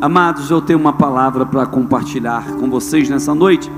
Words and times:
Amados, 0.00 0.48
eu 0.48 0.60
tenho 0.60 0.78
uma 0.78 0.92
palavra 0.92 1.44
para 1.44 1.66
compartilhar 1.66 2.52
com 2.52 2.70
vocês 2.70 3.08
nessa 3.08 3.34
noite, 3.34 3.68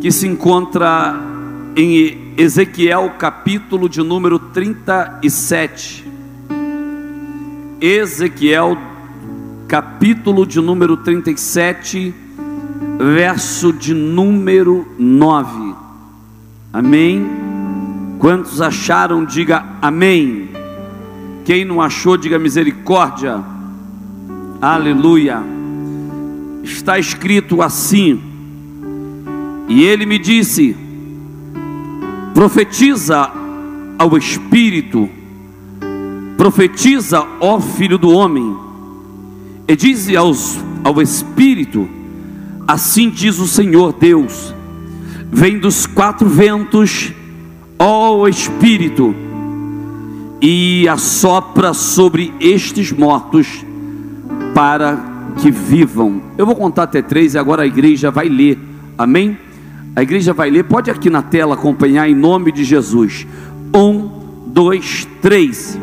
que 0.00 0.12
se 0.12 0.28
encontra 0.28 1.20
em 1.74 2.32
Ezequiel, 2.36 3.14
capítulo 3.18 3.88
de 3.88 4.00
número 4.00 4.38
37. 4.38 6.06
Ezequiel, 7.80 8.78
capítulo 9.66 10.46
de 10.46 10.60
número 10.60 10.96
37, 10.98 12.14
verso 12.96 13.72
de 13.72 13.92
número 13.92 14.86
9. 14.96 15.74
Amém? 16.72 17.26
Quantos 18.20 18.60
acharam, 18.60 19.24
diga 19.24 19.64
amém. 19.82 20.48
Quem 21.44 21.64
não 21.64 21.82
achou, 21.82 22.16
diga 22.16 22.38
misericórdia. 22.38 23.55
Aleluia. 24.60 25.42
Está 26.62 26.98
escrito 26.98 27.60
assim: 27.60 28.20
E 29.68 29.84
ele 29.84 30.06
me 30.06 30.18
disse: 30.18 30.74
Profetiza 32.32 33.30
ao 33.98 34.16
Espírito, 34.16 35.08
profetiza, 36.38 37.26
ó 37.38 37.60
Filho 37.60 37.98
do 37.98 38.10
Homem, 38.10 38.56
e 39.68 39.76
diz 39.76 40.08
aos, 40.16 40.58
ao 40.82 41.02
Espírito: 41.02 41.86
Assim 42.66 43.10
diz 43.10 43.38
o 43.38 43.46
Senhor 43.46 43.92
Deus: 43.92 44.54
Vem 45.30 45.58
dos 45.58 45.86
quatro 45.86 46.30
ventos, 46.30 47.12
ó 47.78 48.26
Espírito, 48.26 49.14
e 50.40 50.88
assopra 50.88 51.74
sobre 51.74 52.32
estes 52.40 52.90
mortos 52.90 53.65
para 54.54 54.98
que 55.40 55.50
vivam. 55.50 56.22
Eu 56.36 56.46
vou 56.46 56.56
contar 56.56 56.84
até 56.84 57.02
três 57.02 57.34
e 57.34 57.38
agora 57.38 57.62
a 57.62 57.66
igreja 57.66 58.10
vai 58.10 58.28
ler. 58.28 58.58
Amém? 58.96 59.38
A 59.94 60.02
igreja 60.02 60.32
vai 60.32 60.50
ler. 60.50 60.64
Pode 60.64 60.90
aqui 60.90 61.10
na 61.10 61.22
tela 61.22 61.54
acompanhar 61.54 62.08
em 62.08 62.14
nome 62.14 62.52
de 62.52 62.64
Jesus. 62.64 63.26
Um, 63.74 64.10
dois, 64.46 65.06
três. 65.20 65.78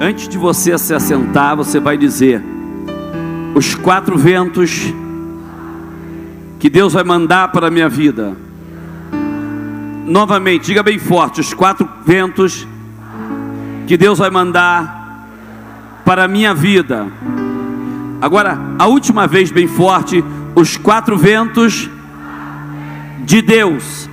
Antes 0.00 0.28
de 0.28 0.36
você 0.36 0.76
se 0.76 0.92
assentar, 0.92 1.56
você 1.56 1.80
vai 1.80 1.96
dizer: 1.96 2.42
os 3.54 3.74
quatro 3.74 4.18
ventos 4.18 4.92
que 6.58 6.68
Deus 6.68 6.92
vai 6.92 7.02
mandar 7.02 7.48
para 7.48 7.68
a 7.68 7.70
minha 7.70 7.88
vida. 7.88 8.36
Novamente, 10.04 10.66
diga 10.66 10.82
bem 10.82 10.98
forte: 10.98 11.40
os 11.40 11.54
quatro 11.54 11.88
ventos 12.04 12.68
que 13.86 13.96
Deus 13.96 14.18
vai 14.18 14.28
mandar 14.28 15.28
para 16.04 16.24
a 16.24 16.28
minha 16.28 16.52
vida. 16.52 17.06
Agora, 18.20 18.58
a 18.78 18.86
última 18.86 19.26
vez, 19.26 19.50
bem 19.50 19.66
forte: 19.66 20.22
os 20.54 20.76
quatro 20.76 21.16
ventos 21.16 21.88
de 23.24 23.40
Deus. 23.40 24.10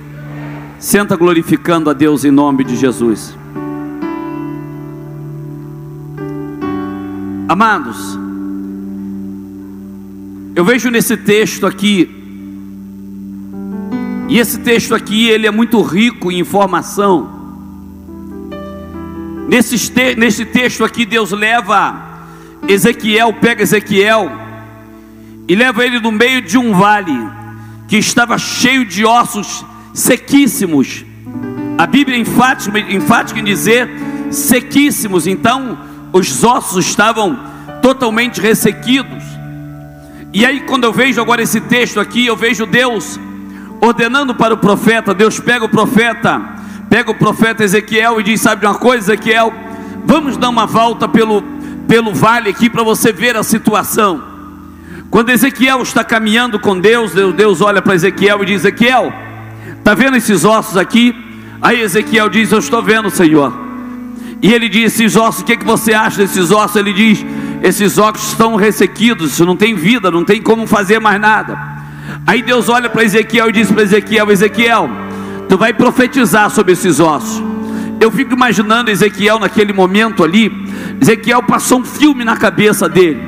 Senta 0.78 1.14
glorificando 1.14 1.90
a 1.90 1.92
Deus 1.92 2.24
em 2.24 2.30
nome 2.30 2.64
de 2.64 2.74
Jesus. 2.74 3.43
Amados, 7.54 8.18
eu 10.56 10.64
vejo 10.64 10.90
nesse 10.90 11.16
texto 11.16 11.64
aqui, 11.64 12.10
e 14.28 14.40
esse 14.40 14.58
texto 14.58 14.92
aqui 14.92 15.28
ele 15.28 15.46
é 15.46 15.52
muito 15.52 15.80
rico 15.80 16.32
em 16.32 16.40
informação. 16.40 17.30
Nesse, 19.48 19.88
te, 19.88 20.16
nesse 20.16 20.44
texto 20.44 20.82
aqui, 20.82 21.06
Deus 21.06 21.30
leva 21.30 21.94
Ezequiel, 22.66 23.32
pega 23.34 23.62
Ezequiel 23.62 24.32
e 25.46 25.54
leva 25.54 25.86
ele 25.86 26.00
no 26.00 26.10
meio 26.10 26.42
de 26.42 26.58
um 26.58 26.72
vale 26.72 27.16
que 27.86 27.96
estava 27.96 28.36
cheio 28.36 28.84
de 28.84 29.04
ossos 29.04 29.64
sequíssimos. 29.94 31.04
A 31.78 31.86
Bíblia 31.86 32.16
é 32.16 32.20
enfática, 32.20 32.80
enfática 32.80 33.38
em 33.38 33.44
dizer 33.44 33.88
sequíssimos. 34.32 35.28
Então, 35.28 35.93
os 36.14 36.44
ossos 36.44 36.86
estavam 36.86 37.36
totalmente 37.82 38.40
ressequidos. 38.40 39.24
E 40.32 40.46
aí, 40.46 40.60
quando 40.60 40.84
eu 40.84 40.92
vejo 40.92 41.20
agora 41.20 41.42
esse 41.42 41.60
texto 41.60 41.98
aqui, 41.98 42.24
eu 42.24 42.36
vejo 42.36 42.64
Deus 42.66 43.18
ordenando 43.80 44.32
para 44.32 44.54
o 44.54 44.56
profeta. 44.56 45.12
Deus 45.12 45.40
pega 45.40 45.64
o 45.64 45.68
profeta, 45.68 46.40
pega 46.88 47.10
o 47.10 47.16
profeta 47.16 47.64
Ezequiel 47.64 48.20
e 48.20 48.22
diz: 48.22 48.40
Sabe 48.40 48.64
uma 48.64 48.76
coisa, 48.76 49.12
Ezequiel? 49.12 49.52
Vamos 50.04 50.36
dar 50.36 50.50
uma 50.50 50.66
volta 50.66 51.08
pelo, 51.08 51.42
pelo 51.88 52.14
vale 52.14 52.48
aqui 52.48 52.70
para 52.70 52.84
você 52.84 53.12
ver 53.12 53.36
a 53.36 53.42
situação. 53.42 54.22
Quando 55.10 55.30
Ezequiel 55.30 55.82
está 55.82 56.04
caminhando 56.04 56.60
com 56.60 56.78
Deus, 56.78 57.12
Deus 57.12 57.60
olha 57.60 57.82
para 57.82 57.96
Ezequiel 57.96 58.40
e 58.44 58.46
diz: 58.46 58.60
Ezequiel, 58.60 59.12
está 59.78 59.94
vendo 59.94 60.16
esses 60.16 60.44
ossos 60.44 60.76
aqui? 60.76 61.12
Aí 61.60 61.80
Ezequiel 61.80 62.28
diz: 62.28 62.52
Eu 62.52 62.60
estou 62.60 62.80
vendo, 62.80 63.10
Senhor. 63.10 63.63
E 64.44 64.52
ele 64.52 64.68
diz: 64.68 64.92
Esses 64.92 65.16
ossos, 65.16 65.40
o 65.40 65.44
que, 65.46 65.54
é 65.54 65.56
que 65.56 65.64
você 65.64 65.94
acha 65.94 66.18
desses 66.18 66.50
ossos? 66.50 66.76
Ele 66.76 66.92
diz: 66.92 67.24
Esses 67.62 67.96
ossos 67.96 68.28
estão 68.28 68.56
ressequidos, 68.56 69.40
não 69.40 69.56
tem 69.56 69.74
vida, 69.74 70.10
não 70.10 70.22
tem 70.22 70.42
como 70.42 70.66
fazer 70.66 71.00
mais 71.00 71.18
nada. 71.18 71.58
Aí 72.26 72.42
Deus 72.42 72.68
olha 72.68 72.90
para 72.90 73.02
Ezequiel 73.02 73.48
e 73.48 73.52
diz 73.52 73.72
para 73.72 73.82
Ezequiel: 73.82 74.30
Ezequiel, 74.30 74.90
tu 75.48 75.56
vai 75.56 75.72
profetizar 75.72 76.50
sobre 76.50 76.74
esses 76.74 77.00
ossos. 77.00 77.42
Eu 77.98 78.10
fico 78.10 78.34
imaginando 78.34 78.90
Ezequiel 78.90 79.38
naquele 79.38 79.72
momento 79.72 80.22
ali. 80.22 80.52
Ezequiel 81.00 81.42
passou 81.42 81.80
um 81.80 81.84
filme 81.84 82.22
na 82.22 82.36
cabeça 82.36 82.86
dele. 82.86 83.22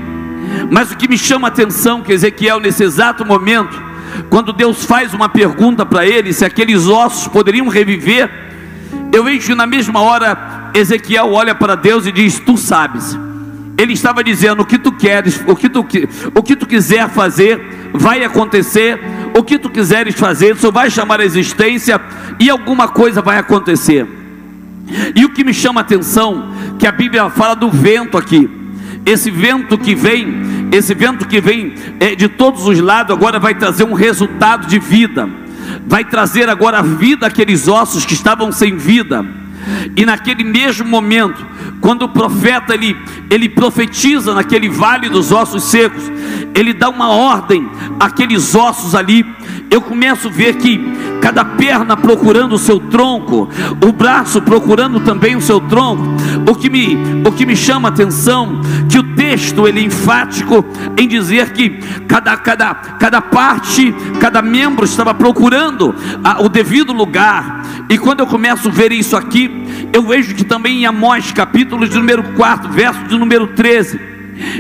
Mas 0.71 0.91
o 0.91 0.99
que 0.99 1.09
me 1.09 1.17
chama 1.17 1.49
a 1.49 1.51
atenção 1.51 2.03
que 2.03 2.13
Ezequiel 2.13 2.61
nesse 2.61 2.85
exato 2.85 3.25
momento, 3.25 3.83
quando 4.29 4.53
Deus 4.53 4.85
faz 4.85 5.15
uma 5.15 5.31
pergunta 5.31 5.87
para 5.87 6.07
ele 6.07 6.35
se 6.35 6.45
aqueles 6.45 6.87
ossos 6.87 7.27
poderiam 7.27 7.69
reviver, 7.69 8.31
eu 9.11 9.25
vejo 9.25 9.55
na 9.55 9.67
mesma 9.67 10.03
hora 10.03 10.66
Ezequiel 10.77 11.33
olha 11.33 11.55
para 11.55 11.75
Deus 11.75 12.07
e 12.07 12.13
diz: 12.13 12.39
Tu 12.39 12.57
sabes. 12.59 13.19
Ele 13.79 13.95
estava 13.95 14.23
dizendo: 14.23 14.63
O 14.63 14.67
que 14.67 14.79
tu 14.79 14.93
queres, 14.93 15.43
o 15.47 15.57
que 15.57 15.71
tu, 15.71 15.87
o 16.35 16.43
que 16.43 16.55
tu 16.55 16.67
quiser 16.67 17.09
fazer, 17.09 17.91
vai 17.95 18.23
acontecer. 18.23 19.01
O 19.35 19.43
que 19.43 19.59
tu 19.59 19.71
quiseres 19.71 20.15
fazer, 20.15 20.57
só 20.57 20.71
vai 20.71 20.91
chamar 20.91 21.21
a 21.21 21.25
existência 21.25 22.01
e 22.39 22.49
alguma 22.49 22.89
coisa 22.89 23.21
vai 23.21 23.39
acontecer. 23.39 24.07
E 25.15 25.25
o 25.25 25.31
que 25.31 25.45
me 25.45 25.53
chama 25.53 25.81
a 25.81 25.83
atenção, 25.83 26.53
que 26.79 26.87
a 26.87 26.93
Bíblia 26.93 27.29
fala 27.29 27.55
do 27.55 27.71
vento 27.71 28.17
aqui. 28.17 28.49
Esse 29.05 29.31
vento 29.31 29.77
que 29.77 29.95
vem, 29.95 30.69
esse 30.73 30.95
vento 30.95 31.27
que 31.29 31.41
vem 31.41 31.75
é, 32.01 32.15
de 32.15 32.29
todos 32.29 32.67
os 32.67 32.81
lados, 32.81 33.15
agora 33.15 33.39
vai 33.39 33.55
trazer 33.55 33.85
um 33.85 33.95
resultado 33.95 34.67
de 34.67 34.79
vida 34.79 35.29
vai 35.87 36.05
trazer 36.05 36.49
agora 36.49 36.79
a 36.79 36.83
vida 36.83 37.27
àqueles 37.27 37.69
ossos 37.69 38.05
que 38.05 38.15
estavam 38.15 38.53
sem 38.53 38.77
vida. 38.77 39.25
E 39.97 40.05
naquele 40.05 40.45
mesmo 40.45 40.89
momento, 40.89 41.45
quando 41.81 42.03
o 42.03 42.09
profeta 42.09 42.75
ele, 42.75 42.97
ele 43.31 43.49
profetiza 43.49 44.35
naquele 44.35 44.69
vale 44.69 45.09
dos 45.09 45.33
ossos 45.33 45.65
secos, 45.65 46.11
ele 46.55 46.73
dá 46.73 46.89
uma 46.89 47.09
ordem 47.09 47.69
àqueles 47.99 48.55
ossos 48.55 48.95
ali. 48.95 49.25
Eu 49.71 49.81
começo 49.81 50.29
a 50.29 50.31
ver 50.31 50.57
que 50.57 50.81
cada 51.21 51.45
perna 51.45 51.97
procurando 51.97 52.55
o 52.55 52.59
seu 52.59 52.79
tronco, 52.79 53.49
o 53.85 53.93
braço 53.93 54.41
procurando 54.41 55.01
também 55.01 55.35
o 55.35 55.41
seu 55.41 55.61
tronco. 55.61 56.05
O 56.49 56.55
que 56.55 56.71
me, 56.71 56.97
o 57.27 57.33
que 57.33 57.45
me 57.45 57.57
chama 57.57 57.89
a 57.89 57.93
atenção 57.93 58.61
que 58.89 58.99
o 58.99 59.15
texto 59.15 59.67
ele 59.67 59.81
é 59.81 59.83
enfático 59.83 60.65
em 60.97 61.09
dizer 61.09 61.53
que 61.53 61.71
cada, 62.07 62.37
cada, 62.37 62.75
cada 62.75 63.21
parte, 63.21 63.93
cada 64.21 64.41
membro 64.41 64.85
estava 64.85 65.13
procurando 65.13 65.95
a, 66.23 66.41
o 66.43 66.49
devido 66.49 66.93
lugar. 66.93 67.63
E 67.89 67.99
quando 67.99 68.21
eu 68.21 68.27
começo 68.27 68.69
a 68.69 68.73
ver 68.73 68.93
isso 68.93 69.17
aqui, 69.17 69.51
eu 69.93 70.03
vejo 70.03 70.35
que 70.35 70.45
também 70.45 70.83
em 70.83 70.87
Amós, 70.87 71.33
capítulo 71.33 71.89
de 71.89 71.97
número 71.97 72.23
4, 72.35 72.71
verso 72.71 73.03
de 73.05 73.19
número 73.19 73.49
13, 73.49 74.01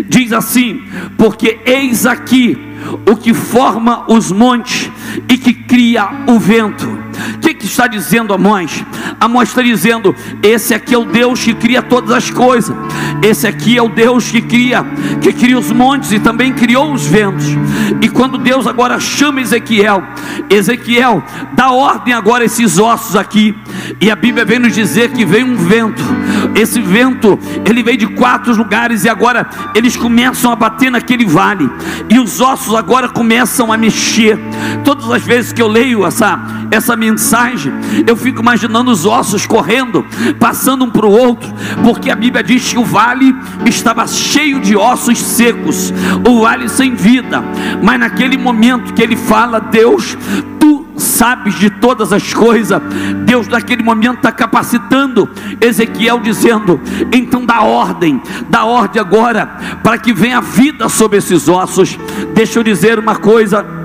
diz 0.09 0.33
assim: 0.33 0.83
Porque 1.17 1.61
eis 1.65 2.07
aqui 2.07 2.66
o 2.89 3.17
que 3.17 3.35
forma 3.35 4.05
os 4.09 4.31
montes 4.31 4.91
e 5.29 5.37
que 5.37 5.53
cria 5.53 6.09
o 6.29 6.39
vento. 6.39 7.06
O 7.35 7.39
que, 7.39 7.55
que 7.55 7.67
está 7.67 7.87
dizendo 7.87 8.35
Amós? 8.35 8.85
Amós 9.21 9.49
está 9.49 9.63
dizendo: 9.63 10.15
esse 10.43 10.75
aqui 10.75 10.95
é 10.95 10.99
o 10.99 11.05
Deus 11.05 11.43
que 11.43 11.55
cria 11.55 11.83
todas 11.83 12.11
as 12.11 12.31
coisas. 12.31 12.77
Esse 13.23 13.47
aqui 13.47 13.77
é 13.77 13.83
o 13.83 13.89
Deus 13.89 14.31
que 14.31 14.41
cria, 14.41 14.85
que 15.21 15.33
cria 15.33 15.59
os 15.59 15.71
montes 15.71 16.13
e 16.13 16.19
também 16.19 16.53
criou 16.53 16.93
os 16.93 17.07
ventos. 17.07 17.47
E 18.01 18.09
quando 18.09 18.39
Deus 18.39 18.67
agora 18.67 19.01
chama 19.01 19.41
Ezequiel, 19.41 20.03
Ezequiel 20.51 21.23
dá 21.55 21.71
ordem 21.71 22.15
agora 22.15 22.43
a 22.43 22.47
esses 22.47 22.79
ossos 22.79 23.17
aqui. 23.17 23.55
E 24.01 24.11
a 24.11 24.17
Bíblia 24.17 24.45
vem 24.45 24.59
nos 24.59 24.75
dizer 24.75 25.13
que 25.13 25.25
vem 25.25 25.45
um 25.45 25.57
vento. 25.57 26.03
Esse 26.55 26.81
vento, 26.81 27.39
ele 27.65 27.83
veio 27.83 27.99
de 27.99 28.07
quatro 28.07 28.55
lugares 28.55 29.05
e 29.05 29.09
agora 29.09 29.49
eles 29.75 29.97
começam 29.97 30.53
a 30.53 30.57
bater 30.57 30.91
naquele 30.91 31.25
vale. 31.25 31.71
E 32.09 32.19
os 32.19 32.41
ossos 32.41 32.75
agora 32.75 33.09
começam 33.09 33.73
a 33.73 33.77
mexer. 33.77 34.39
Todas 34.85 35.11
as 35.11 35.23
vezes 35.23 35.53
que 35.53 35.63
eu 35.63 35.69
leio 35.69 36.05
essa 36.07 36.41
essa 36.71 36.97
mensagem, 37.11 37.73
eu 38.07 38.17
fico 38.17 38.41
imaginando 38.41 38.91
os 38.91 39.07
ossos 39.07 39.47
correndo, 39.47 40.05
passando 40.39 40.85
um 40.85 40.91
para 40.91 41.07
o 41.07 41.11
outro, 41.11 41.49
porque 41.85 42.11
a 42.11 42.17
Bíblia 42.17 42.43
diz 42.43 42.73
que 42.73 42.79
o 42.79 42.85
vale 42.85 43.35
estava 43.65 44.07
cheio 44.07 44.61
de 44.61 44.77
ossos 44.77 45.19
secos, 45.19 45.93
o 46.29 46.41
vale 46.41 46.69
sem 46.69 46.95
vida. 46.95 47.43
Mas 47.83 48.01
naquele 48.01 48.37
momento 48.37 48.93
que 48.93 49.03
ele 49.03 49.17
fala, 49.17 49.61
Deus, 49.61 50.17
tu 50.59 50.87
sabes 50.97 51.55
de 51.59 51.71
todas 51.71 52.13
as 52.13 52.35
coisas. 52.35 52.81
Deus, 53.25 53.47
naquele 53.47 53.83
momento, 53.83 54.17
está 54.17 54.33
capacitando 54.33 55.29
Ezequiel, 55.61 56.21
dizendo: 56.21 56.81
então 57.13 57.45
dá 57.45 57.63
ordem, 57.63 58.21
dá 58.49 58.65
ordem 58.65 59.01
agora, 59.01 59.47
para 59.83 59.99
que 59.99 60.13
venha 60.13 60.41
vida 60.41 60.89
sobre 60.89 61.19
esses 61.19 61.49
ossos. 61.49 61.99
Deixa 62.35 62.59
eu 62.59 62.63
dizer 62.63 62.99
uma 62.99 63.17
coisa 63.17 63.76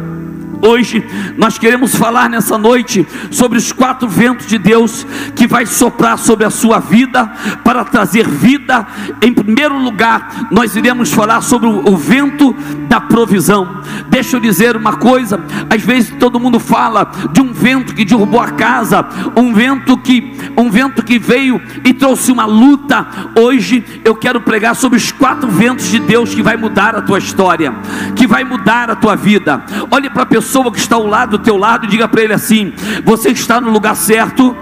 Hoje 0.64 1.04
nós 1.38 1.58
queremos 1.58 1.96
falar 1.96 2.30
nessa 2.30 2.56
noite 2.56 3.06
sobre 3.32 3.58
os 3.58 3.72
quatro 3.72 4.08
ventos 4.08 4.46
de 4.46 4.60
Deus 4.60 5.06
que 5.36 5.48
vai 5.48 5.66
soprar 5.66 6.20
sobre 6.20 6.46
a 6.46 6.52
sua 6.52 6.78
vida 6.78 7.26
para 7.64 7.84
trazer 7.84 8.28
vida. 8.28 8.86
Em 9.24 9.34
primeiro 9.34 9.78
lugar, 9.80 10.50
nós 10.52 10.76
iremos 10.76 11.12
falar 11.12 11.42
sobre 11.42 11.68
o 11.68 11.98
vento 11.98 12.56
da 12.88 13.02
provisão. 13.02 13.82
Deixa 14.08 14.36
eu 14.36 14.40
dizer 14.40 14.76
uma 14.78 14.98
coisa, 14.98 15.44
às 15.68 15.82
vezes 15.82 16.14
todo 16.20 16.40
mundo 16.40 16.60
fala 16.60 17.12
de 17.32 17.42
um 17.42 17.52
vento 17.52 17.96
que 17.96 18.06
derrubou 18.06 18.40
a 18.40 18.52
casa, 18.52 19.04
um 19.36 19.54
vento 19.54 19.98
que 19.98 20.32
um 20.56 20.70
vento 20.70 21.04
que 21.04 21.18
veio 21.18 21.60
e 21.84 21.92
trouxe 21.94 22.32
uma 22.32 22.46
luta. 22.46 23.08
Hoje 23.36 23.84
eu 24.04 24.16
quero 24.16 24.42
pregar 24.42 24.76
sobre 24.76 24.98
os 24.98 25.12
quatro 25.12 25.50
ventos 25.50 25.90
de 25.90 26.00
Deus 26.00 26.36
que 26.36 26.44
vai 26.44 26.56
mudar 26.56 26.96
a 26.96 27.02
tua 27.02 27.18
história, 27.18 27.74
que 28.16 28.28
vai 28.28 28.44
mudar 28.44 28.92
a 28.92 28.96
tua 28.96 29.16
vida. 29.16 29.64
Olhe 29.90 30.10
para 30.10 30.24
a 30.24 30.26
pessoa 30.26 30.51
pessoa 30.52 30.70
que 30.70 30.80
está 30.80 30.98
ao 30.98 31.08
lado 31.08 31.38
do 31.38 31.44
teu 31.44 31.56
lado, 31.56 31.88
diga 31.88 32.10
para 32.10 32.22
ele 32.22 32.34
assim: 32.34 32.74
você 33.06 33.30
está 33.30 33.62
no 33.62 33.72
lugar 33.72 33.96
certo, 33.96 34.54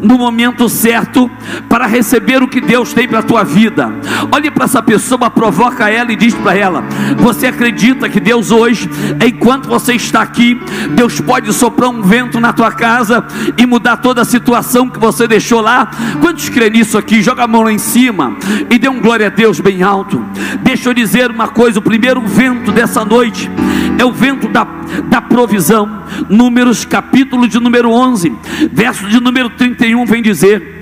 no 0.00 0.18
momento 0.18 0.68
certo 0.68 1.30
para 1.68 1.86
receber 1.86 2.42
o 2.42 2.48
que 2.48 2.60
Deus 2.60 2.92
tem 2.92 3.08
para 3.08 3.20
a 3.20 3.22
tua 3.22 3.44
vida. 3.44 3.92
Olhe 4.30 4.50
para 4.50 4.64
essa 4.64 4.82
pessoa, 4.82 5.30
provoca 5.30 5.88
ela 5.90 6.12
e 6.12 6.16
diz 6.16 6.34
para 6.34 6.56
ela: 6.56 6.84
Você 7.18 7.46
acredita 7.46 8.08
que 8.08 8.20
Deus 8.20 8.50
hoje, 8.50 8.88
enquanto 9.24 9.68
você 9.68 9.94
está 9.94 10.22
aqui, 10.22 10.60
Deus 10.90 11.20
pode 11.20 11.52
soprar 11.52 11.90
um 11.90 12.02
vento 12.02 12.40
na 12.40 12.52
tua 12.52 12.72
casa 12.72 13.24
e 13.56 13.66
mudar 13.66 13.98
toda 13.98 14.22
a 14.22 14.24
situação 14.24 14.88
que 14.88 14.98
você 14.98 15.26
deixou 15.26 15.60
lá? 15.60 15.90
Quantos 16.20 16.48
crê 16.48 16.70
nisso 16.70 16.98
aqui? 16.98 17.22
Joga 17.22 17.44
a 17.44 17.48
mão 17.48 17.62
lá 17.62 17.72
em 17.72 17.78
cima 17.78 18.36
e 18.70 18.78
dê 18.78 18.88
um 18.88 19.00
glória 19.00 19.26
a 19.26 19.30
Deus 19.30 19.60
bem 19.60 19.82
alto. 19.82 20.24
Deixa 20.62 20.88
eu 20.88 20.94
dizer 20.94 21.30
uma 21.30 21.48
coisa: 21.48 21.78
o 21.78 21.82
primeiro 21.82 22.20
vento 22.20 22.72
dessa 22.72 23.04
noite 23.04 23.50
é 23.98 24.04
o 24.04 24.12
vento 24.12 24.48
da, 24.48 24.66
da 25.04 25.20
provisão. 25.20 26.02
Números, 26.28 26.84
capítulo 26.84 27.48
de 27.48 27.58
número 27.58 27.90
11, 27.90 28.32
verso 28.72 29.08
de 29.08 29.20
número 29.20 29.50
31, 29.74 30.04
vem 30.06 30.22
dizer 30.22 30.74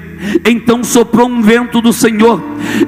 então 0.48 0.84
soprou 0.84 1.28
um 1.28 1.42
vento 1.42 1.80
do 1.80 1.92
Senhor 1.92 2.42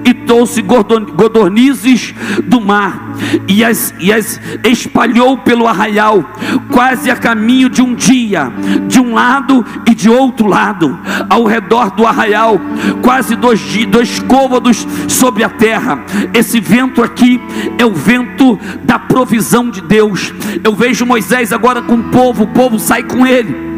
e 0.05 0.15
trouxe 0.15 0.63
godornizes 0.63 2.15
do 2.45 2.61
mar 2.61 3.15
e 3.49 3.65
as, 3.65 3.95
e 3.99 4.13
as 4.13 4.41
espalhou 4.65 5.39
pelo 5.39 5.67
arraial, 5.67 6.25
quase 6.71 7.11
a 7.11 7.17
caminho 7.17 7.69
de 7.69 7.83
um 7.83 7.95
dia, 7.95 8.53
de 8.87 9.01
um 9.01 9.15
lado 9.15 9.65
e 9.89 9.95
de 9.95 10.09
outro 10.09 10.47
lado, 10.47 10.99
ao 11.29 11.45
redor 11.45 11.91
do 11.91 12.07
arraial, 12.07 12.61
quase 13.03 13.35
dois, 13.37 13.61
dois 13.87 14.19
côvados 14.21 14.87
sobre 15.09 15.43
a 15.43 15.49
terra. 15.49 16.05
Esse 16.33 16.61
vento 16.61 17.03
aqui 17.03 17.41
é 17.79 17.85
o 17.85 17.95
vento 17.95 18.59
da 18.85 18.99
provisão 18.99 19.71
de 19.71 19.81
Deus. 19.81 20.33
Eu 20.63 20.75
vejo 20.75 21.07
Moisés 21.07 21.53
agora 21.53 21.83
com 21.83 21.95
o 21.95 22.05
povo, 22.05 22.45
o 22.45 22.49
povo 22.49 22.79
sai 22.79 23.03
com 23.03 23.27
ele 23.27 23.74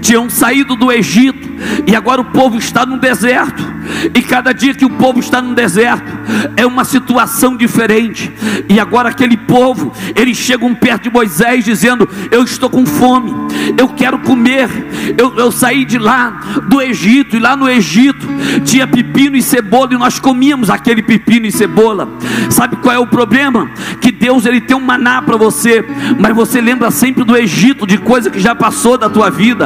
tinham 0.00 0.28
saído 0.28 0.76
do 0.76 0.92
Egito 0.92 1.48
e 1.86 1.94
agora 1.94 2.20
o 2.20 2.26
povo 2.26 2.58
está 2.58 2.84
no 2.84 2.98
deserto. 2.98 3.72
E 4.14 4.22
cada 4.22 4.52
dia 4.52 4.74
que 4.74 4.84
o 4.84 4.90
povo 4.90 5.20
está 5.20 5.40
no 5.40 5.54
deserto 5.54 6.10
é 6.56 6.64
uma 6.66 6.84
situação 6.84 7.56
diferente. 7.56 8.32
E 8.68 8.78
agora 8.78 9.08
aquele 9.08 9.36
povo, 9.36 9.92
eles 10.14 10.36
chegam 10.36 10.74
perto 10.74 11.04
de 11.04 11.10
Moisés 11.10 11.64
dizendo: 11.64 12.08
Eu 12.30 12.42
estou 12.42 12.70
com 12.70 12.86
fome, 12.86 13.32
eu 13.76 13.88
quero 13.88 14.18
comer. 14.20 14.68
Eu, 15.18 15.36
eu 15.36 15.50
saí 15.50 15.84
de 15.84 15.98
lá 15.98 16.40
do 16.68 16.80
Egito, 16.80 17.36
e 17.36 17.40
lá 17.40 17.56
no 17.56 17.68
Egito 17.68 18.26
tinha 18.64 18.86
pepino 18.86 19.36
e 19.36 19.42
cebola, 19.42 19.94
e 19.94 19.98
nós 19.98 20.18
comíamos 20.18 20.70
aquele 20.70 21.02
pepino 21.02 21.46
e 21.46 21.52
cebola. 21.52 22.08
Sabe 22.50 22.76
qual 22.76 22.94
é 22.94 22.98
o 22.98 23.06
problema? 23.06 23.70
Que 24.00 24.12
Deus 24.12 24.46
ele 24.46 24.60
tem 24.60 24.76
um 24.76 24.80
maná 24.80 25.20
para 25.22 25.36
você, 25.36 25.84
mas 26.18 26.34
você 26.34 26.60
lembra 26.60 26.90
sempre 26.90 27.24
do 27.24 27.36
Egito, 27.36 27.86
de 27.86 27.98
coisa 27.98 28.30
que 28.30 28.40
já 28.40 28.54
passou 28.54 28.96
da 28.96 29.10
tua 29.10 29.30
vida. 29.30 29.61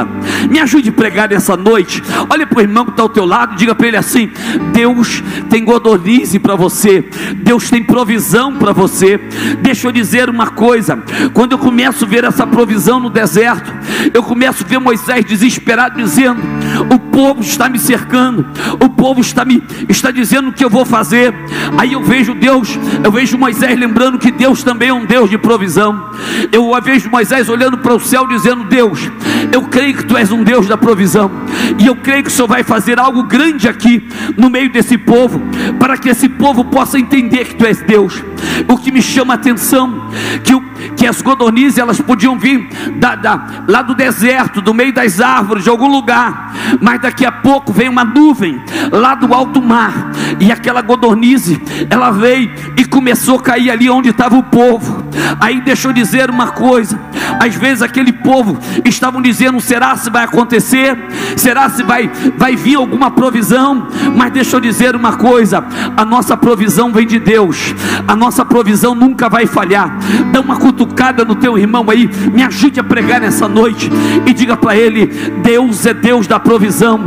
Me 0.49 0.59
ajude 0.59 0.89
a 0.89 0.93
pregar 0.93 1.29
nessa 1.29 1.55
noite. 1.55 2.01
Olha 2.29 2.45
para 2.45 2.57
o 2.59 2.61
irmão 2.61 2.85
que 2.85 2.91
está 2.91 3.03
ao 3.03 3.09
teu 3.09 3.25
lado 3.25 3.53
e 3.53 3.57
diga 3.57 3.75
para 3.75 3.87
ele 3.87 3.97
assim: 3.97 4.31
Deus 4.73 5.23
tem 5.49 5.63
godolize 5.63 6.39
para 6.39 6.55
você, 6.55 7.03
Deus 7.37 7.69
tem 7.69 7.83
provisão 7.83 8.55
para 8.55 8.71
você. 8.71 9.17
Deixa 9.61 9.87
eu 9.87 9.91
dizer 9.91 10.29
uma 10.29 10.47
coisa: 10.47 10.97
quando 11.33 11.53
eu 11.53 11.57
começo 11.57 12.05
a 12.05 12.07
ver 12.07 12.23
essa 12.23 12.45
provisão 12.45 12.99
no 12.99 13.09
deserto, 13.09 13.71
eu 14.13 14.23
começo 14.23 14.63
a 14.63 14.67
ver 14.67 14.79
Moisés 14.79 15.25
desesperado 15.25 15.97
dizendo: 15.97 16.41
O 16.89 16.99
povo 16.99 17.41
está 17.41 17.69
me 17.69 17.79
cercando, 17.79 18.45
o 18.83 18.89
povo 18.89 19.21
está 19.21 19.43
me 19.43 19.63
está 19.89 20.11
dizendo 20.11 20.49
o 20.49 20.53
que 20.53 20.63
eu 20.63 20.69
vou 20.69 20.85
fazer. 20.85 21.33
Aí 21.77 21.93
eu 21.93 22.03
vejo 22.03 22.33
Deus, 22.33 22.77
eu 23.03 23.11
vejo 23.11 23.37
Moisés 23.37 23.77
lembrando 23.79 24.19
que 24.19 24.31
Deus 24.31 24.63
também 24.63 24.89
é 24.89 24.93
um 24.93 25.05
Deus 25.05 25.29
de 25.29 25.37
provisão. 25.37 26.09
Eu 26.51 26.71
vejo 26.81 27.09
Moisés 27.09 27.49
olhando 27.49 27.77
para 27.77 27.93
o 27.93 27.99
céu 27.99 28.27
dizendo: 28.27 28.63
Deus, 28.65 29.09
eu 29.51 29.63
creio 29.63 29.86
que 29.93 30.05
tu 30.05 30.17
és 30.17 30.31
um 30.31 30.43
Deus 30.43 30.67
da 30.67 30.77
provisão, 30.77 31.31
e 31.79 31.85
eu 31.85 31.95
creio 31.95 32.23
que 32.23 32.29
o 32.29 32.31
Senhor 32.31 32.47
vai 32.47 32.63
fazer 32.63 32.99
algo 32.99 33.23
grande 33.23 33.67
aqui 33.67 34.07
no 34.37 34.49
meio 34.49 34.71
desse 34.71 34.97
povo, 34.97 35.41
para 35.79 35.97
que 35.97 36.09
esse 36.09 36.29
povo 36.29 36.65
possa 36.65 36.99
entender 36.99 37.45
que 37.45 37.55
tu 37.55 37.65
és 37.65 37.81
Deus. 37.81 38.23
O 38.67 38.77
que 38.77 38.91
me 38.91 39.01
chama 39.01 39.33
a 39.33 39.35
atenção, 39.35 40.09
que, 40.43 40.53
o, 40.53 40.61
que 40.95 41.05
as 41.05 41.21
codornizes 41.21 41.77
elas 41.77 41.99
podiam 41.99 42.37
vir 42.37 42.67
da, 42.95 43.15
da, 43.15 43.45
lá 43.67 43.81
do 43.81 43.93
deserto, 43.93 44.61
do 44.61 44.73
meio 44.73 44.93
das 44.93 45.19
árvores, 45.19 45.63
de 45.63 45.69
algum 45.69 45.87
lugar, 45.87 46.53
mas 46.81 47.01
daqui 47.01 47.25
a 47.25 47.31
pouco 47.31 47.73
vem 47.73 47.89
uma 47.89 48.03
nuvem 48.03 48.61
lá 48.91 49.15
do 49.15 49.33
alto 49.33 49.61
mar, 49.61 50.11
e 50.39 50.51
aquela 50.51 50.81
codornize, 50.83 51.61
ela 51.89 52.11
veio 52.11 52.51
e 52.77 52.85
começou 52.85 53.37
a 53.37 53.41
cair 53.41 53.69
ali 53.69 53.89
onde 53.89 54.09
estava 54.09 54.37
o 54.37 54.43
povo. 54.43 55.05
Aí 55.39 55.61
deixa 55.61 55.87
eu 55.87 55.93
dizer 55.93 56.29
uma 56.29 56.47
coisa: 56.47 56.99
às 57.39 57.55
vezes 57.55 57.81
aquele 57.81 58.11
povo 58.11 58.57
estavam 58.85 59.21
dizendo: 59.21 59.59
será 59.77 59.95
se 59.95 60.09
vai 60.09 60.23
acontecer? 60.23 60.97
Será 61.35 61.69
se 61.69 61.83
vai, 61.83 62.09
vai 62.35 62.55
vir 62.55 62.77
alguma 62.77 63.11
provisão? 63.11 63.87
Mas 64.15 64.31
deixa 64.31 64.55
eu 64.55 64.59
dizer 64.59 64.95
uma 64.95 65.17
coisa: 65.17 65.63
a 65.95 66.03
nossa 66.03 66.35
provisão 66.35 66.91
vem 66.91 67.05
de 67.05 67.19
Deus, 67.19 67.75
a 68.07 68.15
nossa 68.15 68.43
provisão 68.43 68.95
nunca 68.95 69.29
vai 69.29 69.45
falhar. 69.45 69.95
Dá 70.31 70.41
uma 70.41 70.57
cutucada 70.57 71.23
no 71.23 71.35
teu 71.35 71.59
irmão 71.59 71.85
aí, 71.91 72.09
me 72.33 72.41
ajude 72.41 72.79
a 72.79 72.83
pregar 72.83 73.21
nessa 73.21 73.47
noite 73.47 73.87
e 74.25 74.33
diga 74.33 74.57
para 74.57 74.75
ele: 74.75 75.05
Deus 75.43 75.85
é 75.85 75.93
Deus 75.93 76.25
da 76.25 76.39
provisão. 76.39 76.99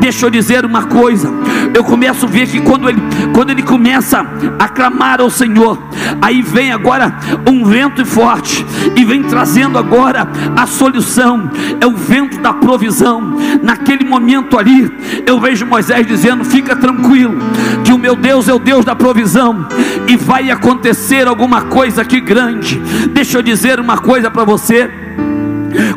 Deixa 0.00 0.24
eu 0.24 0.30
dizer 0.30 0.64
uma 0.64 0.84
coisa: 0.84 1.30
eu 1.74 1.84
começo 1.84 2.24
a 2.24 2.28
ver 2.28 2.48
que 2.48 2.62
quando 2.62 2.88
ele, 2.88 3.02
quando 3.34 3.50
ele 3.50 3.62
começa 3.62 4.26
a 4.58 4.66
clamar 4.66 5.20
ao 5.20 5.28
Senhor, 5.28 5.78
aí 6.22 6.40
vem 6.40 6.72
agora 6.72 7.18
um 7.46 7.66
vento 7.66 8.06
forte 8.06 8.64
e 8.96 9.04
vem 9.04 9.22
trazendo 9.24 9.76
agora 9.76 10.26
a 10.56 10.66
solução, 10.66 11.50
é 11.80 11.86
o 11.86 11.94
vento 11.94 12.13
da 12.40 12.52
provisão. 12.52 13.36
Naquele 13.62 14.04
momento 14.04 14.58
ali, 14.58 14.90
eu 15.26 15.40
vejo 15.40 15.66
Moisés 15.66 16.06
dizendo: 16.06 16.44
Fica 16.44 16.76
tranquilo, 16.76 17.38
que 17.84 17.92
o 17.92 17.98
meu 17.98 18.16
Deus 18.16 18.48
é 18.48 18.54
o 18.54 18.58
Deus 18.58 18.84
da 18.84 18.94
provisão, 18.94 19.66
e 20.06 20.16
vai 20.16 20.50
acontecer 20.50 21.26
alguma 21.26 21.62
coisa 21.62 22.02
aqui 22.02 22.20
grande. 22.20 22.80
Deixa 23.12 23.38
eu 23.38 23.42
dizer 23.42 23.80
uma 23.80 23.98
coisa 23.98 24.30
para 24.30 24.44
você. 24.44 24.90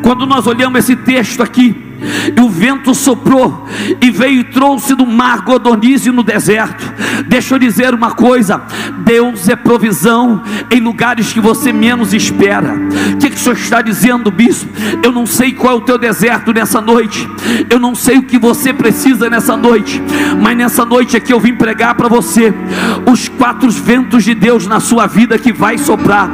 Quando 0.02 0.26
nós 0.26 0.48
olhamos 0.48 0.80
esse 0.80 0.96
texto 0.96 1.44
aqui, 1.44 1.87
e 2.36 2.42
o 2.42 2.50
vento 2.50 2.94
soprou 2.94 3.68
e 4.02 4.12
veio 4.12 4.42
e 4.42 4.44
trouxe 4.44 4.96
do 4.96 5.06
mar 5.06 5.42
godonize 5.42 6.12
no 6.12 6.24
deserto. 6.24 6.94
Deixa 7.28 7.56
eu 7.56 7.60
dizer 7.60 7.94
uma 7.94 8.12
coisa: 8.12 8.62
Deus 9.00 9.48
é 9.50 9.56
provisão 9.56 10.42
em 10.72 10.80
lugares 10.80 11.34
que 11.34 11.40
você 11.40 11.72
menos 11.72 12.14
espera. 12.14 12.76
O 13.14 13.18
que, 13.18 13.30
que 13.30 13.36
o 13.36 13.40
senhor 13.40 13.58
está 13.58 13.82
dizendo, 13.82 14.32
bispo? 14.32 14.70
Eu 15.04 15.12
não 15.12 15.26
sei 15.26 15.54
qual 15.54 15.74
é 15.74 15.78
o 15.78 15.82
teu 15.82 15.98
deserto 15.98 16.54
nessa 16.54 16.82
noite, 16.82 17.28
eu 17.70 17.80
não 17.80 17.96
sei 17.96 18.18
o 18.18 18.24
que 18.24 18.38
você 18.38 18.74
precisa 18.74 19.30
nessa 19.30 19.56
noite, 19.56 20.02
mas 20.42 20.58
nessa 20.58 20.86
noite 20.86 21.18
aqui 21.18 21.34
eu 21.34 21.40
vim 21.40 21.56
pregar 21.56 21.96
para 21.96 22.08
você 22.08 22.54
os 23.10 23.28
quatro 23.30 23.70
ventos 23.70 24.24
de 24.24 24.34
Deus 24.34 24.68
na 24.68 24.80
sua 24.80 25.08
vida 25.08 25.38
que 25.38 25.54
vai 25.54 25.78
soprar. 25.78 26.30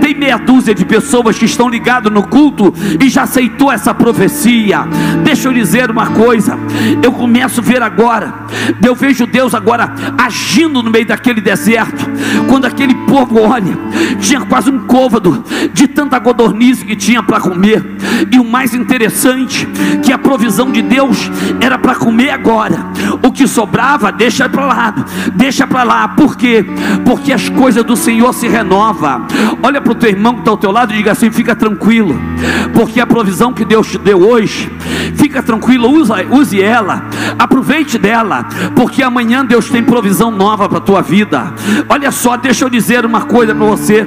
Tem 0.00 0.14
meia 0.14 0.36
dúzia 0.36 0.74
de 0.74 0.84
pessoas 0.84 1.38
que 1.38 1.44
estão 1.44 1.68
ligadas 1.68 2.12
no 2.12 2.22
culto 2.22 2.72
e 3.00 3.08
já 3.08 3.22
aceitou 3.22 3.70
essa 3.72 3.94
profecia. 3.94 4.86
Deixa 5.24 5.48
eu 5.48 5.52
dizer 5.52 5.90
uma 5.90 6.06
coisa, 6.06 6.58
eu 7.02 7.12
começo 7.12 7.60
a 7.60 7.62
ver 7.62 7.82
agora, 7.82 8.32
eu 8.84 8.94
vejo 8.94 9.26
Deus 9.26 9.54
agora 9.54 9.92
agindo 10.16 10.82
no 10.82 10.90
meio 10.90 11.06
daquele 11.06 11.40
deserto, 11.40 12.06
quando 12.48 12.64
aquele 12.64 12.94
povo 13.06 13.40
olha, 13.40 13.76
tinha 14.20 14.40
quase 14.42 14.70
um 14.70 14.86
côvado 14.86 15.44
de 15.72 15.88
tanta 15.88 16.20
codorniz 16.20 16.82
que 16.82 16.96
tinha 16.96 17.22
para 17.22 17.40
comer, 17.40 17.84
e 18.30 18.38
o 18.38 18.44
mais 18.44 18.74
interessante, 18.74 19.66
que 20.02 20.12
a 20.12 20.18
provisão 20.18 20.70
de 20.70 20.82
Deus 20.82 21.30
era 21.60 21.78
para 21.78 21.94
comer 21.94 22.30
agora, 22.30 22.86
o 23.22 23.32
que 23.32 23.46
sobrava, 23.46 24.12
deixa 24.12 24.48
para 24.48 24.66
lá, 24.66 24.94
deixa 25.34 25.66
para 25.66 25.82
lá, 25.82 26.08
por 26.08 26.36
quê? 26.36 26.64
Porque 27.04 27.32
as 27.32 27.48
coisas 27.48 27.84
do 27.84 27.96
Senhor 27.96 28.32
se 28.32 28.48
renovam. 28.48 29.26
Olha 29.62 29.80
para 29.80 29.92
o 29.92 29.94
teu 29.94 30.10
irmão 30.10 30.34
que 30.34 30.40
está 30.40 30.50
ao 30.50 30.56
teu 30.56 30.70
lado 30.70 30.92
e 30.92 30.96
diga 30.96 31.12
assim: 31.12 31.30
fica 31.30 31.54
tranquilo, 31.54 32.18
porque 32.72 33.00
a 33.00 33.06
provisão 33.06 33.52
que 33.52 33.64
Deus 33.64 33.88
te 33.88 33.98
deu 33.98 34.20
hoje, 34.20 34.70
fica 35.14 35.42
tranquilo, 35.42 35.90
usa, 35.90 36.24
use 36.30 36.60
ela, 36.60 37.04
aproveite 37.38 37.98
dela, 37.98 38.46
porque 38.74 39.02
amanhã 39.02 39.44
Deus 39.44 39.68
tem 39.68 39.82
provisão 39.82 40.30
nova 40.30 40.68
para 40.68 40.78
a 40.78 40.80
tua 40.82 41.02
vida. 41.02 41.52
Olha 41.88 42.10
só, 42.10 42.36
deixa 42.36 42.64
eu 42.64 42.70
dizer 42.70 43.04
uma 43.04 43.22
coisa 43.22 43.54
para 43.54 43.66
você 43.66 44.06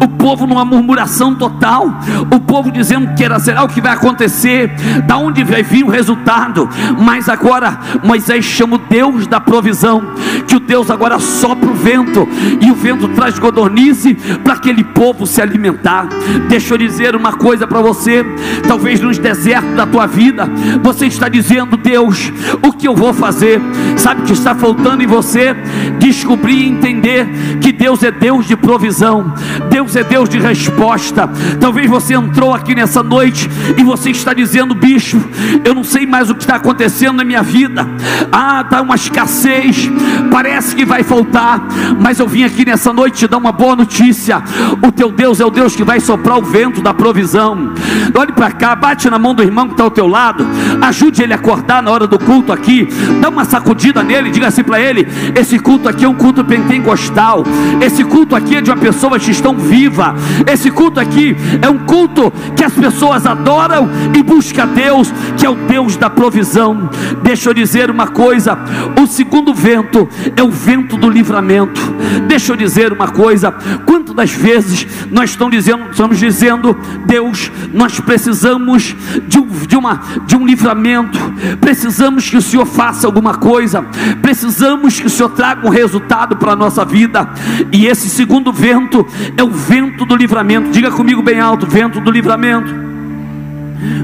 o 0.00 0.08
povo 0.08 0.46
numa 0.46 0.64
murmuração 0.64 1.34
total, 1.34 1.92
o 2.30 2.40
povo 2.40 2.70
dizendo 2.70 3.14
que 3.14 3.24
era 3.24 3.38
será 3.38 3.64
o 3.64 3.68
que 3.68 3.80
vai 3.80 3.92
acontecer, 3.92 4.70
da 5.06 5.16
onde 5.16 5.42
vai 5.44 5.62
vir 5.62 5.84
o 5.84 5.88
resultado, 5.88 6.68
mas 6.98 7.28
agora 7.28 7.78
Moisés 8.02 8.44
chama 8.44 8.76
o 8.76 8.78
Deus 8.78 9.26
da 9.26 9.40
provisão, 9.40 10.02
que 10.46 10.56
o 10.56 10.60
Deus 10.60 10.90
agora 10.90 11.18
sopra 11.18 11.68
o 11.68 11.74
vento, 11.74 12.28
e 12.60 12.70
o 12.70 12.74
vento 12.74 13.08
traz 13.08 13.38
godornice 13.38 14.14
para 14.42 14.54
aquele 14.54 14.84
povo 14.84 15.26
se 15.26 15.40
alimentar. 15.40 16.08
Deixa 16.48 16.74
eu 16.74 16.78
dizer 16.78 17.16
uma 17.16 17.32
coisa 17.32 17.66
para 17.66 17.80
você, 17.80 18.24
talvez 18.66 19.00
nos 19.00 19.18
desertos 19.18 19.74
da 19.74 19.86
tua 19.86 20.06
vida, 20.06 20.48
você 20.82 21.06
está 21.06 21.28
dizendo, 21.28 21.76
Deus, 21.76 22.32
o 22.62 22.72
que 22.72 22.86
eu 22.86 22.94
vou 22.94 23.12
fazer? 23.12 23.60
Sabe 23.96 24.22
o 24.22 24.24
que 24.24 24.32
está 24.32 24.54
faltando 24.54 25.02
em 25.02 25.06
você? 25.06 25.54
Descobrir 25.98 26.54
e 26.54 26.68
entender 26.68 27.28
que 27.60 27.72
Deus 27.72 28.02
é 28.02 28.10
Deus 28.10 28.46
de 28.46 28.56
provisão. 28.56 29.32
Deus 29.70 29.96
é 29.96 30.04
Deus 30.04 30.28
de 30.28 30.38
resposta. 30.38 31.28
Talvez 31.60 31.88
você 31.88 32.14
entrou 32.14 32.54
aqui 32.54 32.74
nessa 32.74 33.02
noite 33.02 33.48
e 33.76 33.82
você 33.82 34.10
está 34.10 34.32
dizendo, 34.32 34.74
bicho, 34.74 35.22
eu 35.64 35.74
não 35.74 35.84
sei 35.84 36.06
mais 36.06 36.30
o 36.30 36.34
que 36.34 36.42
está 36.42 36.56
acontecendo 36.56 37.16
na 37.16 37.24
minha 37.24 37.42
vida. 37.42 37.86
Ah, 38.30 38.62
está 38.62 38.80
uma 38.80 38.94
escassez, 38.94 39.90
parece 40.30 40.74
que 40.74 40.84
vai 40.84 41.02
faltar, 41.02 41.60
mas 42.00 42.18
eu 42.18 42.26
vim 42.26 42.44
aqui 42.44 42.64
nessa 42.64 42.92
noite 42.92 43.18
te 43.18 43.28
dar 43.28 43.38
uma 43.38 43.52
boa 43.52 43.76
notícia. 43.76 44.42
O 44.82 44.90
teu 44.90 45.10
Deus 45.10 45.40
é 45.40 45.44
o 45.44 45.50
Deus 45.50 45.76
que 45.76 45.84
vai 45.84 46.00
soprar 46.00 46.38
o 46.38 46.42
vento 46.42 46.80
da 46.80 46.94
provisão. 46.94 47.72
Olhe 48.14 48.32
para 48.32 48.50
cá, 48.52 48.74
bate 48.74 49.08
na 49.10 49.18
mão 49.18 49.34
do 49.34 49.42
irmão 49.42 49.66
que 49.66 49.74
está 49.74 49.84
ao 49.84 49.90
teu 49.90 50.06
lado, 50.06 50.46
ajude 50.80 51.22
ele 51.22 51.32
a 51.32 51.36
acordar 51.36 51.82
na 51.82 51.90
hora 51.90 52.06
do 52.06 52.18
culto 52.18 52.52
aqui, 52.52 52.88
dá 53.20 53.28
uma 53.28 53.44
sacudida 53.44 54.02
nele, 54.02 54.30
diga 54.30 54.48
assim 54.48 54.62
para 54.62 54.80
ele: 54.80 55.06
esse 55.34 55.58
culto 55.58 55.88
aqui 55.88 56.04
é 56.04 56.08
um 56.08 56.14
culto 56.14 56.44
pentecostal, 56.44 57.44
esse 57.80 58.04
culto 58.04 58.34
aqui 58.34 58.56
é 58.56 58.60
de 58.60 58.70
uma 58.70 58.76
pessoa 58.76 59.18
que 59.18 59.30
viva. 59.56 60.14
Esse 60.46 60.70
culto 60.70 61.00
aqui 61.00 61.36
é 61.60 61.68
um 61.68 61.78
culto 61.78 62.32
que 62.56 62.64
as 62.64 62.72
pessoas 62.72 63.26
adoram 63.26 63.88
e 64.14 64.22
buscam 64.22 64.62
a 64.62 64.66
Deus, 64.66 65.12
que 65.36 65.46
é 65.46 65.50
o 65.50 65.54
Deus 65.54 65.96
da 65.96 66.10
provisão. 66.10 66.88
Deixa 67.22 67.50
eu 67.50 67.54
dizer 67.54 67.90
uma 67.90 68.08
coisa: 68.08 68.58
o 69.00 69.06
segundo 69.06 69.54
vento 69.54 70.08
é 70.36 70.42
o 70.42 70.50
vento 70.50 70.96
do 70.96 71.08
livramento. 71.08 71.80
Deixa 72.26 72.52
eu 72.52 72.56
dizer 72.56 72.92
uma 72.92 73.08
coisa: 73.08 73.52
quantas 73.84 74.14
das 74.14 74.32
vezes 74.32 74.86
nós 75.10 75.30
estamos 75.30 75.54
dizendo, 75.54 75.90
estamos 75.90 76.18
dizendo, 76.18 76.76
Deus, 77.06 77.50
nós 77.72 77.98
precisamos 78.00 78.94
de 79.26 79.38
um, 79.38 79.46
de, 79.46 79.76
uma, 79.76 80.00
de 80.26 80.36
um 80.36 80.46
livramento, 80.46 81.18
precisamos 81.60 82.28
que 82.28 82.36
o 82.36 82.42
Senhor 82.42 82.66
faça 82.66 83.06
alguma 83.06 83.34
coisa, 83.34 83.82
precisamos 84.20 85.00
que 85.00 85.06
o 85.06 85.10
Senhor 85.10 85.30
traga 85.30 85.66
um 85.66 85.70
resultado 85.70 86.36
para 86.36 86.52
a 86.52 86.56
nossa 86.56 86.84
vida, 86.84 87.28
e 87.72 87.86
esse 87.86 88.08
segundo 88.08 88.52
vento 88.52 89.06
é 89.36 89.41
o 89.44 89.50
vento 89.50 90.04
do 90.04 90.16
livramento. 90.16 90.70
Diga 90.70 90.90
comigo 90.90 91.22
bem 91.22 91.40
alto: 91.40 91.66
vento 91.66 92.00
do 92.00 92.10
livramento. 92.10 92.72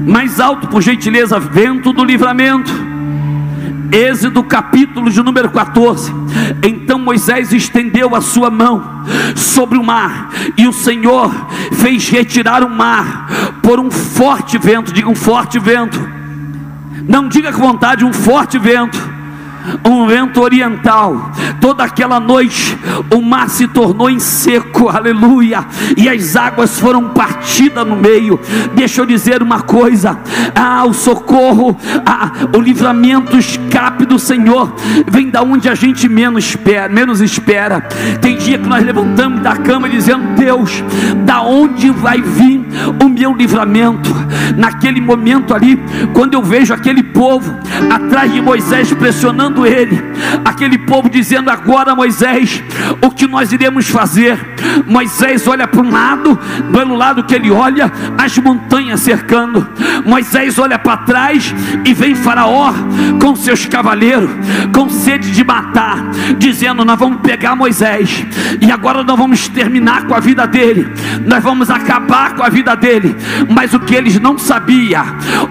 Mais 0.05 0.39
alto, 0.39 0.67
por 0.67 0.81
gentileza, 0.81 1.39
vento 1.39 1.93
do 1.93 2.03
livramento. 2.03 2.71
Êxodo 3.91 4.43
capítulo 4.43 5.09
de 5.09 5.21
número 5.23 5.49
14. 5.49 6.13
Então 6.63 6.99
Moisés 6.99 7.51
estendeu 7.51 8.15
a 8.15 8.21
sua 8.21 8.49
mão 8.51 8.83
sobre 9.35 9.77
o 9.77 9.83
mar, 9.83 10.29
e 10.57 10.67
o 10.67 10.73
Senhor 10.73 11.31
fez 11.73 12.07
retirar 12.09 12.63
o 12.63 12.69
mar 12.69 13.27
por 13.63 13.79
um 13.79 13.89
forte 13.89 14.57
vento. 14.57 14.93
Diga 14.93 15.09
um 15.09 15.15
forte 15.15 15.57
vento. 15.57 15.99
Não 17.07 17.27
diga 17.27 17.51
com 17.51 17.61
vontade, 17.61 18.05
um 18.05 18.13
forte 18.13 18.59
vento 18.59 19.18
um 19.85 20.07
vento 20.07 20.41
oriental. 20.41 21.31
Toda 21.59 21.83
aquela 21.83 22.19
noite 22.19 22.77
o 23.13 23.21
mar 23.21 23.49
se 23.49 23.67
tornou 23.67 24.09
em 24.09 24.19
seco, 24.19 24.89
aleluia, 24.89 25.65
e 25.97 26.07
as 26.07 26.35
águas 26.35 26.79
foram 26.79 27.09
partidas 27.09 27.85
no 27.85 27.95
meio. 27.95 28.39
Deixa 28.73 29.01
eu 29.01 29.05
dizer 29.05 29.41
uma 29.41 29.61
coisa: 29.61 30.19
ah, 30.55 30.85
o 30.85 30.93
socorro, 30.93 31.77
ah, 32.05 32.31
o 32.55 32.59
livramento, 32.59 33.37
escape 33.79 34.05
do 34.05 34.19
Senhor 34.19 34.75
vem 35.07 35.29
da 35.29 35.41
onde 35.41 35.69
a 35.69 35.75
gente 35.75 36.09
menos 36.09 36.43
espera, 36.49 36.89
menos 36.89 37.21
espera. 37.21 37.79
Tem 38.21 38.37
dia 38.37 38.57
que 38.57 38.67
nós 38.67 38.83
levantamos 38.83 39.41
da 39.41 39.55
cama 39.55 39.87
dizendo: 39.87 40.35
Deus, 40.35 40.83
da 41.25 41.41
onde 41.41 41.89
vai 41.89 42.21
vir 42.21 42.61
o 43.01 43.07
meu 43.07 43.33
livramento? 43.33 44.09
Naquele 44.57 44.99
momento 44.99 45.53
ali, 45.53 45.79
quando 46.13 46.33
eu 46.33 46.43
vejo 46.43 46.73
aquele 46.73 47.01
povo 47.01 47.57
atrás 47.89 48.31
de 48.33 48.41
Moisés 48.41 48.91
pressionando 48.93 49.65
ele, 49.65 50.03
aquele 50.43 50.77
povo 50.79 51.09
dizendo: 51.09 51.49
Agora, 51.49 51.95
Moisés, 51.95 52.61
o 53.01 53.09
que 53.09 53.27
nós 53.27 53.53
iremos 53.53 53.87
fazer? 53.87 54.37
Moisés 54.85 55.47
olha 55.47 55.67
para 55.67 55.81
um 55.81 55.89
lado, 55.89 56.37
pelo 56.73 56.95
lado 56.95 57.23
que 57.23 57.33
ele 57.33 57.49
olha, 57.49 57.91
as 58.17 58.37
montanhas 58.37 58.99
cercando. 58.99 59.65
Moisés 60.05 60.59
olha 60.59 60.77
para 60.77 60.97
trás 60.97 61.53
e 61.85 61.93
vem 61.93 62.13
Faraó 62.13 62.73
com 63.21 63.35
seus 63.35 63.68
cavaleiros, 63.69 64.29
com 64.73 64.89
sede 64.89 65.31
de 65.31 65.43
matar, 65.43 66.09
dizendo: 66.37 66.83
Nós 66.83 66.99
vamos 66.99 67.21
pegar 67.21 67.55
Moisés 67.55 68.25
e 68.59 68.71
agora 68.71 69.03
nós 69.03 69.17
vamos 69.17 69.47
terminar 69.47 70.05
com 70.07 70.13
a 70.13 70.19
vida 70.19 70.45
dele, 70.45 70.91
nós 71.25 71.43
vamos 71.43 71.69
acabar 71.69 72.35
com 72.35 72.43
a 72.43 72.49
vida 72.49 72.75
dele. 72.75 73.15
Mas 73.49 73.73
o 73.73 73.79
que 73.79 73.95
eles 73.95 74.19
não 74.19 74.37
sabiam, 74.37 75.05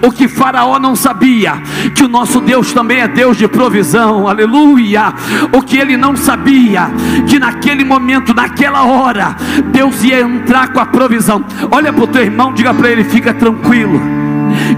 o 0.05 0.11
que 0.11 0.27
Faraó 0.27 0.77
não 0.79 0.95
sabia, 0.95 1.53
que 1.95 2.03
o 2.03 2.07
nosso 2.07 2.41
Deus 2.41 2.73
também 2.73 2.99
é 2.99 3.07
Deus 3.07 3.37
de 3.37 3.47
provisão, 3.47 4.27
aleluia. 4.27 5.13
O 5.51 5.61
que 5.61 5.77
ele 5.77 5.97
não 5.97 6.15
sabia, 6.15 6.89
que 7.27 7.39
naquele 7.39 7.83
momento, 7.83 8.33
naquela 8.33 8.83
hora, 8.83 9.35
Deus 9.71 10.03
ia 10.03 10.21
entrar 10.21 10.69
com 10.69 10.79
a 10.79 10.85
provisão. 10.85 11.43
Olha 11.71 11.91
para 11.93 12.03
o 12.03 12.07
teu 12.07 12.23
irmão, 12.23 12.53
diga 12.53 12.73
para 12.73 12.89
ele: 12.89 13.03
fica 13.03 13.33
tranquilo 13.33 14.28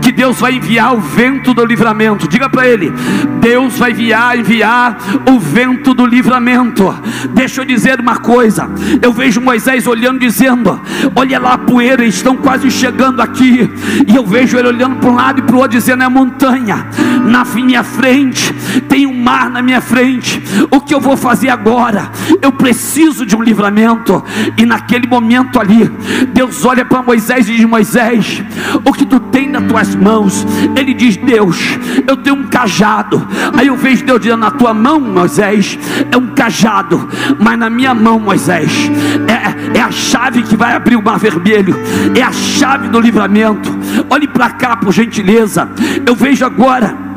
que 0.02 0.12
Deus 0.12 0.40
vai 0.40 0.56
enviar 0.56 0.94
o 0.94 1.00
vento 1.00 1.54
do 1.54 1.66
livramento. 1.66 2.28
Diga 2.28 2.50
para 2.50 2.68
ele: 2.68 2.92
Deus 3.40 3.78
vai 3.78 3.92
enviar, 3.92 4.38
enviar 4.38 4.98
o 5.30 5.40
vento 5.40 5.94
do 5.94 6.06
livramento. 6.06 6.94
Deixa 7.34 7.62
eu 7.62 7.66
dizer 7.66 8.00
uma 8.00 8.18
coisa. 8.18 8.70
Eu 9.02 9.12
vejo 9.12 9.42
Moisés 9.42 9.88
olhando, 9.88 10.20
dizendo: 10.20 10.80
Olha 11.16 11.40
lá 11.40 11.54
a 11.54 11.58
poeira, 11.58 12.06
estão 12.06 12.36
quase 12.38 12.70
chegando 12.70 13.22
aqui. 13.22 13.70
E 14.08 14.16
eu 14.16 14.26
vejo 14.26 14.58
ele 14.58 14.68
olhando 14.68 14.98
para 14.98 15.10
um 15.10 15.16
lado 15.16 15.40
e 15.40 15.42
para 15.42 15.56
o 15.56 15.60
outro, 15.60 15.78
dizendo: 15.78 16.04
É 16.04 16.10
montanha. 16.10 16.88
Na 17.26 17.46
minha 17.46 17.84
frente 17.84 18.54
tem 18.88 19.06
um 19.06 19.14
mar 19.14 19.50
na 19.50 19.62
minha 19.62 19.82
frente. 19.82 20.42
O 20.70 20.82
que 20.82 20.94
eu 20.94 21.00
vou 21.00 21.16
fazer 21.16 21.50
agora? 21.50 22.12
Eu 22.42 22.52
preciso 22.52 23.26
de 23.26 23.36
um 23.36 23.42
livramento. 23.42 24.24
E 24.58 24.66
naquele 24.66 25.08
momento 25.08 25.60
ali, 25.60 25.90
Deus 26.34 26.66
olha 26.66 26.86
para 26.86 27.02
Moisés 27.02 27.48
e 27.48 27.56
diz: 27.56 27.66
Moisés, 27.66 28.44
o 28.84 28.94
que 28.94 29.06
tu 29.06 29.20
tem 29.20 29.48
na 29.48 29.62
tuas 29.72 29.96
mãos. 29.96 30.46
Ele 30.76 30.94
diz: 30.94 31.16
Deus, 31.16 31.58
eu 32.06 32.18
tenho 32.18 32.36
um 32.36 32.44
cajado. 32.44 33.26
Aí 33.58 33.68
eu 33.68 33.78
vejo 33.78 34.06
Deus 34.06 34.20
dizendo: 34.20 34.42
Na 34.42 34.52
tua 34.52 34.74
mão, 34.74 35.00
Moisés, 35.00 35.80
é 36.12 36.18
um 36.18 36.28
cajado, 36.28 37.08
mas 37.40 37.58
na 37.58 37.70
minha 37.70 37.94
mão, 37.94 38.20
Moisés, 38.20 38.92
é, 39.28 39.80
é 39.80 39.82
a 39.82 39.92
chave 39.92 40.44
que 40.44 40.56
vai 40.56 40.76
abrir 40.76 40.98
o 40.98 41.02
mar 41.02 41.18
vermelho, 41.18 41.76
é 42.16 42.22
a 42.22 42.32
chave 42.32 42.90
do 42.90 43.00
livramento. 43.00 43.72
Olhe 44.10 44.28
para 44.28 44.50
cá, 44.52 44.76
por 44.76 44.94
gentileza. 44.94 45.70
Eu 46.06 46.16
vejo 46.16 46.46
agora 46.46 47.11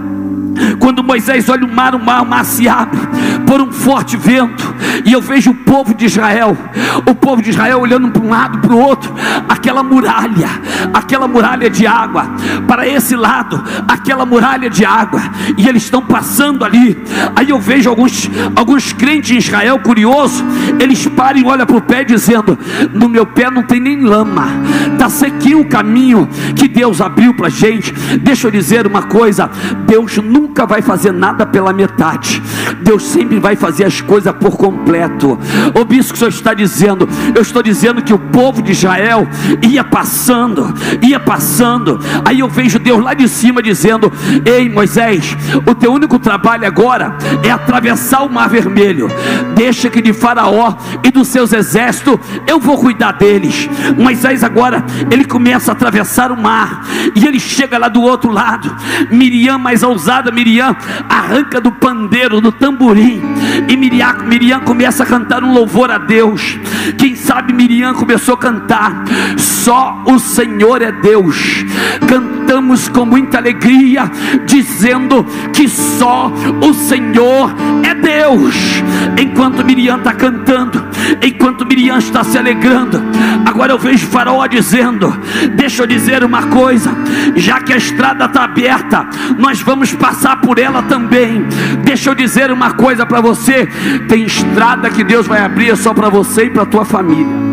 quando 0.78 1.02
Moisés 1.02 1.48
olha 1.48 1.64
o 1.64 1.72
mar, 1.72 1.94
o 1.94 1.98
mar, 1.98 2.44
se 2.44 2.68
abre 2.68 3.00
por 3.46 3.60
um 3.60 3.72
forte 3.72 4.16
vento, 4.16 4.74
e 5.04 5.12
eu 5.12 5.20
vejo 5.20 5.50
o 5.50 5.54
povo 5.54 5.94
de 5.94 6.06
Israel, 6.06 6.56
o 7.06 7.14
povo 7.14 7.42
de 7.42 7.50
Israel 7.50 7.80
olhando 7.80 8.10
para 8.10 8.22
um 8.22 8.30
lado, 8.30 8.58
para 8.58 8.74
o 8.74 8.78
outro, 8.78 9.12
aquela 9.48 9.82
muralha, 9.82 10.48
aquela 10.92 11.26
muralha 11.26 11.68
de 11.68 11.86
água, 11.86 12.26
para 12.66 12.86
esse 12.86 13.16
lado, 13.16 13.62
aquela 13.88 14.24
muralha 14.24 14.70
de 14.70 14.84
água, 14.84 15.20
e 15.56 15.68
eles 15.68 15.84
estão 15.84 16.02
passando 16.02 16.64
ali. 16.64 16.96
Aí 17.34 17.50
eu 17.50 17.58
vejo 17.58 17.90
alguns, 17.90 18.30
alguns 18.54 18.92
crentes 18.92 19.30
em 19.30 19.38
Israel, 19.38 19.78
curioso, 19.80 20.44
eles 20.78 21.06
param 21.08 21.40
e 21.40 21.44
olham 21.44 21.66
para 21.66 21.76
o 21.76 21.82
pé 21.82 22.04
dizendo: 22.04 22.58
No 22.92 23.08
meu 23.08 23.26
pé 23.26 23.50
não 23.50 23.62
tem 23.62 23.80
nem 23.80 24.00
lama, 24.00 24.46
está 24.92 25.08
sequinho 25.08 25.60
o 25.60 25.68
caminho 25.68 26.28
que 26.56 26.68
Deus 26.68 27.00
abriu 27.00 27.34
para 27.34 27.48
a 27.48 27.50
gente. 27.50 27.92
Deixa 28.20 28.46
eu 28.46 28.50
dizer 28.50 28.86
uma 28.86 29.02
coisa: 29.02 29.50
Deus 29.86 30.16
nunca 30.18 30.43
nunca 30.44 30.66
vai 30.66 30.82
fazer 30.82 31.10
nada 31.10 31.46
pela 31.46 31.72
metade. 31.72 32.42
Deus 32.82 33.02
sempre 33.02 33.38
vai 33.38 33.56
fazer 33.56 33.84
as 33.84 34.02
coisas 34.02 34.32
por 34.34 34.56
completo. 34.58 35.38
O 35.74 36.14
Senhor 36.14 36.28
está 36.28 36.52
dizendo. 36.52 37.08
Eu 37.34 37.40
estou 37.40 37.62
dizendo 37.62 38.02
que 38.02 38.12
o 38.12 38.18
povo 38.18 38.62
de 38.62 38.72
Israel 38.72 39.26
ia 39.62 39.82
passando, 39.82 40.74
ia 41.02 41.18
passando. 41.18 41.98
Aí 42.24 42.40
eu 42.40 42.48
vejo 42.48 42.78
Deus 42.78 43.02
lá 43.02 43.14
de 43.14 43.26
cima 43.26 43.62
dizendo: 43.62 44.12
Ei 44.44 44.68
Moisés, 44.68 45.34
o 45.66 45.74
teu 45.74 45.92
único 45.92 46.18
trabalho 46.18 46.66
agora 46.66 47.16
é 47.42 47.50
atravessar 47.50 48.22
o 48.22 48.30
mar 48.30 48.48
vermelho. 48.48 49.08
Deixa 49.54 49.88
que 49.88 50.02
de 50.02 50.12
Faraó 50.12 50.74
e 51.02 51.10
dos 51.10 51.28
seus 51.28 51.52
exércitos 51.52 52.18
eu 52.46 52.60
vou 52.60 52.76
cuidar 52.76 53.12
deles. 53.12 53.68
Moisés 53.96 54.44
agora 54.44 54.84
ele 55.10 55.24
começa 55.24 55.70
a 55.70 55.74
atravessar 55.74 56.30
o 56.30 56.36
mar 56.36 56.84
e 57.14 57.26
ele 57.26 57.40
chega 57.40 57.78
lá 57.78 57.88
do 57.88 58.02
outro 58.02 58.30
lado. 58.30 58.74
Miriam 59.10 59.58
mais 59.58 59.82
ousada 59.82 60.33
Miriam 60.34 60.76
arranca 61.08 61.60
do 61.60 61.72
pandeiro, 61.72 62.40
do 62.40 62.52
tamborim, 62.52 63.22
e 63.68 63.76
Miriam, 63.76 64.18
Miriam 64.24 64.60
começa 64.60 65.02
a 65.02 65.06
cantar 65.06 65.42
um 65.42 65.52
louvor 65.52 65.90
a 65.90 65.98
Deus. 65.98 66.58
Quem 66.98 67.16
sabe 67.16 67.52
Miriam 67.52 67.94
começou 67.94 68.34
a 68.34 68.38
cantar: 68.38 69.04
Só 69.38 70.02
o 70.06 70.18
Senhor 70.18 70.82
é 70.82 70.92
Deus. 70.92 71.64
Cantamos 72.06 72.88
com 72.88 73.06
muita 73.06 73.38
alegria, 73.38 74.10
dizendo 74.44 75.24
que 75.52 75.68
só 75.68 76.30
o 76.60 76.74
Senhor 76.74 77.54
é 77.82 77.94
Deus. 77.94 78.54
Enquanto 79.20 79.64
Miriam 79.64 79.96
está 79.96 80.12
cantando, 80.12 80.83
enquanto 81.22 81.66
Miriam 81.66 81.98
está 81.98 82.24
se 82.24 82.38
alegrando, 82.38 83.02
agora 83.44 83.72
eu 83.72 83.78
vejo 83.78 84.06
Faraó 84.06 84.46
dizendo: 84.46 85.14
Deixa 85.54 85.82
eu 85.82 85.86
dizer 85.86 86.24
uma 86.24 86.44
coisa, 86.44 86.90
já 87.36 87.60
que 87.60 87.72
a 87.72 87.76
estrada 87.76 88.24
está 88.24 88.44
aberta, 88.44 89.06
nós 89.38 89.60
vamos 89.60 89.92
passar 89.92 90.40
por 90.40 90.58
ela 90.58 90.82
também. 90.82 91.46
Deixa 91.82 92.10
eu 92.10 92.14
dizer 92.14 92.50
uma 92.50 92.72
coisa 92.72 93.04
para 93.06 93.20
você: 93.20 93.66
tem 94.08 94.24
estrada 94.24 94.90
que 94.90 95.04
Deus 95.04 95.26
vai 95.26 95.40
abrir 95.40 95.76
só 95.76 95.92
para 95.92 96.08
você 96.08 96.46
e 96.46 96.50
para 96.50 96.66
tua 96.66 96.84
família. 96.84 97.43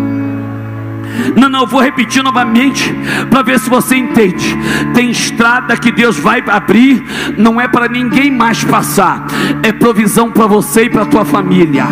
Não, 1.35 1.49
não, 1.49 1.65
vou 1.65 1.81
repetir 1.81 2.23
novamente 2.23 2.93
para 3.29 3.41
ver 3.41 3.59
se 3.59 3.69
você 3.69 3.95
entende. 3.95 4.57
Tem 4.93 5.09
estrada 5.09 5.77
que 5.77 5.91
Deus 5.91 6.17
vai 6.17 6.43
abrir, 6.47 7.03
não 7.37 7.59
é 7.59 7.67
para 7.67 7.87
ninguém 7.87 8.31
mais 8.31 8.63
passar, 8.63 9.25
é 9.63 9.71
provisão 9.71 10.31
para 10.31 10.47
você 10.47 10.85
e 10.85 10.89
para 10.89 11.05
tua 11.05 11.25
família. 11.25 11.85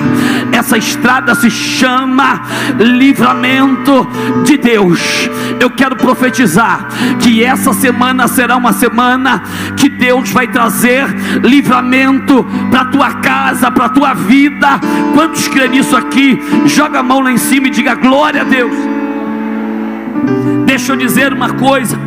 Essa 0.52 0.78
estrada 0.78 1.36
se 1.36 1.50
chama 1.50 2.42
livramento 2.78 4.08
de 4.44 4.58
Deus. 4.58 5.30
Eu 5.60 5.70
quero 5.70 5.96
profetizar 5.96 6.88
que 7.20 7.44
essa 7.44 7.74
semana 7.74 8.28
será 8.28 8.56
uma 8.56 8.74
semana 8.74 9.44
que 9.76 9.90
Deus 9.90 10.32
vai 10.32 10.48
trazer 10.48 11.06
livramento 11.44 12.46
para 12.70 12.86
tua 12.86 13.14
casa, 13.16 13.72
para 13.72 13.90
tua 13.90 14.14
vida. 14.14 14.80
Quantos 15.14 15.48
creem 15.48 15.70
nisso 15.70 15.96
aqui? 15.96 16.40
Joga 16.66 17.00
a 17.00 17.04
mão 17.04 17.22
lá 17.22 17.32
em 17.32 17.38
cima 17.38 17.68
e 17.68 17.72
diga 17.72 17.96
glória 17.96 18.42
a 18.42 18.46
Deus. 18.46 18.74
Deixa 20.66 20.94
eu 20.94 20.98
dizer 20.98 21.34
uma 21.34 21.54
coisa: 21.54 21.98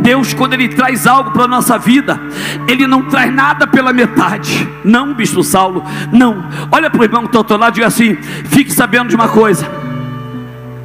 Deus, 0.00 0.34
quando 0.34 0.54
Ele 0.54 0.68
traz 0.68 1.06
algo 1.06 1.30
para 1.30 1.44
a 1.44 1.48
nossa 1.48 1.78
vida, 1.78 2.20
Ele 2.66 2.86
não 2.86 3.02
traz 3.02 3.32
nada 3.32 3.66
pela 3.66 3.92
metade. 3.92 4.68
Não, 4.84 5.14
Bispo 5.14 5.42
Saulo, 5.42 5.84
não. 6.12 6.44
Olha 6.70 6.90
para 6.90 7.00
o 7.00 7.04
irmão 7.04 7.22
que 7.22 7.28
está 7.28 7.38
ao 7.38 7.44
teu 7.44 7.56
lado 7.56 7.72
e 7.72 7.74
diga 7.74 7.86
assim: 7.86 8.16
fique 8.46 8.72
sabendo 8.72 9.08
de 9.08 9.16
uma 9.16 9.28
coisa. 9.28 9.66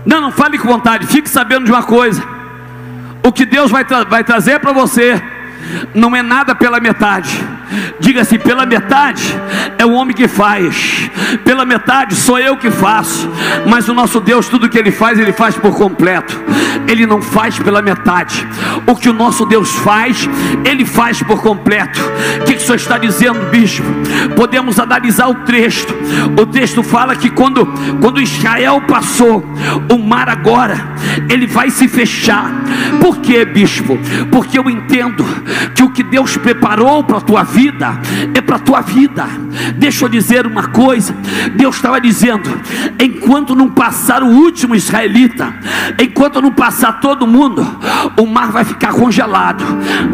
Não, 0.06 0.20
não 0.20 0.32
fale 0.32 0.58
com 0.58 0.68
vontade, 0.68 1.08
fique 1.08 1.30
sabendo 1.30 1.65
de 1.65 1.72
uma 1.72 1.84
coisa. 1.84 2.22
O 3.25 3.32
que 3.32 3.46
Deus 3.46 3.72
vai, 3.72 3.86
tra 3.86 4.03
vai 4.03 4.24
trazer 4.24 4.60
para 4.60 4.74
você 4.74 5.22
não 5.94 6.15
é 6.15 6.22
nada 6.22 6.56
pela 6.56 6.80
metade. 6.80 7.42
Diga 8.00 8.22
assim: 8.22 8.38
pela 8.38 8.65
metade 8.65 9.24
é 9.77 9.86
o 9.86 9.94
homem 9.94 10.15
que 10.15 10.27
faz, 10.27 11.10
pela 11.44 11.65
metade 11.65 12.15
sou 12.15 12.39
eu 12.39 12.58
que 12.58 12.69
faço, 12.71 13.30
mas 13.67 13.88
o 13.88 13.93
nosso 13.93 14.19
Deus, 14.19 14.47
tudo 14.47 14.69
que 14.69 14.78
Ele 14.78 14.91
faz, 14.91 15.19
Ele 15.19 15.34
faz 15.34 15.56
por 15.56 15.76
completo, 15.76 16.39
Ele 16.88 17.06
não 17.06 17.21
faz 17.21 17.58
pela 17.60 17.82
metade. 17.82 18.47
O 18.86 18.95
que 18.95 19.10
o 19.10 19.13
nosso 19.13 19.45
Deus 19.45 19.71
faz, 19.78 20.30
Ele 20.65 20.86
faz 20.86 21.21
por 21.21 21.41
completo. 21.41 22.00
O 22.41 22.45
que, 22.45 22.54
o 22.54 22.60
senhor 22.60 22.76
está 22.76 22.97
dizendo, 22.97 23.39
bispo? 23.50 23.86
Podemos 24.36 24.80
analisar 24.80 25.28
o 25.28 25.36
texto. 25.36 25.93
O 26.39 26.45
texto 26.45 26.84
fala 26.84 27.15
que 27.15 27.30
quando, 27.30 27.65
quando 28.02 28.21
Israel 28.21 28.82
passou, 28.82 29.43
o 29.89 29.97
mar 29.97 30.30
agora, 30.30 30.76
ele 31.30 31.47
vai 31.47 31.69
se 31.69 31.88
fechar. 31.88 32.52
Por 33.02 33.17
quê, 33.17 33.45
bispo? 33.45 33.97
Porque 34.32 34.58
eu 34.58 34.69
entendo 34.69 35.26
que 35.76 35.84
o 35.84 35.89
que 35.89 36.04
Deus 36.04 36.38
preparou 36.38 37.04
para 37.04 37.17
a 37.17 37.21
tua 37.21 37.43
vida 37.43 37.62
é 38.34 38.41
para 38.41 38.58
a 38.58 38.60
tua 38.60 38.82
vida. 38.82 39.26
Deixa 39.76 40.06
eu 40.06 40.10
dizer 40.10 40.45
uma 40.45 40.67
coisa: 40.67 41.15
Deus 41.56 41.76
estava 41.76 41.99
dizendo, 41.99 42.49
enquanto 42.99 43.56
não 43.56 43.69
passar 43.69 44.23
o 44.23 44.28
último 44.28 44.76
israelita, 44.76 45.54
enquanto 46.02 46.41
não 46.41 46.52
passar 46.52 46.99
todo 46.99 47.28
mundo, 47.28 47.65
o 48.19 48.26
mar 48.26 48.52
vai 48.52 48.63
ficar 48.63 48.93
congelado. 48.93 49.63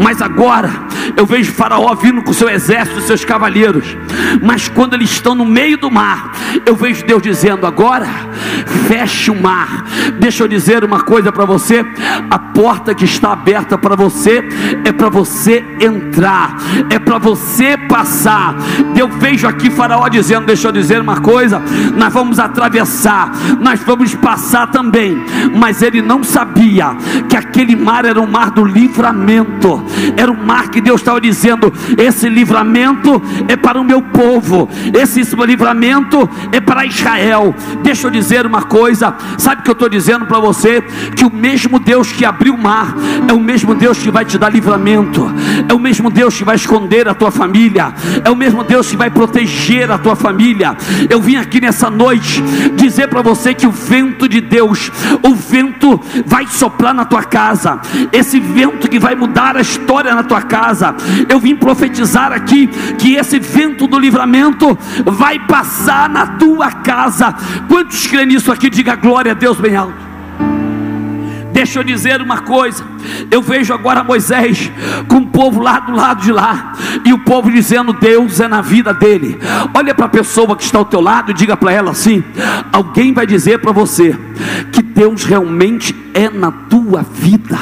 Mas 0.01 0.21
agora 0.21 0.69
eu 1.15 1.25
vejo 1.25 1.51
Faraó 1.53 1.93
vindo 1.95 2.21
com 2.21 2.33
seu 2.33 2.49
exército, 2.49 3.01
seus 3.01 3.25
cavaleiros. 3.25 3.97
Mas 4.41 4.67
quando 4.67 4.93
eles 4.93 5.12
estão 5.12 5.33
no 5.35 5.45
meio 5.45 5.77
do 5.77 5.89
mar, 5.89 6.31
eu 6.65 6.75
vejo 6.75 7.05
Deus 7.05 7.21
dizendo: 7.21 7.65
agora 7.65 8.07
feche 8.88 9.31
o 9.31 9.41
mar. 9.41 9.85
Deixa 10.19 10.43
eu 10.43 10.47
dizer 10.47 10.83
uma 10.83 11.01
coisa 11.01 11.31
para 11.31 11.45
você: 11.45 11.85
a 12.29 12.39
porta 12.39 12.93
que 12.93 13.05
está 13.05 13.33
aberta 13.33 13.77
para 13.77 13.95
você 13.95 14.43
é 14.85 14.91
para 14.91 15.09
você 15.09 15.63
entrar, 15.79 16.57
é 16.89 16.99
para 16.99 17.17
você 17.17 17.38
passar. 17.88 18.56
Eu 18.95 19.08
vejo 19.08 19.47
aqui 19.47 19.69
Faraó 19.69 20.08
dizendo: 20.08 20.45
Deixa 20.45 20.67
eu 20.67 20.71
dizer 20.71 21.02
uma 21.02 21.21
coisa, 21.21 21.62
nós 21.95 22.13
vamos 22.13 22.39
atravessar, 22.39 23.32
nós 23.60 23.80
vamos 23.82 24.15
passar 24.15 24.67
também. 24.67 25.23
Mas 25.58 25.82
ele 25.82 26.02
não 26.02 26.23
sabia 26.23 26.95
que 27.28 27.36
aquele 27.36 27.75
mar 27.75 28.06
era 28.06 28.21
o 28.21 28.28
mar 28.28 28.52
do 28.52 28.63
livramento, 28.63 29.84
era 30.17 30.32
o 30.32 30.38
mar 30.38 30.69
que 30.69 30.82
Deus 30.82 31.02
estava 31.02 31.19
dizendo: 31.21 31.71
Esse 31.97 32.30
livramento 32.30 33.21
é 33.47 33.56
para 33.56 33.80
o 33.80 33.84
meu 33.84 34.02
povo, 34.02 34.69
esse 34.93 35.21
livramento 35.45 36.30
é 36.52 36.60
para 36.60 36.86
Israel. 36.86 37.56
Deixa 37.82 38.08
eu 38.08 38.12
dizer 38.12 38.45
uma 38.45 38.63
coisa, 38.63 39.15
sabe 39.38 39.62
o 39.62 39.63
que 39.63 39.69
eu 39.69 39.73
estou 39.73 39.89
dizendo 39.89 40.25
para 40.25 40.39
você? 40.39 40.82
Que 41.15 41.25
o 41.25 41.34
mesmo 41.34 41.80
Deus 41.80 42.12
que 42.12 42.25
abriu 42.25 42.54
o 42.54 42.58
mar 42.58 42.95
é 43.28 43.34
o 43.34 43.39
mesmo 43.39 43.73
Deus 43.75 43.97
que 43.97 44.12
vai 44.12 44.25
te 44.25 44.38
dar 44.38 44.49
livramento 44.49 45.30
é 45.67 45.73
o 45.73 45.80
mesmo 45.80 46.10
Deus 46.10 46.38
que 46.38 46.43
vai 46.43 46.56
esconder 46.56 47.08
a 47.08 47.13
tua 47.19 47.29
família, 47.29 47.93
é 48.23 48.29
o 48.29 48.36
mesmo 48.36 48.63
Deus 48.63 48.89
que 48.89 48.97
vai 48.97 49.10
proteger 49.10 49.91
a 49.91 49.97
tua 49.97 50.15
família. 50.15 50.75
Eu 51.10 51.21
vim 51.21 51.36
aqui 51.36 51.60
nessa 51.60 51.89
noite 51.89 52.41
dizer 52.75 53.10
para 53.10 53.21
você 53.21 53.53
que 53.53 53.67
o 53.67 53.71
vento 53.71 54.27
de 54.27 54.39
Deus, 54.39 54.89
o 55.21 55.36
vento 55.36 55.99
vai 56.25 56.47
soprar 56.47 56.93
na 56.93 57.03
tua 57.05 57.23
casa, 57.23 57.79
esse 58.12 58.39
vento 58.39 58.89
que 58.89 58.97
vai 58.97 59.15
mudar 59.15 59.58
a 59.58 59.62
história 59.62 60.15
na 60.15 60.23
tua 60.23 60.41
casa. 60.41 60.95
Eu 61.27 61.39
vim 61.39 61.55
profetizar 61.55 62.32
aqui 62.32 62.67
que 62.97 63.15
esse 63.15 63.38
vento 63.39 63.86
do 63.86 63.99
livramento 63.99 64.77
vai 65.05 65.38
passar 65.39 66.10
na 66.10 66.25
tua 66.25 66.71
casa. 66.71 67.36
Quantos 67.67 68.08
creem 68.08 68.27
nisso 68.27 68.51
aqui? 68.51 68.69
Diga 68.69 68.95
glória 68.95 69.34
a 69.34 69.36
Deus 69.36 69.60
bem 69.60 69.75
alto. 69.75 70.08
Deixa 71.59 71.79
eu 71.79 71.83
dizer 71.83 72.21
uma 72.21 72.39
coisa. 72.39 72.85
Eu 73.29 73.41
vejo 73.41 73.73
agora 73.73 74.01
Moisés 74.01 74.71
com 75.09 75.17
o 75.17 75.27
povo 75.27 75.59
lá 75.59 75.77
do 75.81 75.91
lado 75.91 76.21
de 76.21 76.31
lá, 76.31 76.71
e 77.03 77.11
o 77.11 77.19
povo 77.19 77.51
dizendo: 77.51 77.91
Deus 77.91 78.39
é 78.39 78.47
na 78.47 78.61
vida 78.61 78.93
dele. 78.93 79.37
Olha 79.73 79.93
para 79.93 80.05
a 80.05 80.09
pessoa 80.09 80.55
que 80.55 80.63
está 80.63 80.77
ao 80.77 80.85
teu 80.85 81.01
lado 81.01 81.31
e 81.31 81.33
diga 81.33 81.57
para 81.57 81.73
ela 81.73 81.91
assim: 81.91 82.23
alguém 82.71 83.13
vai 83.13 83.27
dizer 83.27 83.59
para 83.59 83.73
você 83.73 84.17
que 84.71 84.81
Deus 84.99 85.23
realmente 85.23 85.95
é 86.13 86.29
na 86.29 86.51
tua 86.51 87.03
vida. 87.03 87.57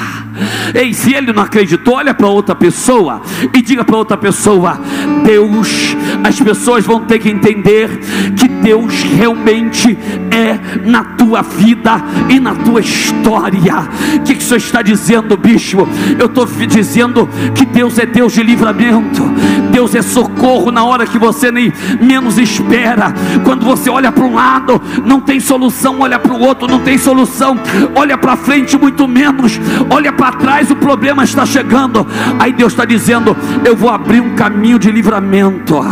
Ei, 0.73 0.91
se 0.91 1.13
ele 1.13 1.31
não 1.31 1.43
acreditou, 1.43 1.93
olha 1.93 2.11
para 2.11 2.25
outra 2.25 2.55
pessoa 2.55 3.21
e 3.53 3.61
diga 3.61 3.85
para 3.85 3.95
outra 3.95 4.17
pessoa: 4.17 4.79
Deus, 5.23 5.95
as 6.23 6.39
pessoas 6.39 6.83
vão 6.83 7.01
ter 7.01 7.19
que 7.19 7.29
entender 7.29 7.89
que 8.35 8.47
Deus 8.47 9.03
realmente 9.03 9.95
é 10.31 10.79
na 10.83 11.03
tua 11.03 11.43
vida 11.43 12.03
e 12.27 12.39
na 12.39 12.55
tua 12.55 12.81
história. 12.81 13.87
O 14.15 14.23
que, 14.23 14.33
que 14.33 14.43
o 14.43 14.43
Senhor 14.43 14.57
está 14.57 14.81
dizendo, 14.81 15.37
bispo? 15.37 15.87
Eu 16.17 16.25
estou 16.25 16.47
dizendo 16.67 17.29
que 17.53 17.65
Deus 17.67 17.99
é 17.99 18.05
Deus 18.07 18.33
de 18.33 18.41
livramento, 18.41 19.23
Deus 19.77 19.93
é 19.93 20.01
socorro 20.01 20.71
na 20.71 20.83
hora 20.83 21.05
que 21.05 21.19
você 21.19 21.51
nem 21.51 21.71
menos 22.01 22.39
espera. 22.39 23.13
Quando 23.43 23.63
você 23.63 23.91
olha 23.91 24.11
para 24.11 24.23
um 24.23 24.33
lado, 24.33 24.81
não 25.05 25.21
tem 25.21 25.39
solução, 25.39 25.99
olha 25.99 26.17
para 26.17 26.33
o 26.33 26.41
outro, 26.41 26.67
não 26.67 26.79
tem 26.79 26.97
solução, 26.97 27.55
olha 27.95 28.17
para 28.17 28.35
frente, 28.35 28.75
muito 28.75 29.07
menos, 29.07 29.59
olha 29.87 30.11
para 30.11 30.31
trás, 30.31 30.71
o 30.71 30.75
problema 30.75 31.23
está 31.23 31.45
chegando. 31.45 32.07
Aí 32.39 32.53
Deus 32.53 32.73
está 32.73 32.85
dizendo: 32.85 33.37
Eu 33.63 33.75
vou 33.75 33.91
abrir 33.91 34.19
um 34.19 34.33
caminho 34.33 34.79
de 34.79 34.91
livramento. 34.91 35.79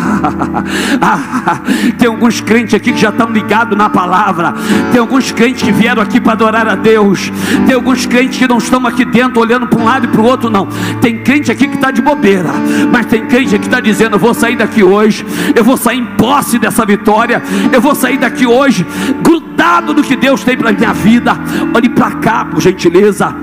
tem 2.00 2.08
alguns 2.08 2.42
crentes 2.42 2.74
aqui 2.74 2.92
que 2.92 3.00
já 3.00 3.10
estão 3.10 3.30
ligados 3.30 3.78
na 3.78 3.88
palavra, 3.88 4.52
tem 4.92 5.00
alguns 5.00 5.32
crentes 5.32 5.62
que 5.62 5.72
vieram 5.72 6.02
aqui 6.02 6.20
para 6.20 6.32
adorar 6.32 6.68
a 6.68 6.74
Deus, 6.74 7.32
tem 7.68 7.76
alguns 7.76 8.08
crentes 8.08 8.40
que 8.40 8.48
não 8.48 8.58
estão 8.58 8.88
aqui 8.88 9.06
dentro 9.06 9.40
olhando 9.40 9.68
para 9.68 9.80
um 9.80 9.86
lado 9.86 10.06
e 10.06 10.08
para 10.08 10.22
o 10.22 10.26
outro, 10.26 10.50
não. 10.50 10.68
Tem 11.00 11.20
crente 11.20 11.52
aqui 11.52 11.68
que 11.68 11.76
está 11.76 11.92
de 11.92 12.02
bobeira, 12.02 12.50
mas 12.92 13.06
tem 13.06 13.28
crente 13.28 13.60
que 13.60 13.66
está 13.66 13.75
dizendo: 13.82 14.16
Eu 14.16 14.20
vou 14.20 14.34
sair 14.34 14.56
daqui 14.56 14.84
hoje, 14.84 15.26
eu 15.56 15.64
vou 15.64 15.78
sair 15.78 16.00
em 16.00 16.06
posse 16.06 16.58
dessa 16.60 16.86
vitória, 16.86 17.42
eu 17.72 17.82
vou 17.82 17.96
sair 17.96 18.18
daqui 18.18 18.46
hoje, 18.46 18.86
grudado 19.22 19.94
no 19.94 20.04
que 20.04 20.16
Deus 20.16 20.44
tem 20.44 20.58
para 20.58 20.72
minha 20.72 20.94
vida. 20.94 21.34
Olhe 21.74 21.90
para 21.90 22.12
cá, 22.12 22.46
por 22.46 22.62
gentileza. 22.62 23.36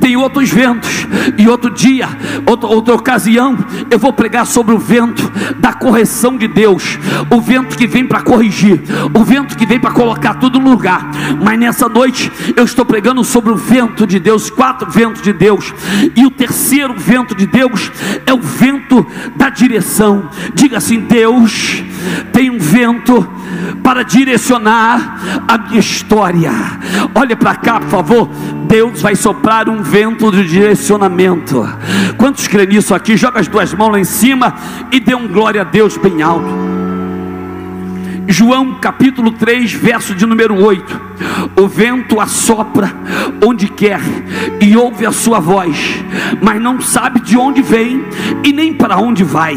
Tem 0.00 0.16
outros 0.16 0.50
ventos, 0.50 1.06
e 1.38 1.48
outro 1.48 1.70
dia, 1.70 2.08
outra, 2.46 2.68
outra 2.68 2.94
ocasião, 2.94 3.56
eu 3.90 3.98
vou 3.98 4.12
pregar 4.12 4.46
sobre 4.46 4.74
o 4.74 4.78
vento 4.78 5.30
da 5.58 5.72
correção 5.72 6.36
de 6.36 6.48
Deus, 6.48 6.98
o 7.30 7.40
vento 7.40 7.76
que 7.76 7.86
vem 7.86 8.06
para 8.06 8.22
corrigir, 8.22 8.80
o 9.14 9.24
vento 9.24 9.56
que 9.56 9.66
vem 9.66 9.80
para 9.80 9.90
colocar 9.90 10.34
tudo 10.34 10.58
no 10.58 10.70
lugar. 10.70 11.10
Mas 11.42 11.58
nessa 11.58 11.88
noite 11.88 12.30
eu 12.56 12.64
estou 12.64 12.84
pregando 12.84 13.24
sobre 13.24 13.52
o 13.52 13.56
vento 13.56 14.06
de 14.06 14.18
Deus, 14.18 14.50
quatro 14.50 14.90
ventos 14.90 15.22
de 15.22 15.32
Deus, 15.32 15.72
e 16.14 16.24
o 16.26 16.30
terceiro 16.30 16.94
vento 16.96 17.34
de 17.34 17.46
Deus 17.46 17.90
é 18.26 18.32
o 18.32 18.40
vento 18.40 19.06
da 19.36 19.48
direção. 19.48 20.28
Diga 20.54 20.78
assim: 20.78 21.00
Deus 21.00 21.82
tem 22.32 22.50
um 22.50 22.58
vento 22.58 23.28
para 23.82 24.02
direcionar 24.02 25.44
a 25.46 25.58
minha 25.58 25.80
história. 25.80 26.52
Olha 27.14 27.36
para 27.36 27.54
cá, 27.54 27.80
por 27.80 27.88
favor. 27.88 28.30
Deus 28.66 29.02
vai 29.02 29.14
soprar 29.14 29.61
um 29.68 29.82
vento 29.82 30.30
de 30.30 30.46
direcionamento. 30.46 31.62
Quantos 32.16 32.46
creem 32.48 32.68
nisso 32.68 32.94
aqui? 32.94 33.16
Joga 33.16 33.40
as 33.40 33.48
duas 33.48 33.72
mãos 33.74 33.92
lá 33.92 34.00
em 34.00 34.04
cima 34.04 34.54
e 34.90 35.00
dê 35.00 35.14
um 35.14 35.28
glória 35.28 35.60
a 35.60 35.64
Deus 35.64 35.96
bem 35.96 36.22
alto. 36.22 36.71
João 38.28 38.74
capítulo 38.80 39.32
3, 39.32 39.72
verso 39.72 40.14
de 40.14 40.24
número 40.26 40.54
8: 40.54 41.00
O 41.56 41.66
vento 41.66 42.20
assopra 42.20 42.94
onde 43.44 43.68
quer 43.68 44.00
e 44.60 44.76
ouve 44.76 45.04
a 45.04 45.12
sua 45.12 45.40
voz, 45.40 46.02
mas 46.40 46.60
não 46.60 46.80
sabe 46.80 47.20
de 47.20 47.36
onde 47.36 47.62
vem 47.62 48.04
e 48.44 48.52
nem 48.52 48.72
para 48.72 48.96
onde 48.96 49.24
vai. 49.24 49.56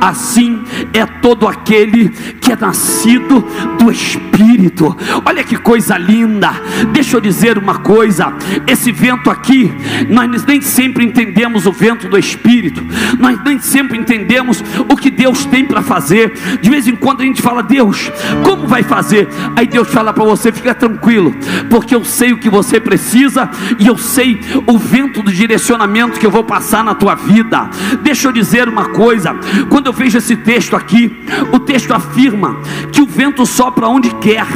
Assim 0.00 0.62
é 0.92 1.04
todo 1.04 1.46
aquele 1.46 2.08
que 2.08 2.52
é 2.52 2.56
nascido 2.56 3.44
do 3.78 3.90
Espírito. 3.90 4.96
Olha 5.24 5.44
que 5.44 5.56
coisa 5.56 5.98
linda. 5.98 6.50
Deixa 6.92 7.16
eu 7.16 7.20
dizer 7.20 7.58
uma 7.58 7.80
coisa: 7.80 8.32
esse 8.66 8.90
vento 8.90 9.30
aqui, 9.30 9.70
nós 10.08 10.44
nem 10.44 10.60
sempre 10.62 11.04
entendemos 11.04 11.66
o 11.66 11.72
vento 11.72 12.08
do 12.08 12.18
Espírito, 12.18 12.84
nós 13.18 13.38
nem 13.44 13.58
sempre 13.58 13.98
entendemos 13.98 14.64
o 14.88 14.96
que 14.96 15.10
Deus 15.10 15.44
tem 15.44 15.64
para 15.64 15.82
fazer. 15.82 16.32
De 16.60 16.70
vez 16.70 16.88
em 16.88 16.96
quando 16.96 17.20
a 17.20 17.24
gente 17.24 17.42
fala, 17.42 17.62
Deus 17.62 17.97
Deus, 17.98 18.12
como 18.44 18.66
vai 18.66 18.82
fazer? 18.82 19.28
Aí 19.56 19.66
Deus 19.66 19.88
fala 19.88 20.12
para 20.12 20.24
você: 20.24 20.52
fica 20.52 20.74
tranquilo, 20.74 21.34
porque 21.68 21.94
eu 21.94 22.04
sei 22.04 22.32
o 22.32 22.38
que 22.38 22.48
você 22.48 22.80
precisa 22.80 23.50
e 23.78 23.86
eu 23.86 23.98
sei 23.98 24.40
o 24.66 24.78
vento 24.78 25.22
do 25.22 25.32
direcionamento 25.32 26.18
que 26.18 26.26
eu 26.26 26.30
vou 26.30 26.44
passar 26.44 26.84
na 26.84 26.94
tua 26.94 27.14
vida. 27.14 27.68
Deixa 28.02 28.28
eu 28.28 28.32
dizer 28.32 28.68
uma 28.68 28.90
coisa: 28.90 29.34
quando 29.68 29.86
eu 29.86 29.92
vejo 29.92 30.18
esse 30.18 30.36
texto 30.36 30.76
aqui, 30.76 31.24
o 31.52 31.58
texto 31.58 31.92
afirma 31.92 32.56
que 32.92 33.00
o 33.00 33.06
vento 33.06 33.44
sopra 33.44 33.88
onde 33.88 34.10
quer 34.16 34.46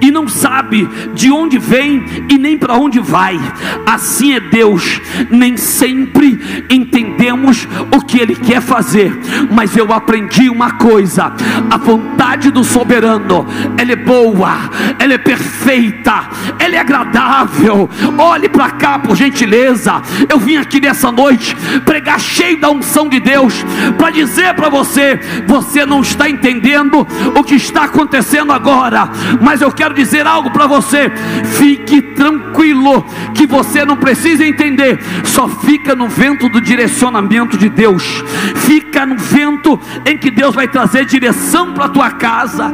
e 0.00 0.10
não 0.10 0.28
sabe 0.28 0.88
de 1.14 1.30
onde 1.30 1.58
vem 1.58 2.04
e 2.28 2.38
nem 2.38 2.56
para 2.56 2.74
onde 2.74 3.00
vai. 3.00 3.38
Assim 3.86 4.34
é 4.34 4.40
Deus, 4.40 5.00
nem 5.30 5.56
sempre 5.56 6.64
entendemos 6.70 7.68
o 7.90 8.00
que 8.00 8.18
Ele 8.18 8.34
quer 8.34 8.60
fazer, 8.60 9.18
mas 9.50 9.76
eu 9.76 9.92
aprendi 9.92 10.48
uma 10.48 10.72
coisa: 10.72 11.32
a 11.70 11.76
vontade 11.76 12.50
do 12.50 12.64
soberano, 12.64 13.46
ela 13.76 13.92
é 13.92 13.96
boa, 13.96 14.70
ela 14.98 15.14
é 15.14 15.18
perfeita, 15.18 16.28
ela 16.58 16.74
é 16.74 16.78
agradável. 16.78 17.88
Olhe 18.18 18.48
para 18.48 18.70
cá, 18.70 18.98
por 18.98 19.16
gentileza. 19.16 20.02
Eu 20.28 20.38
vim 20.38 20.56
aqui 20.56 20.80
nessa 20.80 21.10
noite 21.10 21.54
pregar 21.84 22.20
cheio 22.20 22.60
da 22.60 22.70
unção 22.70 23.08
de 23.08 23.20
Deus 23.20 23.54
para 23.96 24.10
dizer 24.10 24.54
para 24.54 24.68
você: 24.68 25.18
você 25.46 25.84
não 25.84 26.00
está 26.00 26.28
entendendo 26.28 27.06
o 27.34 27.44
que 27.44 27.54
está 27.54 27.84
acontecendo 27.84 28.52
agora, 28.52 29.10
mas 29.40 29.62
eu 29.64 29.72
quero 29.72 29.94
dizer 29.94 30.26
algo 30.26 30.50
para 30.50 30.66
você. 30.66 31.10
Fique 31.58 32.00
tranquilo, 32.00 33.04
que 33.34 33.46
você 33.46 33.84
não 33.84 33.96
precisa 33.96 34.44
entender, 34.44 34.98
só 35.24 35.48
fica 35.48 35.94
no 35.94 36.08
vento 36.08 36.48
do 36.48 36.60
direcionamento 36.60 37.56
de 37.58 37.68
Deus, 37.68 38.22
fica 38.56 39.04
no 39.04 39.16
vento 39.16 39.78
em 40.06 40.16
que 40.16 40.30
Deus 40.30 40.54
vai 40.54 40.68
trazer 40.68 41.04
direção 41.04 41.72
para 41.72 41.86
a 41.86 41.88
tua 41.88 42.10
casa. 42.12 42.72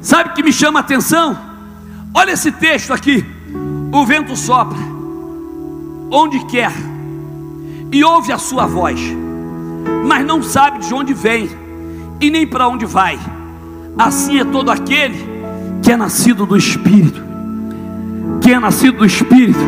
Sabe 0.00 0.30
o 0.30 0.32
que 0.32 0.42
me 0.42 0.52
chama 0.52 0.80
a 0.80 0.82
atenção? 0.82 1.38
Olha 2.14 2.32
esse 2.32 2.50
texto 2.50 2.92
aqui: 2.92 3.24
o 3.92 4.04
vento 4.06 4.34
sopra 4.36 4.78
onde 6.10 6.44
quer 6.46 6.72
e 7.92 8.02
ouve 8.02 8.32
a 8.32 8.38
sua 8.38 8.66
voz, 8.66 9.00
mas 10.06 10.24
não 10.24 10.42
sabe 10.42 10.80
de 10.80 10.92
onde 10.92 11.12
vem 11.12 11.50
e 12.20 12.30
nem 12.30 12.46
para 12.46 12.68
onde 12.68 12.86
vai. 12.86 13.18
Assim 14.00 14.40
é 14.40 14.44
todo 14.44 14.70
aquele 14.70 15.28
que 15.82 15.92
é 15.92 15.96
nascido 15.96 16.46
do 16.46 16.56
Espírito. 16.56 17.22
Quem 18.40 18.54
é 18.54 18.58
nascido 18.58 18.96
do 18.98 19.04
Espírito, 19.04 19.60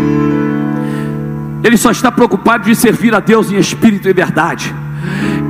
ele 1.62 1.76
só 1.76 1.90
está 1.90 2.10
preocupado 2.10 2.64
de 2.64 2.74
servir 2.74 3.14
a 3.14 3.20
Deus 3.20 3.52
em 3.52 3.58
espírito 3.58 4.08
e 4.08 4.12
verdade. 4.14 4.74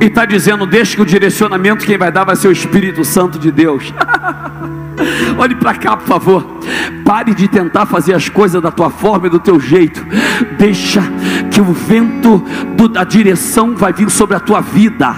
E 0.01 0.05
está 0.05 0.25
dizendo: 0.25 0.65
deixe 0.65 0.97
que 0.97 1.01
o 1.01 1.05
direcionamento 1.05 1.85
quem 1.85 1.97
vai 1.97 2.11
dar 2.11 2.25
vai 2.25 2.35
ser 2.35 2.49
o 2.49 2.51
Espírito 2.51 3.05
Santo 3.05 3.39
de 3.39 3.51
Deus. 3.53 3.93
Olhe 5.39 5.55
para 5.55 5.75
cá, 5.75 5.95
por 5.95 6.07
favor. 6.07 6.59
Pare 7.05 7.33
de 7.33 7.47
tentar 7.47 7.85
fazer 7.85 8.13
as 8.13 8.29
coisas 8.29 8.61
da 8.61 8.69
tua 8.69 8.89
forma 8.89 9.27
e 9.27 9.29
do 9.29 9.39
teu 9.39 9.59
jeito. 9.59 10.05
Deixa 10.57 11.01
que 11.51 11.61
o 11.61 11.73
vento 11.73 12.43
do, 12.75 12.87
da 12.89 13.03
direção 13.03 13.75
vai 13.75 13.93
vir 13.93 14.09
sobre 14.09 14.35
a 14.35 14.39
tua 14.39 14.61
vida. 14.61 15.15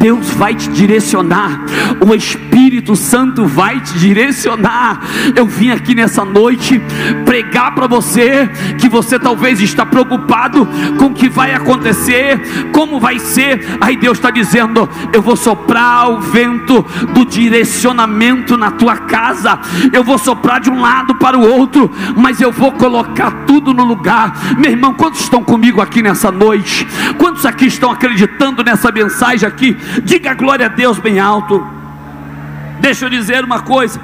Deus 0.00 0.30
vai 0.30 0.54
te 0.54 0.70
direcionar. 0.70 1.60
O 2.00 2.14
Espírito 2.14 2.96
Santo 2.96 3.44
vai 3.44 3.80
te 3.80 3.98
direcionar. 3.98 4.98
Eu 5.36 5.44
vim 5.44 5.70
aqui 5.70 5.94
nessa 5.94 6.24
noite 6.24 6.80
pregar 7.26 7.74
para 7.74 7.86
você 7.86 8.48
que 8.78 8.88
você 8.88 9.18
talvez 9.18 9.60
está 9.60 9.84
preocupado 9.84 10.66
com 10.98 11.06
o 11.06 11.14
que 11.14 11.28
vai 11.28 11.54
acontecer, 11.54 12.40
como 12.72 12.98
vai 12.98 13.18
ser. 13.18 13.76
Aí 13.78 13.94
Deus 13.94 14.16
está 14.16 14.30
dizendo: 14.30 14.88
Eu 15.12 15.20
vou 15.20 15.36
soprar 15.36 16.10
o 16.10 16.18
vento 16.18 16.82
do 17.12 17.26
direcionamento 17.26 18.56
na 18.56 18.70
tua 18.70 18.96
casa. 18.96 19.60
Eu 19.92 20.02
vou 20.02 20.16
soprar 20.16 20.60
de 20.60 20.70
um 20.70 20.80
lado 20.80 21.16
para 21.16 21.36
o 21.36 21.46
outro, 21.46 21.90
mas 22.16 22.40
eu 22.40 22.50
vou 22.50 22.72
colocar 22.72 23.44
tudo 23.46 23.74
no 23.74 23.84
lugar. 23.84 24.32
Meu 24.56 24.70
irmão, 24.70 24.94
quantos 24.94 25.20
estão 25.20 25.44
comigo 25.44 25.82
aqui 25.82 26.00
nessa 26.00 26.30
noite? 26.30 26.86
Quantos 27.18 27.44
aqui 27.44 27.66
estão 27.66 27.90
acreditando 27.90 28.64
nessa 28.64 28.90
mensagem 28.90 29.46
aqui? 29.46 29.76
Diga 30.04 30.34
glória 30.34 30.66
a 30.66 30.68
Deus 30.68 30.98
bem 30.98 31.18
alto. 31.18 31.66
Deixa 32.80 33.06
eu 33.06 33.10
dizer 33.10 33.44
uma 33.44 33.60
coisa: 33.60 34.00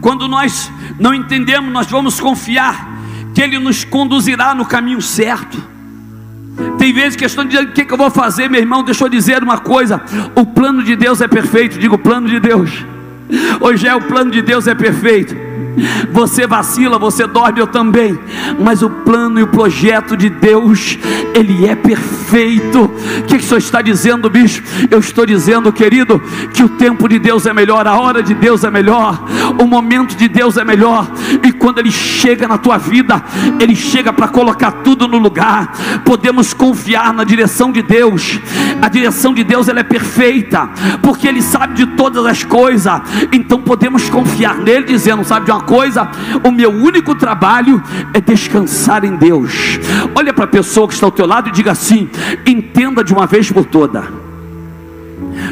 quando 0.00 0.28
nós 0.28 0.70
não 0.98 1.14
entendemos, 1.14 1.72
nós 1.72 1.86
vamos 1.86 2.20
confiar 2.20 2.88
que 3.34 3.40
Ele 3.40 3.58
nos 3.58 3.84
conduzirá 3.84 4.54
no 4.54 4.64
caminho 4.64 5.00
certo. 5.00 5.62
Tem 6.78 6.92
vezes 6.92 7.16
que 7.16 7.24
estão 7.24 7.44
dizendo: 7.44 7.70
o 7.70 7.72
que, 7.72 7.84
que 7.84 7.92
eu 7.92 7.98
vou 7.98 8.10
fazer, 8.10 8.48
meu 8.48 8.60
irmão? 8.60 8.82
Deixa 8.82 9.04
eu 9.04 9.08
dizer 9.08 9.42
uma 9.42 9.58
coisa: 9.58 10.02
o 10.34 10.44
plano 10.44 10.82
de 10.82 10.96
Deus 10.96 11.20
é 11.20 11.28
perfeito. 11.28 11.78
Digo, 11.78 11.94
o 11.94 11.98
plano 11.98 12.28
de 12.28 12.40
Deus. 12.40 12.84
Hoje 13.60 13.86
é 13.86 13.94
o 13.94 14.00
plano 14.00 14.30
de 14.30 14.42
Deus 14.42 14.66
é 14.66 14.74
perfeito. 14.74 15.47
Você 16.12 16.46
vacila, 16.46 16.98
você 16.98 17.26
dorme, 17.26 17.60
eu 17.60 17.66
também. 17.66 18.18
Mas 18.58 18.82
o 18.82 18.90
plano 18.90 19.38
e 19.38 19.42
o 19.42 19.46
projeto 19.46 20.16
de 20.16 20.28
Deus, 20.28 20.98
ele 21.34 21.66
é 21.66 21.74
perfeito. 21.74 22.84
O 22.84 23.22
que, 23.24 23.38
que 23.38 23.44
o 23.44 23.46
senhor 23.46 23.58
está 23.58 23.82
dizendo, 23.82 24.28
bicho? 24.28 24.62
Eu 24.90 24.98
estou 24.98 25.24
dizendo, 25.24 25.72
querido, 25.72 26.20
que 26.52 26.62
o 26.62 26.68
tempo 26.68 27.08
de 27.08 27.18
Deus 27.18 27.46
é 27.46 27.52
melhor, 27.52 27.86
a 27.86 27.98
hora 27.98 28.22
de 28.22 28.34
Deus 28.34 28.64
é 28.64 28.70
melhor, 28.70 29.22
o 29.58 29.66
momento 29.66 30.16
de 30.16 30.28
Deus 30.28 30.56
é 30.56 30.64
melhor. 30.64 31.08
E 31.42 31.52
quando 31.52 31.78
ele 31.78 31.90
chega 31.90 32.48
na 32.48 32.58
tua 32.58 32.78
vida, 32.78 33.22
ele 33.60 33.76
chega 33.76 34.12
para 34.12 34.28
colocar 34.28 34.72
tudo 34.72 35.06
no 35.06 35.18
lugar. 35.18 35.72
Podemos 36.04 36.52
confiar 36.52 37.12
na 37.12 37.24
direção 37.24 37.70
de 37.70 37.82
Deus. 37.82 38.40
A 38.80 38.88
direção 38.88 39.32
de 39.32 39.44
Deus 39.44 39.68
ela 39.68 39.80
é 39.80 39.84
perfeita, 39.84 40.68
porque 41.02 41.26
ele 41.26 41.42
sabe 41.42 41.74
de 41.74 41.86
todas 41.86 42.24
as 42.26 42.44
coisas. 42.44 43.00
Então 43.32 43.60
podemos 43.60 44.08
confiar 44.08 44.56
nele 44.56 44.86
dizendo, 44.86 45.24
sabe 45.24 45.47
de 45.48 45.52
uma 45.52 45.62
coisa? 45.62 46.06
O 46.44 46.50
meu 46.50 46.70
único 46.70 47.14
trabalho 47.14 47.82
é 48.12 48.20
descansar 48.20 49.02
em 49.02 49.16
Deus. 49.16 49.80
Olha 50.14 50.34
para 50.34 50.44
a 50.44 50.48
pessoa 50.48 50.86
que 50.86 50.92
está 50.92 51.06
ao 51.06 51.10
teu 51.10 51.26
lado 51.26 51.48
e 51.48 51.52
diga 51.52 51.72
assim: 51.72 52.10
entenda 52.46 53.02
de 53.02 53.14
uma 53.14 53.26
vez 53.26 53.50
por 53.50 53.64
toda. 53.64 54.27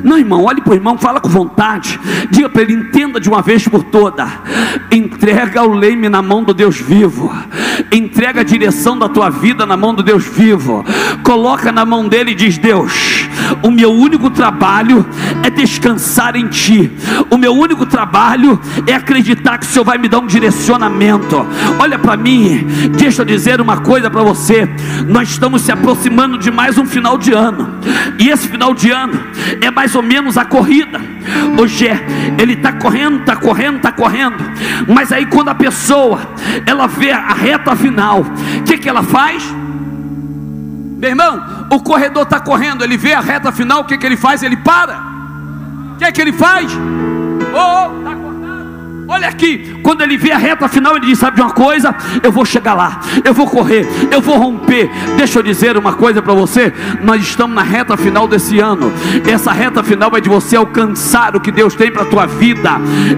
Não, 0.03 0.19
irmão, 0.19 0.45
olhe 0.45 0.61
para 0.61 0.73
o 0.73 0.75
irmão, 0.75 0.99
fala 0.99 1.21
com 1.21 1.29
vontade. 1.29 1.99
Diga 2.31 2.49
para 2.49 2.63
ele: 2.63 2.75
entenda 2.75 3.21
de 3.21 3.29
uma 3.29 3.43
vez 3.43 3.67
por 3.67 3.83
toda. 3.85 4.27
Entrega 4.91 5.63
o 5.63 5.73
leme 5.73 6.09
na 6.09 6.23
mão 6.23 6.43
do 6.43 6.55
Deus 6.55 6.79
vivo. 6.79 7.33
Entrega 7.93 8.41
a 8.41 8.45
direção 8.45 8.99
da 8.99 9.09
tua 9.09 9.31
vida 9.31 9.67
na 9.67 9.77
mão 9.77 9.95
do 9.95 10.03
Deus 10.03 10.25
vivo. 10.25 10.85
Coloca 11.23 11.71
na 11.71 11.85
mão 11.85 12.09
dele 12.09 12.33
e 12.33 12.35
diz: 12.35 12.59
Deus, 12.59 13.29
o 13.63 13.71
meu 13.71 13.93
único 13.93 14.31
trabalho 14.31 15.07
é 15.43 15.51
descansar 15.51 16.37
em 16.37 16.49
Ti. 16.49 16.91
O 17.31 17.37
meu 17.37 17.53
único 17.53 17.87
trabalho 17.87 18.61
é 18.87 18.95
acreditar 18.95 19.59
que 19.59 19.67
o 19.67 19.69
Senhor 19.69 19.85
vai 19.85 19.99
me 19.99 20.09
dar 20.09 20.21
um 20.21 20.27
direcionamento. 20.27 21.47
Olha 21.79 21.99
para 21.99 22.17
mim, 22.17 22.67
deixa 22.97 23.23
eu 23.23 23.27
dizer 23.27 23.61
uma 23.61 23.79
coisa 23.79 24.11
para 24.11 24.23
você. 24.23 24.69
Nós 25.07 25.31
estamos 25.31 25.63
se 25.63 25.73
aproximando 25.73 26.39
de 26.39 26.51
mais 26.51 26.79
um 26.79 26.87
final 26.87 27.19
de 27.19 27.33
ano, 27.33 27.69
e 28.19 28.29
esse 28.29 28.49
final 28.49 28.75
de 28.75 28.91
ano 28.91 29.21
é 29.61 29.71
mais 29.71 29.86
ou 29.95 30.03
menos 30.03 30.37
a 30.37 30.45
corrida. 30.45 31.01
Hoje 31.61 31.89
é, 31.89 32.05
ele 32.39 32.55
está 32.55 32.73
correndo, 32.73 33.21
está 33.21 33.37
correndo, 33.37 33.77
está 33.77 33.93
correndo, 33.93 34.37
mas 34.89 35.13
aí 35.13 35.27
quando 35.27 35.49
a 35.49 35.55
pessoa 35.55 36.21
ela 36.67 36.87
vê 36.87 37.11
a 37.11 37.33
reta 37.33 37.75
final, 37.77 38.21
o 38.21 38.63
que, 38.63 38.79
que 38.79 38.89
ela 38.89 39.03
faz? 39.03 39.45
Meu 40.99 41.11
irmão, 41.11 41.67
o 41.71 41.81
corredor 41.81 42.23
está 42.23 42.41
correndo, 42.41 42.83
ele 42.83 42.97
vê 42.97 43.13
a 43.13 43.21
reta 43.21 43.53
final, 43.53 43.81
o 43.81 43.85
que, 43.85 43.99
que 43.99 44.07
ele 44.07 44.17
faz? 44.17 44.43
Ele 44.43 44.57
para. 44.57 44.99
O 45.95 45.99
que, 45.99 46.13
que 46.13 46.21
ele 46.21 46.33
faz? 46.33 46.73
Oh, 47.53 48.05
tá 48.05 48.26
Olha 49.09 49.29
aqui, 49.29 49.79
quando 49.85 50.03
ele 50.03 50.17
vê 50.17 50.33
a 50.33 50.39
reta 50.39 50.69
final, 50.69 50.97
ele 50.97 51.07
diz: 51.07 51.19
Sabe 51.19 51.37
de 51.37 51.43
uma 51.43 51.53
coisa? 51.53 51.95
Eu 52.23 52.33
vou 52.33 52.45
chegar 52.45 52.75
lá, 52.75 53.01
eu 53.25 53.33
vou 53.33 53.47
correr, 53.47 53.87
eu 54.11 54.21
vou 54.21 54.37
romper. 54.37 54.91
Deixa 55.17 55.39
eu 55.39 55.43
dizer 55.45 55.77
uma 55.77 55.93
coisa 55.93 56.21
para 56.21 56.35
você: 56.35 56.73
nós 57.03 57.23
estamos 57.23 57.55
na 57.55 57.63
reta 57.63 57.97
final 57.97 58.27
desse 58.27 58.59
ano. 58.59 58.93
Essa 59.31 59.53
reta 59.53 59.83
final 59.85 60.11
é 60.17 60.21
de 60.21 60.29
você 60.29 60.57
alcançar 60.57 61.37
o 61.37 61.41
que 61.41 61.53
Deus 61.53 61.75
tem 61.75 61.91
para 61.91 62.03
a 62.03 62.07
tua 62.07 62.27
vida. 62.27 62.71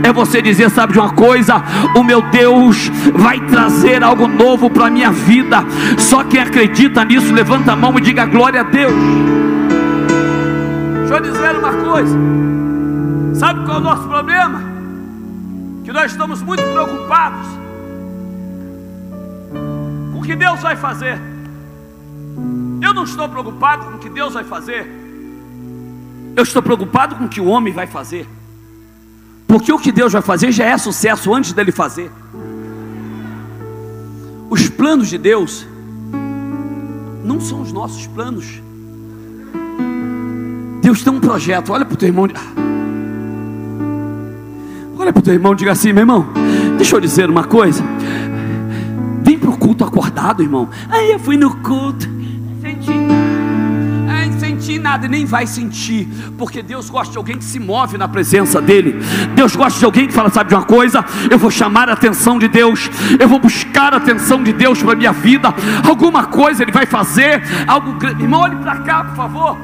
É 0.02 0.12
você 0.12 0.42
dizer: 0.42 0.68
Sabe 0.70 0.92
de 0.92 0.98
uma 0.98 1.10
coisa? 1.14 1.62
O 1.94 2.04
meu 2.04 2.20
Deus 2.20 2.90
vai 3.14 3.40
trazer 3.40 4.04
algo 4.04 4.28
novo 4.28 4.68
para 4.68 4.88
a 4.88 4.90
minha 4.90 5.10
vida. 5.10 5.64
Só 5.96 6.22
quem 6.22 6.40
acredita 6.40 7.02
nisso, 7.02 7.32
levanta 7.32 7.72
a 7.72 7.76
mão 7.76 7.96
e 7.96 8.02
diga 8.02 8.26
glória 8.26 8.60
a 8.60 8.64
Deus. 8.64 8.92
Deixa 10.98 11.14
eu 11.14 11.20
dizer 11.20 11.56
uma 11.56 11.72
coisa: 11.72 12.18
Sabe 13.32 13.64
qual 13.64 13.78
é 13.78 13.80
o 13.80 13.84
nosso 13.84 14.06
problema? 14.06 14.77
Que 15.88 15.92
nós 15.94 16.10
estamos 16.12 16.42
muito 16.42 16.62
preocupados 16.62 17.48
com 20.12 20.18
o 20.18 20.22
que 20.22 20.36
Deus 20.36 20.60
vai 20.60 20.76
fazer. 20.76 21.18
Eu 22.82 22.92
não 22.92 23.04
estou 23.04 23.26
preocupado 23.26 23.86
com 23.86 23.94
o 23.94 23.98
que 23.98 24.10
Deus 24.10 24.34
vai 24.34 24.44
fazer. 24.44 24.86
Eu 26.36 26.42
estou 26.42 26.60
preocupado 26.60 27.16
com 27.16 27.24
o 27.24 27.28
que 27.30 27.40
o 27.40 27.46
homem 27.46 27.72
vai 27.72 27.86
fazer. 27.86 28.28
Porque 29.46 29.72
o 29.72 29.78
que 29.78 29.90
Deus 29.90 30.12
vai 30.12 30.20
fazer 30.20 30.52
já 30.52 30.66
é 30.66 30.76
sucesso 30.76 31.34
antes 31.34 31.54
dele 31.54 31.72
fazer. 31.72 32.12
Os 34.50 34.68
planos 34.68 35.08
de 35.08 35.16
Deus 35.16 35.66
não 37.24 37.40
são 37.40 37.62
os 37.62 37.72
nossos 37.72 38.06
planos. 38.08 38.60
Deus 40.82 41.02
tem 41.02 41.10
um 41.10 41.18
projeto. 41.18 41.72
Olha 41.72 41.86
para 41.86 41.94
o 41.94 41.96
teu 41.96 42.08
irmão. 42.08 42.28
Olha 45.08 45.12
para 45.14 45.20
o 45.20 45.22
teu 45.22 45.32
irmão 45.32 45.54
diga 45.54 45.72
assim: 45.72 45.90
meu 45.90 46.02
irmão, 46.02 46.26
deixa 46.76 46.94
eu 46.94 47.00
dizer 47.00 47.30
uma 47.30 47.44
coisa. 47.44 47.82
Vem 49.22 49.38
para 49.38 49.48
o 49.48 49.56
culto 49.56 49.82
acordado, 49.82 50.42
irmão. 50.42 50.68
Aí 50.90 51.12
eu 51.12 51.18
fui 51.18 51.38
no 51.38 51.56
culto, 51.56 52.06
senti 52.60 52.92
senti 54.38 54.78
nada 54.78 55.08
nem 55.08 55.24
vai 55.24 55.46
sentir, 55.46 56.06
porque 56.36 56.62
Deus 56.62 56.90
gosta 56.90 57.10
de 57.10 57.16
alguém 57.16 57.38
que 57.38 57.44
se 57.44 57.58
move 57.58 57.96
na 57.96 58.06
presença 58.06 58.60
dEle. 58.60 58.96
Deus 59.34 59.56
gosta 59.56 59.78
de 59.78 59.84
alguém 59.86 60.06
que 60.06 60.12
fala: 60.12 60.28
sabe 60.28 60.50
de 60.50 60.54
uma 60.54 60.64
coisa? 60.64 61.02
Eu 61.30 61.38
vou 61.38 61.50
chamar 61.50 61.88
a 61.88 61.94
atenção 61.94 62.38
de 62.38 62.46
Deus, 62.46 62.90
eu 63.18 63.26
vou 63.26 63.38
buscar 63.38 63.94
a 63.94 63.96
atenção 63.96 64.42
de 64.42 64.52
Deus 64.52 64.82
para 64.82 64.92
a 64.92 64.96
minha 64.96 65.12
vida. 65.12 65.54
Alguma 65.88 66.26
coisa 66.26 66.62
Ele 66.62 66.72
vai 66.72 66.84
fazer, 66.84 67.42
algo 67.66 67.94
grande. 67.94 68.24
Irmão, 68.24 68.42
olhe 68.42 68.56
para 68.56 68.76
cá, 68.80 69.04
por 69.04 69.16
favor. 69.16 69.56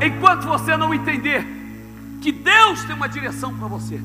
Enquanto 0.00 0.46
você 0.46 0.74
não 0.74 0.94
entender 0.94 1.57
que 2.20 2.32
Deus 2.32 2.84
tem 2.84 2.94
uma 2.94 3.08
direção 3.08 3.54
para 3.54 3.68
você. 3.68 4.00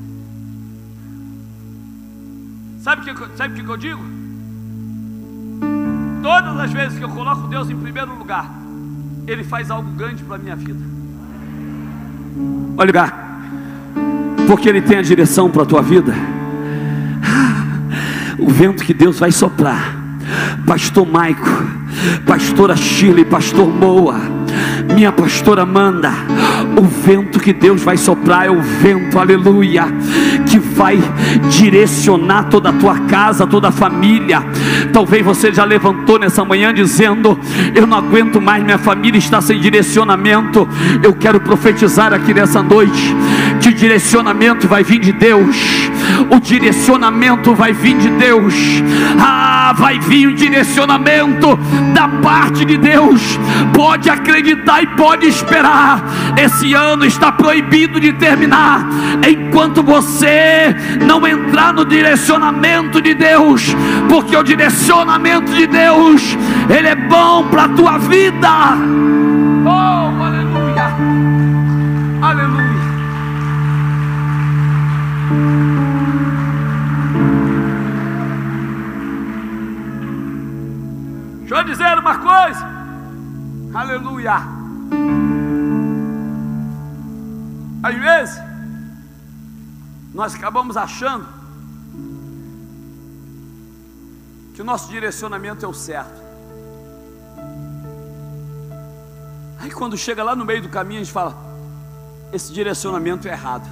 Sabe 2.80 3.10
o 3.10 3.14
que, 3.14 3.36
sabe 3.36 3.62
que 3.62 3.68
eu 3.68 3.76
digo? 3.76 4.02
Todas 6.22 6.58
as 6.58 6.72
vezes 6.72 6.98
que 6.98 7.04
eu 7.04 7.08
coloco 7.08 7.48
Deus 7.48 7.68
em 7.70 7.76
primeiro 7.76 8.14
lugar, 8.16 8.50
Ele 9.26 9.42
faz 9.42 9.70
algo 9.70 9.90
grande 9.92 10.22
para 10.22 10.36
a 10.36 10.38
minha 10.38 10.56
vida. 10.56 10.80
Olha, 12.76 12.86
lugar, 12.86 13.40
porque 14.46 14.68
Ele 14.68 14.82
tem 14.82 14.98
a 14.98 15.02
direção 15.02 15.50
para 15.50 15.62
a 15.62 15.66
tua 15.66 15.82
vida. 15.82 16.14
O 18.38 18.50
vento 18.50 18.84
que 18.84 18.92
Deus 18.92 19.18
vai 19.18 19.32
soprar, 19.32 19.96
Pastor 20.66 21.06
Maico, 21.06 21.48
Pastora 22.26 22.76
Chile, 22.76 23.24
Pastor 23.24 23.68
Moa, 23.68 24.20
minha 24.94 25.12
pastora 25.12 25.66
Manda 25.66 26.12
o 26.76 26.82
vento 26.82 27.38
que 27.38 27.52
Deus 27.52 27.82
vai 27.82 27.96
soprar 27.96 28.46
é 28.46 28.50
o 28.50 28.60
vento, 28.60 29.18
aleluia, 29.18 29.84
que 30.48 30.58
vai 30.58 30.98
direcionar 31.50 32.44
toda 32.44 32.70
a 32.70 32.72
tua 32.72 32.98
casa, 33.00 33.46
toda 33.46 33.68
a 33.68 33.72
família. 33.72 34.42
Talvez 34.92 35.24
você 35.24 35.52
já 35.52 35.64
levantou 35.64 36.18
nessa 36.18 36.44
manhã 36.44 36.72
dizendo: 36.72 37.38
Eu 37.74 37.86
não 37.86 37.98
aguento 37.98 38.40
mais, 38.40 38.64
minha 38.64 38.78
família 38.78 39.18
está 39.18 39.40
sem 39.40 39.60
direcionamento. 39.60 40.68
Eu 41.02 41.12
quero 41.12 41.40
profetizar 41.40 42.12
aqui 42.12 42.32
nessa 42.32 42.62
noite 42.62 43.14
que 43.60 43.72
direcionamento 43.72 44.66
vai 44.66 44.82
vir 44.82 44.98
de 44.98 45.12
Deus. 45.12 45.83
O 46.30 46.40
direcionamento 46.40 47.54
vai 47.54 47.72
vir 47.72 47.96
de 47.96 48.10
Deus. 48.10 48.54
Ah, 49.18 49.72
vai 49.76 49.98
vir 49.98 50.28
o 50.28 50.34
direcionamento 50.34 51.58
da 51.94 52.08
parte 52.08 52.64
de 52.64 52.76
Deus. 52.76 53.38
Pode 53.72 54.08
acreditar 54.10 54.82
e 54.82 54.86
pode 54.88 55.26
esperar. 55.26 56.02
Esse 56.36 56.74
ano 56.74 57.04
está 57.04 57.32
proibido 57.32 58.00
de 58.00 58.12
terminar 58.12 58.86
enquanto 59.28 59.82
você 59.82 60.74
não 61.04 61.26
entrar 61.26 61.72
no 61.72 61.84
direcionamento 61.84 63.00
de 63.00 63.14
Deus, 63.14 63.74
porque 64.08 64.36
o 64.36 64.42
direcionamento 64.42 65.52
de 65.52 65.66
Deus, 65.66 66.36
ele 66.68 66.88
é 66.88 66.96
bom 66.96 67.48
para 67.48 67.64
a 67.64 67.68
tua 67.68 67.98
vida. 67.98 69.33
Deixa 81.54 81.68
eu 81.68 81.72
dizer 81.72 81.98
uma 82.00 82.18
coisa. 82.18 82.66
Aleluia. 83.72 84.34
Às 87.80 87.94
vezes, 87.94 88.42
nós 90.12 90.34
acabamos 90.34 90.76
achando 90.76 91.24
que 94.52 94.62
o 94.62 94.64
nosso 94.64 94.90
direcionamento 94.90 95.64
é 95.64 95.68
o 95.68 95.72
certo. 95.72 96.20
Aí 99.60 99.70
quando 99.70 99.96
chega 99.96 100.24
lá 100.24 100.34
no 100.34 100.44
meio 100.44 100.60
do 100.60 100.68
caminho, 100.68 101.02
a 101.02 101.04
gente 101.04 101.12
fala: 101.12 101.36
esse 102.32 102.52
direcionamento 102.52 103.28
é 103.28 103.30
errado. 103.30 103.70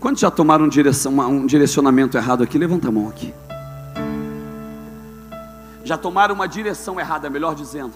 Quantos 0.00 0.20
já 0.20 0.30
tomaram 0.30 0.64
um, 0.64 1.20
um 1.22 1.46
direcionamento 1.46 2.16
errado 2.16 2.42
aqui? 2.42 2.58
Levanta 2.58 2.88
a 2.88 2.90
mão 2.90 3.08
aqui. 3.08 3.32
Já 5.84 5.98
tomaram 5.98 6.34
uma 6.34 6.48
direção 6.48 6.98
errada, 6.98 7.28
melhor 7.28 7.54
dizendo. 7.54 7.92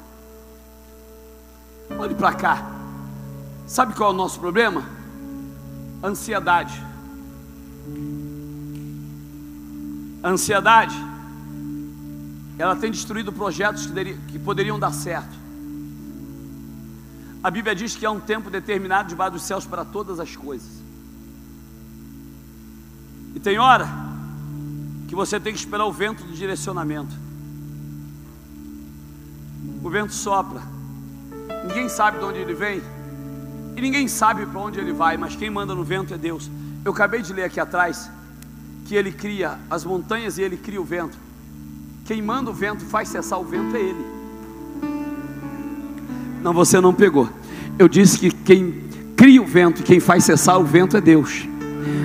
Olhe 1.99 2.15
para 2.15 2.35
cá. 2.35 2.71
Sabe 3.67 3.95
qual 3.95 4.11
é 4.11 4.15
o 4.15 4.17
nosso 4.17 4.39
problema? 4.39 4.99
ansiedade. 6.03 6.83
Ansiedade, 10.23 10.97
ela 12.59 12.77
tem 12.77 12.91
destruído 12.91 13.33
projetos 13.33 13.87
que, 13.87 14.15
que 14.29 14.39
poderiam 14.39 14.79
dar 14.79 14.93
certo. 14.93 15.37
A 17.43 17.51
Bíblia 17.51 17.75
diz 17.75 17.95
que 17.95 18.05
há 18.05 18.11
um 18.11 18.21
tempo 18.21 18.51
determinado 18.51 19.09
debaixo 19.09 19.35
dos 19.35 19.43
céus 19.43 19.65
para 19.65 19.85
todas 19.85 20.19
as 20.19 20.35
coisas. 20.35 20.83
E 23.35 23.41
tem 23.41 23.59
hora 23.59 23.89
que 25.07 25.15
você 25.15 25.39
tem 25.39 25.53
que 25.53 25.59
esperar 25.59 25.87
o 25.87 25.93
vento 25.93 26.25
do 26.25 26.33
direcionamento. 26.33 27.15
O 29.89 29.91
vento 29.91 30.13
sopra, 30.13 30.61
ninguém 31.67 31.89
sabe 31.89 32.19
de 32.19 32.25
onde 32.27 32.39
ele 32.39 32.53
vem, 32.53 32.83
e 33.75 33.81
ninguém 33.81 34.07
sabe 34.07 34.45
para 34.45 34.61
onde 34.61 34.79
ele 34.79 34.93
vai, 34.93 35.17
mas 35.17 35.35
quem 35.35 35.49
manda 35.49 35.75
no 35.75 35.83
vento 35.83 36.13
é 36.13 36.19
Deus. 36.19 36.51
Eu 36.85 36.93
acabei 36.93 37.23
de 37.23 37.33
ler 37.33 37.45
aqui 37.45 37.59
atrás 37.59 38.11
que 38.85 38.95
ele 38.95 39.11
cria 39.11 39.59
as 39.71 39.87
montanhas 39.87 40.37
e 40.37 40.43
ele 40.43 40.59
cria 40.59 40.79
o 40.79 40.85
vento. 40.85 41.17
Quem 42.05 42.21
manda 42.21 42.51
o 42.51 42.53
vento 42.53 42.85
faz 42.85 43.09
cessar 43.09 43.41
o 43.41 43.45
vento 43.45 43.75
é 43.75 43.81
ele. 43.81 44.05
Não, 46.43 46.53
você 46.53 46.83
não 46.83 46.93
pegou. 46.93 47.27
Eu 47.79 47.89
disse 47.89 48.19
que 48.19 48.31
quem 48.31 48.85
cria 49.17 49.41
o 49.41 49.47
vento, 49.47 49.83
quem 49.83 50.01
faz 50.01 50.23
cessar 50.23 50.61
o 50.61 50.65
vento 50.65 50.99
é 50.99 51.01
Deus. 51.01 51.49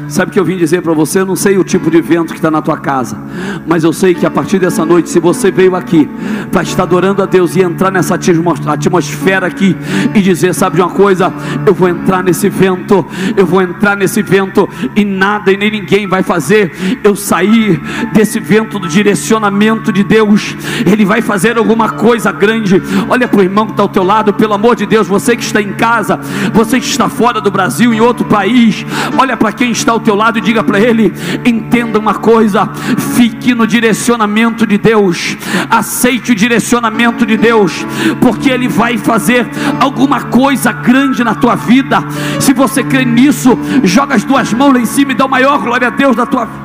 Sabe 0.09 0.29
o 0.29 0.33
que 0.33 0.39
eu 0.39 0.45
vim 0.45 0.57
dizer 0.57 0.81
para 0.81 0.93
você? 0.93 1.19
Eu 1.19 1.25
não 1.25 1.35
sei 1.35 1.57
o 1.57 1.63
tipo 1.63 1.89
de 1.89 2.01
vento 2.01 2.33
que 2.33 2.39
está 2.39 2.51
na 2.51 2.61
tua 2.61 2.77
casa, 2.77 3.17
mas 3.65 3.83
eu 3.83 3.91
sei 3.91 4.13
que 4.13 4.25
a 4.25 4.31
partir 4.31 4.59
dessa 4.59 4.85
noite, 4.85 5.09
se 5.09 5.19
você 5.19 5.51
veio 5.51 5.75
aqui 5.75 6.07
para 6.53 6.61
estar 6.61 6.83
adorando 6.83 7.23
a 7.23 7.25
Deus 7.25 7.55
e 7.55 7.61
entrar 7.61 7.91
nessa 7.91 8.13
atmosfera 8.13 9.47
aqui 9.47 9.75
e 10.13 10.21
dizer: 10.21 10.53
Sabe 10.53 10.75
de 10.75 10.81
uma 10.83 10.91
coisa? 10.91 11.33
Eu 11.65 11.73
vou 11.73 11.89
entrar 11.89 12.23
nesse 12.23 12.47
vento, 12.47 13.05
eu 13.35 13.45
vou 13.45 13.61
entrar 13.61 13.97
nesse 13.97 14.21
vento 14.21 14.69
e 14.95 15.03
nada 15.03 15.51
e 15.51 15.57
nem 15.57 15.71
ninguém 15.71 16.07
vai 16.07 16.21
fazer 16.21 16.99
eu 17.03 17.15
sair 17.15 17.81
desse 18.13 18.39
vento 18.39 18.77
do 18.77 18.87
direcionamento 18.87 19.91
de 19.91 20.03
Deus. 20.03 20.55
Ele 20.85 21.03
vai 21.03 21.21
fazer 21.21 21.57
alguma 21.57 21.89
coisa 21.89 22.31
grande. 22.31 22.81
Olha 23.09 23.27
para 23.27 23.39
o 23.39 23.43
irmão 23.43 23.65
que 23.65 23.71
está 23.71 23.81
ao 23.81 23.89
teu 23.89 24.03
lado, 24.03 24.31
pelo 24.33 24.53
amor 24.53 24.75
de 24.75 24.85
Deus, 24.85 25.07
você 25.07 25.35
que 25.35 25.43
está 25.43 25.59
em 25.59 25.73
casa, 25.73 26.19
você 26.53 26.79
que 26.79 26.85
está 26.85 27.09
fora 27.09 27.41
do 27.41 27.49
Brasil, 27.49 27.91
em 27.93 27.99
outro 27.99 28.25
país, 28.25 28.85
olha 29.17 29.35
para 29.35 29.51
quem 29.51 29.71
está 29.71 29.91
ao 29.91 29.99
teu 29.99 30.13
lado 30.13 30.37
e 30.37 30.41
diga 30.41 30.63
para 30.63 30.79
ele: 30.79 31.11
entenda 31.43 31.97
uma 31.97 32.13
coisa, 32.13 32.69
fique 33.15 33.55
no 33.55 33.65
direcionamento 33.65 34.67
de 34.67 34.77
Deus, 34.77 35.35
aceite 35.67 36.31
o 36.31 36.35
direcionamento 36.43 37.25
de 37.25 37.37
Deus, 37.37 37.85
porque 38.21 38.49
Ele 38.49 38.67
vai 38.67 38.97
fazer 38.97 39.49
alguma 39.79 40.25
coisa 40.25 40.73
grande 40.73 41.23
na 41.23 41.33
tua 41.33 41.55
vida. 41.55 41.99
Se 42.41 42.53
você 42.53 42.83
crê 42.83 43.05
nisso, 43.05 43.51
joga 43.83 44.15
as 44.15 44.25
duas 44.25 44.51
mãos 44.51 44.73
lá 44.73 44.79
em 44.79 44.85
cima 44.85 45.13
e 45.13 45.15
dá 45.15 45.25
o 45.25 45.29
maior 45.29 45.59
glória 45.59 45.87
a 45.87 45.91
Deus 45.91 46.17
da 46.17 46.25
tua 46.25 46.45
vida. 46.45 46.63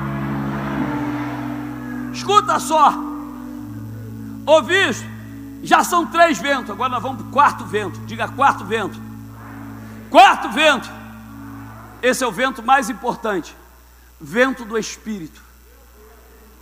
Escuta 2.12 2.58
só, 2.58 2.92
ouvi 4.44 4.90
Já 5.62 5.84
são 5.84 6.06
três 6.06 6.38
ventos, 6.38 6.70
agora 6.70 6.90
nós 6.90 7.02
vamos 7.02 7.18
para 7.18 7.28
o 7.28 7.32
quarto 7.32 7.64
vento. 7.64 8.00
Diga 8.00 8.26
quarto 8.26 8.64
vento. 8.64 9.00
Quarto 10.10 10.48
vento. 10.50 10.88
Esse 12.02 12.24
é 12.24 12.26
o 12.26 12.32
vento 12.32 12.62
mais 12.62 12.90
importante. 12.90 13.56
Vento 14.20 14.64
do 14.64 14.76
Espírito. 14.76 15.40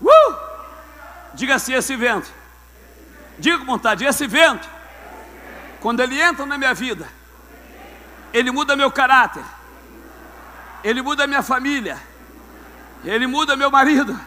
Uh! 0.02 0.34
Diga 1.34 1.54
assim: 1.54 1.72
esse 1.72 1.96
vento. 1.96 2.30
Diga 3.38 3.58
com 3.58 3.64
vontade: 3.64 4.04
esse 4.04 4.26
vento. 4.26 4.68
Quando 5.80 6.00
ele 6.00 6.20
entra 6.20 6.46
na 6.46 6.58
minha 6.58 6.74
vida, 6.74 7.06
ele 8.32 8.50
muda 8.50 8.74
meu 8.74 8.90
caráter, 8.90 9.44
ele 10.82 11.02
muda 11.02 11.26
minha 11.26 11.42
família, 11.42 12.00
ele 13.04 13.26
muda 13.26 13.56
meu 13.56 13.70
marido, 13.70 14.18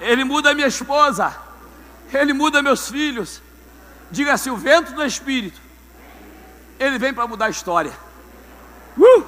ele 0.00 0.24
muda 0.24 0.54
minha 0.54 0.68
esposa, 0.68 1.36
ele 2.12 2.32
muda 2.32 2.62
meus 2.62 2.88
filhos. 2.88 3.42
Diga 4.10 4.34
assim: 4.34 4.50
o 4.50 4.56
vento 4.56 4.92
do 4.92 5.04
Espírito, 5.04 5.60
ele 6.78 6.98
vem 6.98 7.12
para 7.12 7.26
mudar 7.26 7.46
a 7.46 7.50
história. 7.50 7.92
Uh! 8.96 9.24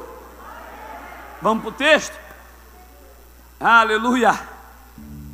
Vamos 1.42 1.62
para 1.62 1.70
o 1.70 1.72
texto? 1.72 2.18
Aleluia. 3.58 4.38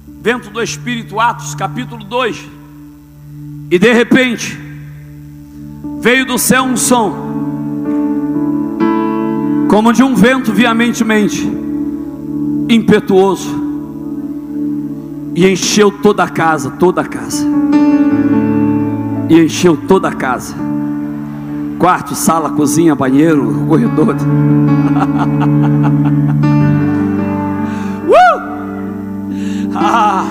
Dentro 0.06 0.50
do 0.50 0.62
Espírito, 0.62 1.20
Atos 1.20 1.54
capítulo 1.54 2.04
2. 2.04 2.55
E 3.70 3.78
de 3.78 3.92
repente, 3.92 4.58
veio 6.00 6.24
do 6.26 6.38
céu 6.38 6.64
um 6.64 6.76
som, 6.76 7.26
como 9.68 9.92
de 9.92 10.02
um 10.02 10.14
vento 10.14 10.52
veementemente, 10.52 11.50
impetuoso, 12.68 13.64
e 15.34 15.46
encheu 15.46 15.90
toda 15.90 16.24
a 16.24 16.28
casa, 16.28 16.70
toda 16.70 17.00
a 17.00 17.04
casa, 17.04 17.46
e 19.28 19.40
encheu 19.40 19.76
toda 19.76 20.08
a 20.08 20.12
casa 20.12 20.66
quarto, 21.78 22.14
sala, 22.14 22.50
cozinha, 22.50 22.94
banheiro, 22.94 23.52
corredor. 23.68 24.16
uh! 28.08 28.14
ah, 29.74 30.24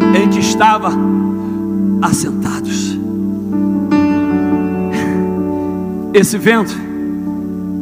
a 0.00 0.18
gente 0.18 0.40
estava 0.40 0.90
assentados. 2.04 2.98
Esse 6.12 6.38
vento 6.38 6.74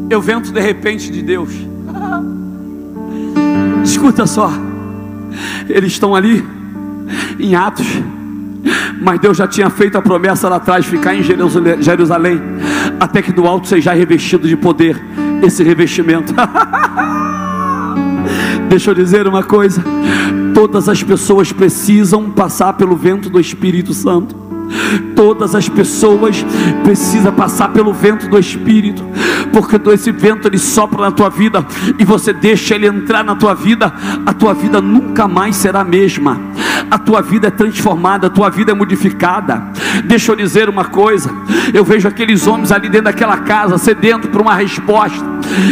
é 0.09 0.17
o 0.17 0.21
vento 0.21 0.53
de 0.53 0.61
repente 0.61 1.11
de 1.11 1.23
Deus. 1.23 1.51
Escuta 3.85 4.27
só, 4.27 4.51
eles 5.69 5.93
estão 5.93 6.15
ali 6.15 6.45
em 7.39 7.55
Atos 7.55 7.87
mas 9.03 9.19
Deus 9.19 9.37
já 9.37 9.49
tinha 9.49 9.69
feito 9.69 9.99
a 9.99 10.03
promessa 10.03 10.49
lá 10.49 10.57
atrás, 10.57 10.87
ficar 10.87 11.15
em 11.15 11.23
Jerusalém, 11.23 12.41
até 13.01 13.21
que 13.21 13.33
do 13.33 13.47
alto 13.47 13.67
seja 13.67 13.93
revestido 13.93 14.47
de 14.47 14.57
poder, 14.57 15.03
esse 15.43 15.65
revestimento. 15.65 16.33
Deixa 18.73 18.91
eu 18.91 18.95
dizer 18.95 19.29
uma 19.29 19.43
coisa: 19.43 19.85
todas 20.55 20.89
as 20.89 21.03
pessoas 21.03 21.53
precisam 21.53 22.31
passar 22.31 22.73
pelo 22.73 22.97
vento 22.97 23.29
do 23.29 23.39
Espírito 23.39 23.93
Santo. 23.93 24.35
Todas 25.15 25.55
as 25.55 25.69
pessoas 25.69 26.43
precisam 26.83 27.35
passar 27.35 27.69
pelo 27.69 27.93
vento 27.93 28.31
do 28.31 28.39
Espírito, 28.39 29.05
porque 29.53 29.77
esse 29.91 30.11
vento 30.11 30.49
ele 30.49 30.57
sopra 30.57 31.03
na 31.03 31.13
tua 31.13 31.29
vida 31.29 31.67
e 31.99 32.05
você 32.07 32.33
deixa 32.33 32.75
ele 32.75 32.87
entrar 32.87 33.23
na 33.23 33.37
tua 33.37 33.53
vida, 33.53 33.93
a 34.25 34.33
tua 34.33 34.55
vida 34.55 34.81
nunca 34.81 35.29
mais 35.29 35.57
será 35.57 35.81
a 35.81 35.85
mesma. 35.85 36.41
A 36.93 36.99
tua 36.99 37.23
vida 37.23 37.49
é 37.49 37.51
transformada, 37.51 38.27
a 38.27 38.31
tua 38.31 38.51
vida 38.51 38.71
é 38.71 38.75
modificada. 38.75 39.63
Deixa 40.05 40.31
eu 40.31 40.37
dizer 40.37 40.69
uma 40.69 40.85
coisa: 40.85 41.31
eu 41.73 41.83
vejo 41.83 42.07
aqueles 42.07 42.47
homens 42.47 42.71
ali 42.71 42.87
dentro 42.91 43.07
daquela 43.07 43.39
casa, 43.39 43.79
sedento 43.79 44.29
por 44.29 44.43
uma 44.43 44.55
resposta. 44.55 45.25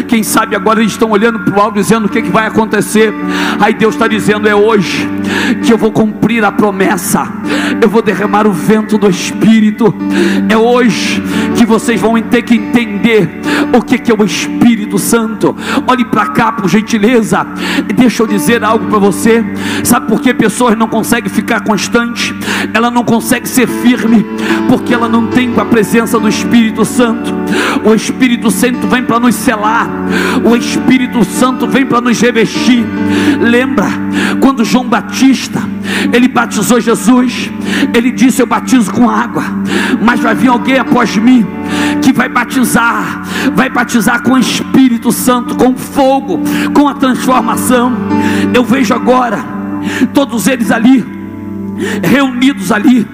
Quem 0.09 0.23
sabe 0.23 0.57
agora 0.57 0.81
eles 0.81 0.93
estão 0.93 1.11
olhando 1.11 1.41
para 1.41 1.55
o 1.55 1.61
alto, 1.61 1.75
dizendo 1.75 2.07
o 2.07 2.09
que, 2.09 2.21
é 2.21 2.23
que 2.23 2.31
vai 2.31 2.47
acontecer. 2.47 3.13
Aí 3.61 3.75
Deus 3.75 3.97
está 3.97 4.09
dizendo: 4.09 4.49
é 4.49 4.55
hoje 4.55 5.07
que 5.63 5.71
eu 5.71 5.77
vou 5.77 5.93
cumprir 5.93 6.43
a 6.43 6.51
promessa, 6.51 7.29
eu 7.83 7.89
vou 7.91 8.01
derramar 8.01 8.47
o 8.47 8.53
vento 8.53 8.97
do 8.97 9.07
Espírito. 9.07 9.95
É 10.49 10.57
hoje 10.57 11.23
que 11.55 11.67
vocês 11.67 12.01
vão 12.01 12.19
ter 12.23 12.41
que 12.43 12.55
entender 12.55 13.29
o 13.75 13.83
que, 13.83 13.99
que 13.99 14.11
é 14.11 14.15
o 14.15 14.25
Espírito 14.25 14.99
Santo. 14.99 15.55
Olhe 15.87 16.05
para 16.07 16.29
cá, 16.29 16.51
por 16.51 16.69
gentileza. 16.69 17.47
Deixa 17.95 18.23
eu 18.23 18.27
dizer 18.27 18.65
algo 18.65 18.87
para 18.87 18.99
você. 18.99 19.45
Sabe 19.85 20.07
por 20.07 20.21
que 20.21 20.33
pessoas 20.33 20.77
não 20.77 20.89
conseguem 20.89 21.10
ficar 21.29 21.61
constantes? 21.61 22.33
Ela 22.73 22.91
não 22.91 23.05
consegue 23.05 23.49
ser 23.49 23.67
firme, 23.67 24.25
porque 24.69 24.95
ela 24.95 25.09
não 25.09 25.27
tem 25.27 25.53
a 25.57 25.65
presença 25.65 26.19
do 26.19 26.29
Espírito 26.29 26.85
Santo. 26.85 27.35
O 27.85 27.95
Espírito 27.95 28.51
Santo 28.51 28.87
vem 28.87 29.03
para 29.03 29.19
nos 29.19 29.35
selar, 29.35 29.89
o 30.45 30.55
Espírito 30.57 31.25
Santo 31.25 31.67
vem 31.67 31.85
para 31.85 32.01
nos 32.01 32.21
revestir. 32.21 32.85
Lembra 33.41 33.87
quando 34.41 34.65
João 34.65 34.89
Batista 34.89 35.61
ele 36.13 36.29
batizou 36.29 36.81
Jesus, 36.81 37.51
ele 37.95 38.11
disse: 38.11 38.41
Eu 38.41 38.47
batizo 38.47 38.91
com 38.93 39.09
água, 39.09 39.45
mas 40.03 40.21
vai 40.21 40.35
vir 40.35 40.49
alguém 40.49 40.79
após 40.79 41.17
mim 41.17 41.47
que 42.03 42.13
vai 42.13 42.29
batizar, 42.29 43.23
vai 43.55 43.69
batizar 43.69 44.23
com 44.23 44.33
o 44.33 44.39
Espírito 44.39 45.13
Santo, 45.13 45.55
com 45.57 45.77
fogo, 45.77 46.41
com 46.75 46.89
a 46.89 46.95
transformação. 46.95 47.93
Eu 48.55 48.65
vejo 48.65 48.95
agora 48.95 49.61
todos 50.13 50.47
eles 50.47 50.71
ali, 50.71 51.05
reunidos 52.03 52.73
ali, 52.73 53.07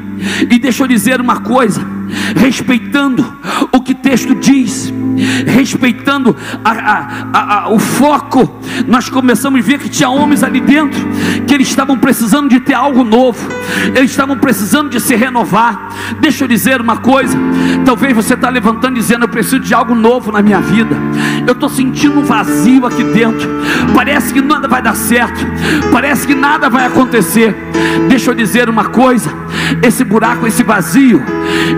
e 0.50 0.58
deixa 0.58 0.82
eu 0.82 0.88
dizer 0.88 1.20
uma 1.20 1.40
coisa: 1.40 1.86
respeitando 2.36 3.24
o 3.72 3.80
que 3.80 3.94
texto 3.94 4.34
diz, 4.34 4.92
respeitando 5.46 6.36
a, 6.64 6.70
a, 6.70 7.62
a, 7.64 7.68
o 7.70 7.78
foco, 7.78 8.60
nós 8.86 9.08
começamos 9.08 9.60
a 9.60 9.62
ver 9.62 9.78
que 9.78 9.88
tinha 9.88 10.08
homens 10.08 10.42
ali 10.42 10.60
dentro 10.60 11.00
que 11.46 11.54
eles 11.54 11.68
estavam 11.68 11.96
precisando 11.98 12.48
de 12.48 12.60
ter 12.60 12.74
algo 12.74 13.04
novo, 13.04 13.46
eles 13.94 14.10
estavam 14.10 14.36
precisando 14.36 14.90
de 14.90 15.00
se 15.00 15.14
renovar. 15.14 15.88
Deixa 16.20 16.44
eu 16.44 16.48
dizer 16.48 16.80
uma 16.80 16.98
coisa: 16.98 17.36
talvez 17.84 18.14
você 18.14 18.34
está 18.34 18.48
levantando 18.48 18.94
dizendo, 18.94 19.24
eu 19.24 19.28
preciso 19.28 19.60
de 19.60 19.74
algo 19.74 19.94
novo 19.94 20.32
na 20.32 20.42
minha 20.42 20.60
vida, 20.60 20.96
Eu 21.46 21.52
estou 21.52 21.68
sentindo 21.68 22.20
um 22.20 22.24
vazio 22.24 22.86
aqui 22.86 23.04
dentro. 23.04 23.48
Parece 23.94 24.32
que 24.32 24.40
nada 24.40 24.66
vai 24.66 24.82
dar 24.82 24.96
certo. 24.96 25.46
Parece 25.92 26.26
que 26.26 26.34
nada 26.34 26.68
vai 26.68 26.86
acontecer. 26.86 27.54
Deixa 28.08 28.30
eu 28.30 28.34
dizer 28.34 28.68
uma 28.68 28.86
coisa: 28.86 29.30
esse 29.82 30.04
buraco, 30.04 30.46
esse 30.46 30.62
vazio, 30.62 31.22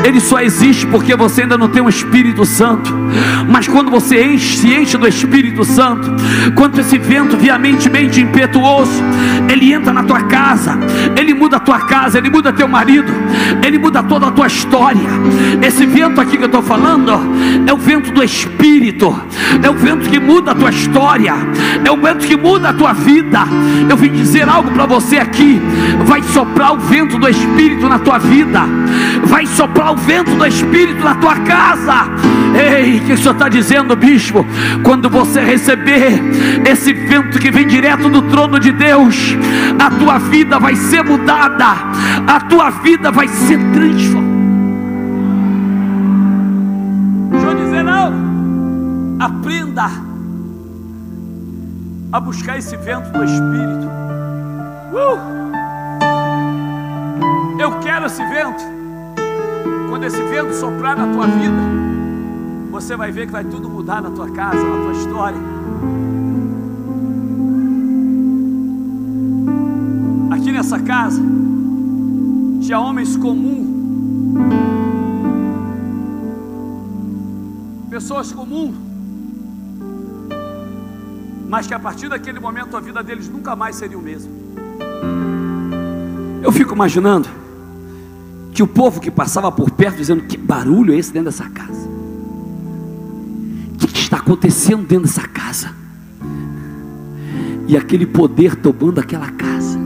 ele 0.04 0.17
só 0.20 0.40
existe 0.40 0.86
porque 0.86 1.14
você 1.14 1.42
ainda 1.42 1.58
não 1.58 1.68
tem 1.68 1.82
um 1.82 1.88
Espírito 1.88 2.44
Santo. 2.44 2.94
Mas 3.48 3.66
quando 3.66 3.90
você 3.90 4.24
enche, 4.24 4.58
se 4.58 4.74
enche 4.74 4.96
do 4.96 5.06
Espírito 5.06 5.64
Santo, 5.64 6.10
quando 6.54 6.78
esse 6.78 6.98
vento 6.98 7.36
veementemente 7.36 8.20
impetuoso, 8.20 9.02
ele 9.48 9.72
entra 9.72 9.92
na 9.92 10.02
tua 10.02 10.22
casa, 10.22 10.78
ele 11.16 11.34
muda 11.34 11.56
a 11.56 11.60
tua 11.60 11.80
casa, 11.80 12.18
ele 12.18 12.30
muda 12.30 12.52
teu 12.52 12.68
marido, 12.68 13.12
ele 13.64 13.78
muda 13.78 14.02
toda 14.02 14.28
a 14.28 14.30
tua 14.30 14.46
história. 14.46 15.08
Esse 15.62 15.86
vento 15.86 16.20
aqui 16.20 16.36
que 16.36 16.42
eu 16.42 16.46
estou 16.46 16.62
falando 16.62 17.12
é 17.66 17.72
o 17.72 17.76
vento 17.76 18.12
do 18.12 18.22
Espírito, 18.22 19.14
é 19.62 19.70
o 19.70 19.74
vento 19.74 20.08
que 20.08 20.18
muda 20.18 20.52
a 20.52 20.54
tua 20.54 20.70
história, 20.70 21.34
é 21.84 21.90
o 21.90 21.96
vento 21.96 22.26
que 22.26 22.36
muda 22.36 22.70
a 22.70 22.72
tua 22.72 22.92
vida. 22.92 23.40
Eu 23.88 23.96
vim 23.96 24.10
dizer 24.10 24.48
algo 24.48 24.70
para 24.70 24.86
você 24.86 25.18
aqui: 25.18 25.60
vai 26.04 26.22
soprar 26.22 26.74
o 26.74 26.78
vento 26.78 27.18
do 27.18 27.28
Espírito 27.28 27.88
na 27.88 27.98
tua 27.98 28.18
vida, 28.18 28.60
vai 29.24 29.46
soprar 29.46 29.92
o 29.92 29.96
vento 30.08 30.34
do 30.34 30.46
Espírito 30.46 31.04
na 31.04 31.14
tua 31.16 31.36
casa. 31.40 32.08
Ei, 32.58 32.96
o 32.96 33.04
que 33.04 33.12
o 33.12 33.18
Senhor 33.18 33.32
está 33.32 33.46
dizendo, 33.46 33.94
bispo? 33.94 34.44
Quando 34.82 35.10
você 35.10 35.42
receber 35.42 36.18
esse 36.66 36.94
vento 36.94 37.38
que 37.38 37.50
vem 37.50 37.66
direto 37.66 38.08
do 38.08 38.22
trono 38.22 38.58
de 38.58 38.72
Deus, 38.72 39.36
a 39.78 39.90
tua 39.90 40.18
vida 40.18 40.58
vai 40.58 40.74
ser 40.74 41.04
mudada, 41.04 41.66
a 42.26 42.40
tua 42.40 42.70
vida 42.70 43.12
vai 43.12 43.28
ser 43.28 43.58
transformada. 43.72 44.38
Deixa 47.30 47.46
eu 47.46 47.54
dizer, 47.54 47.84
não, 47.84 48.14
aprenda 49.20 49.90
a 52.10 52.18
buscar 52.18 52.56
esse 52.56 52.74
vento 52.78 53.12
do 53.12 53.22
Espírito. 53.24 53.86
Uh! 54.90 55.38
Eu 57.60 57.72
quero 57.80 58.06
esse 58.06 58.24
vento. 58.24 58.77
Quando 59.88 60.04
esse 60.04 60.22
vento 60.22 60.54
soprar 60.54 60.96
na 60.96 61.12
tua 61.12 61.26
vida, 61.26 61.56
você 62.70 62.96
vai 62.96 63.10
ver 63.10 63.26
que 63.26 63.32
vai 63.32 63.44
tudo 63.44 63.68
mudar 63.68 64.02
na 64.02 64.10
tua 64.10 64.30
casa, 64.30 64.62
na 64.62 64.84
tua 64.84 64.92
história. 64.92 65.38
Aqui 70.30 70.52
nessa 70.52 70.78
casa, 70.78 71.22
tinha 72.60 72.78
homens 72.78 73.16
comuns, 73.16 73.66
pessoas 77.88 78.30
comuns, 78.30 78.74
mas 81.48 81.66
que 81.66 81.74
a 81.74 81.78
partir 81.78 82.08
daquele 82.08 82.38
momento 82.38 82.76
a 82.76 82.80
vida 82.80 83.02
deles 83.02 83.28
nunca 83.28 83.56
mais 83.56 83.76
seria 83.76 83.98
o 83.98 84.02
mesmo. 84.02 84.30
Eu 86.42 86.52
fico 86.52 86.74
imaginando 86.74 87.28
que 88.58 88.62
o 88.64 88.66
povo 88.66 89.00
que 89.00 89.08
passava 89.08 89.52
por 89.52 89.70
perto 89.70 89.98
dizendo: 89.98 90.24
Que 90.24 90.36
barulho 90.36 90.92
é 90.92 90.96
esse 90.96 91.12
dentro 91.12 91.30
dessa 91.30 91.48
casa? 91.48 91.88
O 93.72 93.78
que, 93.78 93.96
está 93.96 94.16
acontecendo 94.16 94.80
dentro 94.80 95.04
dessa 95.04 95.28
casa? 95.28 95.72
E 97.68 97.76
aquele 97.76 98.04
poder 98.04 98.56
tomando 98.56 98.98
aquela 98.98 99.30
casa, 99.30 99.78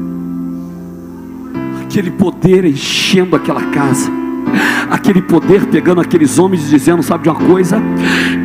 aquele 1.82 2.10
poder 2.12 2.64
enchendo 2.64 3.36
aquela 3.36 3.60
casa, 3.64 4.10
aquele 4.90 5.20
poder 5.20 5.66
pegando 5.66 6.00
aqueles 6.00 6.38
homens 6.38 6.62
e 6.62 6.70
dizendo: 6.70 7.02
Sabe 7.02 7.24
de 7.24 7.28
uma 7.28 7.38
coisa? 7.38 7.76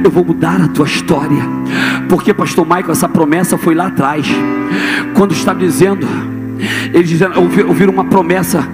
Eu 0.03 0.11
vou 0.11 0.25
mudar 0.25 0.59
a 0.59 0.67
tua 0.67 0.87
história, 0.87 1.41
porque, 2.09 2.33
Pastor 2.33 2.65
Michael, 2.65 2.91
essa 2.91 3.07
promessa 3.07 3.57
foi 3.57 3.73
lá 3.73 3.87
atrás, 3.87 4.27
quando 5.15 5.31
estava 5.31 5.57
dizendo 5.59 6.05
eles 6.93 7.19
ouviram 7.67 7.93
uma 7.93 8.05
promessa 8.05 8.67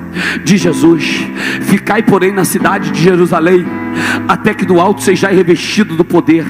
de 0.44 0.58
Jesus: 0.58 1.28
Ficai, 1.62 2.04
porém, 2.04 2.32
na 2.32 2.46
cidade 2.46 2.92
de 2.92 3.02
Jerusalém, 3.02 3.66
até 4.28 4.54
que 4.54 4.66
do 4.66 4.80
alto 4.80 5.02
seja 5.02 5.30
revestido 5.30 5.96
do 5.96 6.04
poder. 6.04 6.46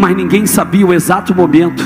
Mas 0.00 0.16
ninguém 0.16 0.46
sabia 0.46 0.86
o 0.86 0.94
exato 0.94 1.34
momento, 1.34 1.84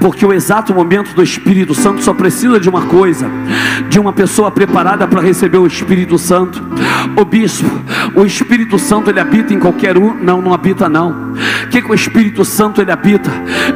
porque 0.00 0.24
o 0.26 0.32
exato 0.32 0.74
momento 0.74 1.14
do 1.14 1.22
Espírito 1.22 1.74
Santo 1.74 2.02
só 2.02 2.12
precisa 2.12 2.58
de 2.58 2.68
uma 2.68 2.82
coisa: 2.82 3.30
de 3.88 3.98
uma 3.98 4.12
pessoa 4.12 4.50
preparada 4.50 5.06
para 5.06 5.20
receber 5.20 5.58
o 5.58 5.66
Espírito 5.66 6.18
Santo. 6.18 6.62
O 7.16 7.24
bispo, 7.24 7.70
o 8.16 8.24
Espírito 8.24 8.78
Santo 8.78 9.10
ele 9.10 9.20
habita 9.20 9.52
em 9.52 9.58
qualquer 9.58 9.98
um? 9.98 10.14
Não, 10.14 10.40
não 10.40 10.54
habita 10.54 10.88
não. 10.88 11.34
O 11.64 11.68
que, 11.68 11.82
que 11.82 11.90
o 11.90 11.94
Espírito 11.94 12.46
Santo 12.46 12.80
ele 12.80 12.90
habita? 12.90 13.30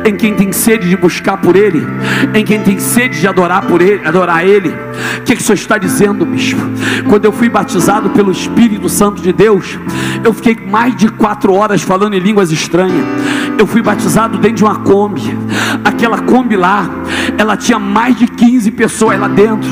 Em 0.05 0.17
quem 0.17 0.35
tem 0.35 0.51
sede 0.51 0.89
de 0.89 0.97
buscar 0.97 1.37
por 1.37 1.55
Ele, 1.55 1.87
em 2.35 2.43
quem 2.43 2.61
tem 2.63 2.79
sede 2.79 3.21
de 3.21 3.29
adorar 3.29 3.67
por 3.67 3.83
Ele, 3.83 4.07
adorar 4.07 4.47
Ele. 4.47 4.71
O 5.19 5.23
que, 5.25 5.37
que 5.37 5.43
o 5.43 5.45
Senhor 5.45 5.57
está 5.57 5.77
dizendo, 5.77 6.25
bispo? 6.25 6.61
Quando 7.09 7.27
eu 7.27 7.33
fui 7.33 7.51
batizado 7.51 8.09
pelo 8.11 8.33
Espírito 8.33 8.89
Santo 8.89 9.21
de 9.21 9.33
Deus, 9.33 9.79
eu 10.25 10.33
fiquei 10.33 10.57
mais 10.57 10.97
de 10.97 11.09
quatro 11.09 11.53
horas 11.53 11.83
falando 11.83 12.15
em 12.15 12.19
línguas 12.21 12.51
estranhas. 12.51 13.05
Eu 13.61 13.67
fui 13.67 13.83
batizado 13.83 14.39
dentro 14.39 14.57
de 14.57 14.65
uma 14.65 14.77
Kombi. 14.77 15.37
Aquela 15.85 16.19
Kombi 16.23 16.57
lá, 16.57 16.89
ela 17.37 17.59
tinha 17.59 17.79
mais 17.79 18.17
de 18.17 18.27
15 18.27 18.71
pessoas 18.71 19.21
lá 19.21 19.29
dentro. 19.29 19.69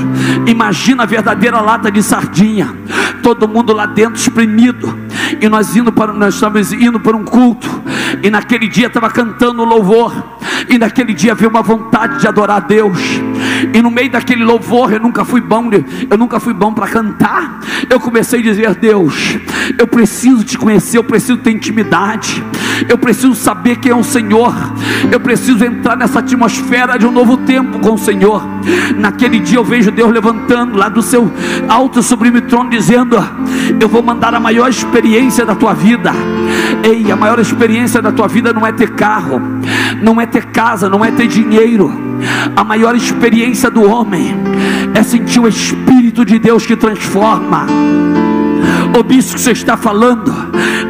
Imagina 0.47 1.05
a 1.05 1.07
verdadeira 1.07 1.59
lata 1.63 1.91
de 1.91 2.03
sardinha. 2.03 2.77
Todo 3.23 3.49
mundo 3.49 3.73
lá 3.73 3.87
dentro 3.87 4.17
espremido. 4.17 4.95
E 5.41 5.49
nós 5.49 5.75
indo 5.75 5.91
para 5.91 6.13
nós 6.13 6.35
estávamos 6.35 6.71
indo 6.71 7.01
para 7.01 7.17
um 7.17 7.25
culto. 7.25 7.67
E 8.23 8.29
naquele 8.29 8.69
dia 8.69 8.89
estava 8.89 9.09
cantando 9.09 9.65
louvor. 9.65 10.13
E 10.69 10.77
naquele 10.77 11.15
dia 11.15 11.35
veio 11.35 11.49
uma 11.49 11.63
vontade 11.63 12.21
de 12.21 12.29
adorar 12.29 12.59
a 12.59 12.61
Deus. 12.61 12.99
E 13.73 13.81
no 13.81 13.91
meio 13.91 14.11
daquele 14.11 14.45
louvor, 14.45 14.93
eu 14.93 15.01
nunca 15.01 15.25
fui 15.25 15.41
bom, 15.41 15.71
eu 16.11 16.19
nunca 16.19 16.39
fui 16.39 16.53
bom 16.53 16.75
para 16.75 16.89
cantar. 16.89 17.61
Eu 17.89 17.99
comecei 17.99 18.41
a 18.41 18.43
dizer: 18.43 18.75
Deus, 18.75 19.39
eu 19.79 19.87
preciso 19.87 20.45
te 20.45 20.59
conhecer, 20.59 20.99
eu 20.99 21.05
preciso 21.05 21.39
ter 21.39 21.53
intimidade. 21.53 22.45
Eu 22.89 22.99
preciso 22.99 23.35
saber 23.35 23.77
quem 23.77 23.93
é 23.93 23.95
o 23.95 24.05
Senhor. 24.05 24.55
Eu 25.11 25.21
preciso 25.21 25.65
entrar 25.65 25.97
nessa 25.97 26.19
atmosfera 26.19 26.99
de 26.99 27.07
um 27.07 27.11
novo 27.11 27.39
tempo 27.39 27.79
com 27.79 27.95
o 27.95 27.99
Senhor. 27.99 28.43
Naquele 28.97 29.39
dia 29.39 29.59
eu 29.59 29.65
vejo 29.65 29.91
Deus 29.91 30.13
levantando 30.13 30.77
lá 30.77 30.89
do 30.89 31.03
seu 31.03 31.31
alto 31.69 32.03
sublime 32.03 32.41
trono, 32.43 32.71
dizendo: 32.71 33.17
Eu 33.81 33.89
vou 33.89 34.03
mandar 34.03 34.35
a 34.35 34.41
maior 34.41 34.69
experiência 34.69 35.45
da 35.45 35.55
tua 35.55 35.75
vida. 35.75 36.13
Ei, 36.83 37.11
a 37.11 37.17
maior 37.17 37.39
experiência 37.39 38.03
da 38.03 38.13
tua 38.13 38.29
vida 38.29 38.53
não 38.53 38.67
é 38.67 38.73
ter 38.73 38.91
carro, 38.91 39.41
não 40.03 40.21
é 40.21 40.27
ter 40.27 40.47
casa, 40.47 40.89
não 40.89 41.05
é 41.05 41.11
ter 41.11 41.27
dinheiro. 41.27 42.09
A 42.57 42.65
maior 42.65 42.95
experiência 42.95 43.71
do 43.71 43.83
homem 43.83 44.35
é 44.95 45.03
sentir 45.03 45.41
o 45.41 45.49
Espírito 45.49 46.25
de 46.25 46.39
Deus 46.39 46.67
que 46.67 46.77
transforma. 46.77 47.67
O 48.99 49.03
bispo 49.03 49.35
que 49.35 49.41
você 49.41 49.53
está 49.53 49.77
falando, 49.77 50.33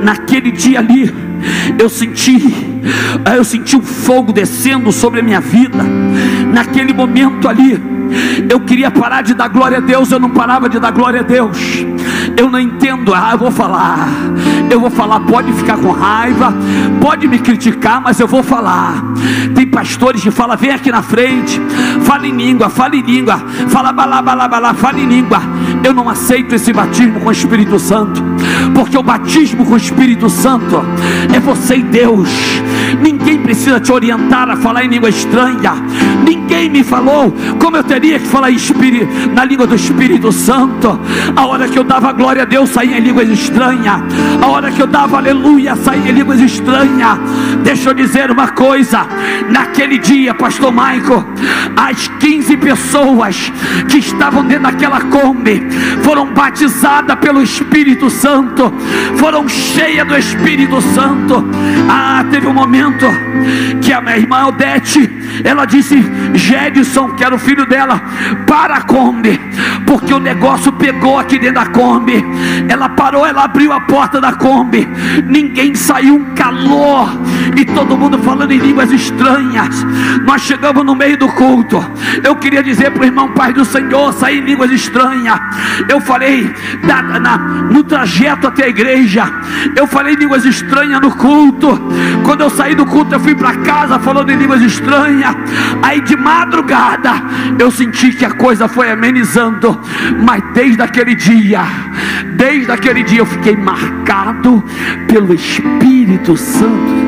naquele 0.03 0.51
dia 0.51 0.79
ali, 0.79 1.15
eu 1.79 1.89
senti, 1.89 2.39
eu 3.37 3.45
senti 3.45 3.77
o 3.77 3.83
fogo 3.83 4.33
descendo 4.33 4.93
sobre 4.93 5.21
a 5.21 5.23
minha 5.23 5.41
vida. 5.41 5.79
Naquele 6.53 6.93
momento 6.93 7.49
ali, 7.49 7.81
eu 8.49 8.61
queria 8.61 8.91
parar 8.91 9.23
de 9.23 9.35
dar 9.35 9.49
glória 9.49 9.79
a 9.79 9.81
Deus, 9.81 10.11
eu 10.11 10.19
não 10.19 10.31
parava 10.31 10.69
de 10.69 10.79
dar 10.79 10.91
glória 10.91 11.21
a 11.21 11.23
Deus. 11.23 11.85
Eu 12.37 12.51
não 12.51 12.59
entendo, 12.59 13.15
ah, 13.15 13.31
eu 13.33 13.39
vou 13.39 13.51
falar. 13.51 14.09
Eu 14.71 14.81
vou 14.81 14.91
falar, 14.91 15.21
pode 15.21 15.53
ficar 15.53 15.79
com 15.79 15.91
raiva, 15.91 16.53
pode 17.01 17.27
me 17.27 17.39
criticar, 17.39 18.01
mas 18.03 18.21
eu 18.21 18.27
vou 18.27 18.43
falar. 18.43 19.03
Tem 19.55 19.67
pastores 19.67 20.23
que 20.23 20.31
falam, 20.31 20.57
vem 20.57 20.71
aqui 20.71 20.91
na 20.91 21.01
frente, 21.01 21.61
fala 22.03 22.27
em 22.27 22.33
língua, 22.33 22.69
fala 22.69 22.95
em 22.95 23.03
língua, 23.03 23.39
fala 23.69 23.93
balá, 23.93 24.21
balá, 24.21 24.47
balá, 24.47 24.75
fala 24.75 25.01
em 25.01 25.07
língua. 25.07 25.41
Eu 25.83 25.95
não 25.95 26.09
aceito 26.09 26.55
esse 26.55 26.73
batismo 26.73 27.21
com 27.21 27.29
o 27.29 27.33
Espírito 27.33 27.79
Santo, 27.79 28.23
porque 28.75 28.99
o 28.99 29.03
batismo 29.03 29.65
com 29.65 29.73
o 29.73 29.77
Espírito 29.77 30.29
Santo 30.29 30.83
é 31.35 31.41
você 31.41 31.77
e 31.77 31.83
Deus. 31.83 32.29
Ninguém 33.01 33.39
precisa 33.39 33.81
te 33.81 33.93
orientar 33.93 34.51
a 34.51 34.57
falar 34.57 34.85
em 34.85 34.89
língua 34.89 35.09
estranha. 35.09 35.75
Ninguém 36.25 36.69
me 36.69 36.85
falou 36.85 37.35
como 37.61 37.77
eu 37.77 37.85
teria 38.01 38.21
que 38.21 38.29
falar 38.29 38.49
na 39.35 39.45
língua 39.45 39.67
do 39.67 39.75
Espírito 39.75 40.31
Santo. 40.31 41.01
A 41.35 41.47
hora 41.47 41.67
que 41.67 41.77
eu 41.77 41.83
dava 41.83 42.13
glória 42.13 42.43
a 42.43 42.45
Deus, 42.45 42.71
saía 42.71 42.97
em 42.97 43.01
línguas 43.01 43.29
estranhas. 43.29 44.01
A 44.41 44.47
hora 44.47 44.71
que 44.71 44.81
eu 44.81 44.87
dava 44.87 45.17
aleluia, 45.17 45.75
saía 45.75 46.11
em 46.11 46.15
línguas 46.15 46.41
estranhas. 46.41 47.19
Deixa 47.65 47.91
eu 47.91 47.95
dizer 47.95 48.31
uma 48.31 48.49
coisa: 48.49 49.05
naquele 49.51 49.99
dia, 49.99 50.33
Pastor 50.33 50.73
Maico, 50.73 51.25
as 51.77 52.07
15 52.07 52.57
pessoas 52.59 53.53
que 53.89 53.99
estavam 53.99 54.45
dentro 54.45 54.65
daquela 54.65 55.01
Kombi 55.01 55.61
foram 56.03 56.33
batizadas 56.33 57.19
pelo 57.19 57.43
Espírito 57.43 58.09
Santo, 58.09 58.73
foram 59.17 59.49
cheias 59.49 60.07
do 60.07 60.17
Espírito 60.17 60.81
Santo. 60.81 61.45
Ah, 61.91 62.25
teve 62.31 62.47
um 62.47 62.55
momento 62.55 63.07
que 63.83 63.93
a 63.93 64.01
minha 64.01 64.19
irmã 64.19 64.47
Odete, 64.47 65.11
ela 65.43 65.65
disse: 65.65 65.99
Jedson, 66.35 67.11
que 67.11 67.25
era 67.25 67.35
o 67.35 67.39
filho 67.39 67.67
dela, 67.67 67.88
para 68.47 68.77
a 68.77 68.81
Kombi, 68.83 69.39
porque 69.87 70.13
o 70.13 70.19
negócio 70.19 70.73
pegou 70.73 71.19
aqui 71.19 71.39
dentro 71.39 71.57
da 71.57 71.67
Kombi. 71.67 72.25
Ela 72.69 72.89
parou, 72.89 73.27
ela 73.27 73.45
abriu 73.45 73.73
a 73.73 73.81
porta 73.81 74.21
da 74.21 74.33
Kombi, 74.33 74.87
ninguém 75.25 75.75
saiu, 75.75 76.17
um 76.17 76.35
calor, 76.35 77.09
e 77.57 77.65
todo 77.65 77.97
mundo 77.97 78.19
falando 78.19 78.53
em 78.53 78.59
línguas 78.59 78.91
estranhas. 78.91 79.87
Nós 80.25 80.43
chegamos 80.43 80.85
no 80.85 80.95
meio 80.95 81.17
do 81.17 81.29
culto. 81.29 81.85
Eu 82.23 82.37
queria 82.37 82.63
dizer 82.63 82.91
para 82.91 83.03
o 83.03 83.07
irmão 83.07 83.29
Pai 83.33 83.53
do 83.53 83.65
Senhor, 83.65 84.13
sair 84.13 84.39
em 84.39 84.45
línguas 84.45 84.71
estranhas. 84.71 85.39
Eu 85.89 86.01
falei 86.01 86.53
da, 86.85 87.03
na, 87.03 87.39
no 87.39 87.85
trajeto 87.85 88.47
até 88.47 88.65
a 88.65 88.69
igreja, 88.69 89.31
eu 89.77 89.87
falei 89.87 90.15
línguas 90.15 90.45
estranhas 90.45 91.01
no 91.01 91.11
culto. 91.13 91.81
Quando 92.25 92.41
eu 92.41 92.51
saí 92.51 92.75
do 92.75 92.87
culto, 92.87 93.15
eu 93.15 93.21
fui 93.21 93.35
para 93.35 93.57
casa 93.59 93.99
falando 93.99 94.31
em 94.31 94.37
línguas 94.37 94.63
estranhas. 94.63 95.35
Aí 95.83 96.01
de 96.01 96.17
madrugada 96.17 97.13
eu 97.59 97.71
senti 97.79 98.13
que 98.13 98.25
a 98.25 98.33
coisa 98.33 98.67
foi 98.67 98.91
amenizando, 98.91 99.79
mas 100.25 100.43
desde 100.53 100.83
aquele 100.83 101.15
dia, 101.15 101.63
desde 102.37 102.71
aquele 102.73 103.05
dia 103.05 103.21
eu 103.21 103.27
fiquei 103.27 103.57
marcado 103.57 104.63
pelo 105.07 105.33
Espírito 105.33 106.37
Santo. 106.37 106.99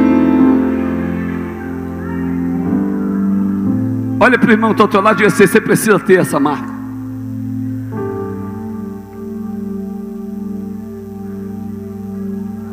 Olha 4.21 4.39
para 4.39 4.49
o 4.49 4.53
irmão 4.53 4.73
do 4.73 4.81
outro 4.83 5.01
lado 5.01 5.17
e 5.17 5.19
diga 5.19 5.29
assim: 5.29 5.47
você 5.47 5.61
precisa 5.61 5.99
ter 5.99 6.21
essa 6.21 6.39
marca. 6.39 6.79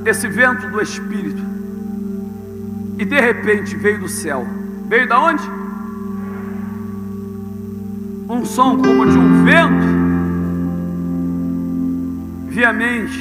Esse 0.05 0.27
vento 0.27 0.67
do 0.69 0.81
Espírito, 0.81 1.41
e 2.97 3.03
de 3.03 3.19
repente 3.19 3.75
veio 3.75 3.99
do 3.99 4.07
céu. 4.07 4.47
Veio 4.87 5.07
da 5.07 5.19
onde? 5.19 5.43
Um 8.37 8.45
som 8.45 8.77
como 8.77 9.03
de 9.03 9.17
um 9.17 9.43
vento, 9.43 9.87
viamente, 12.49 13.19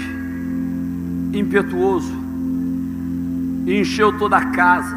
impetuoso, 1.32 2.12
e 3.64 3.80
encheu 3.80 4.12
toda 4.18 4.36
a 4.36 4.44
casa 4.50 4.94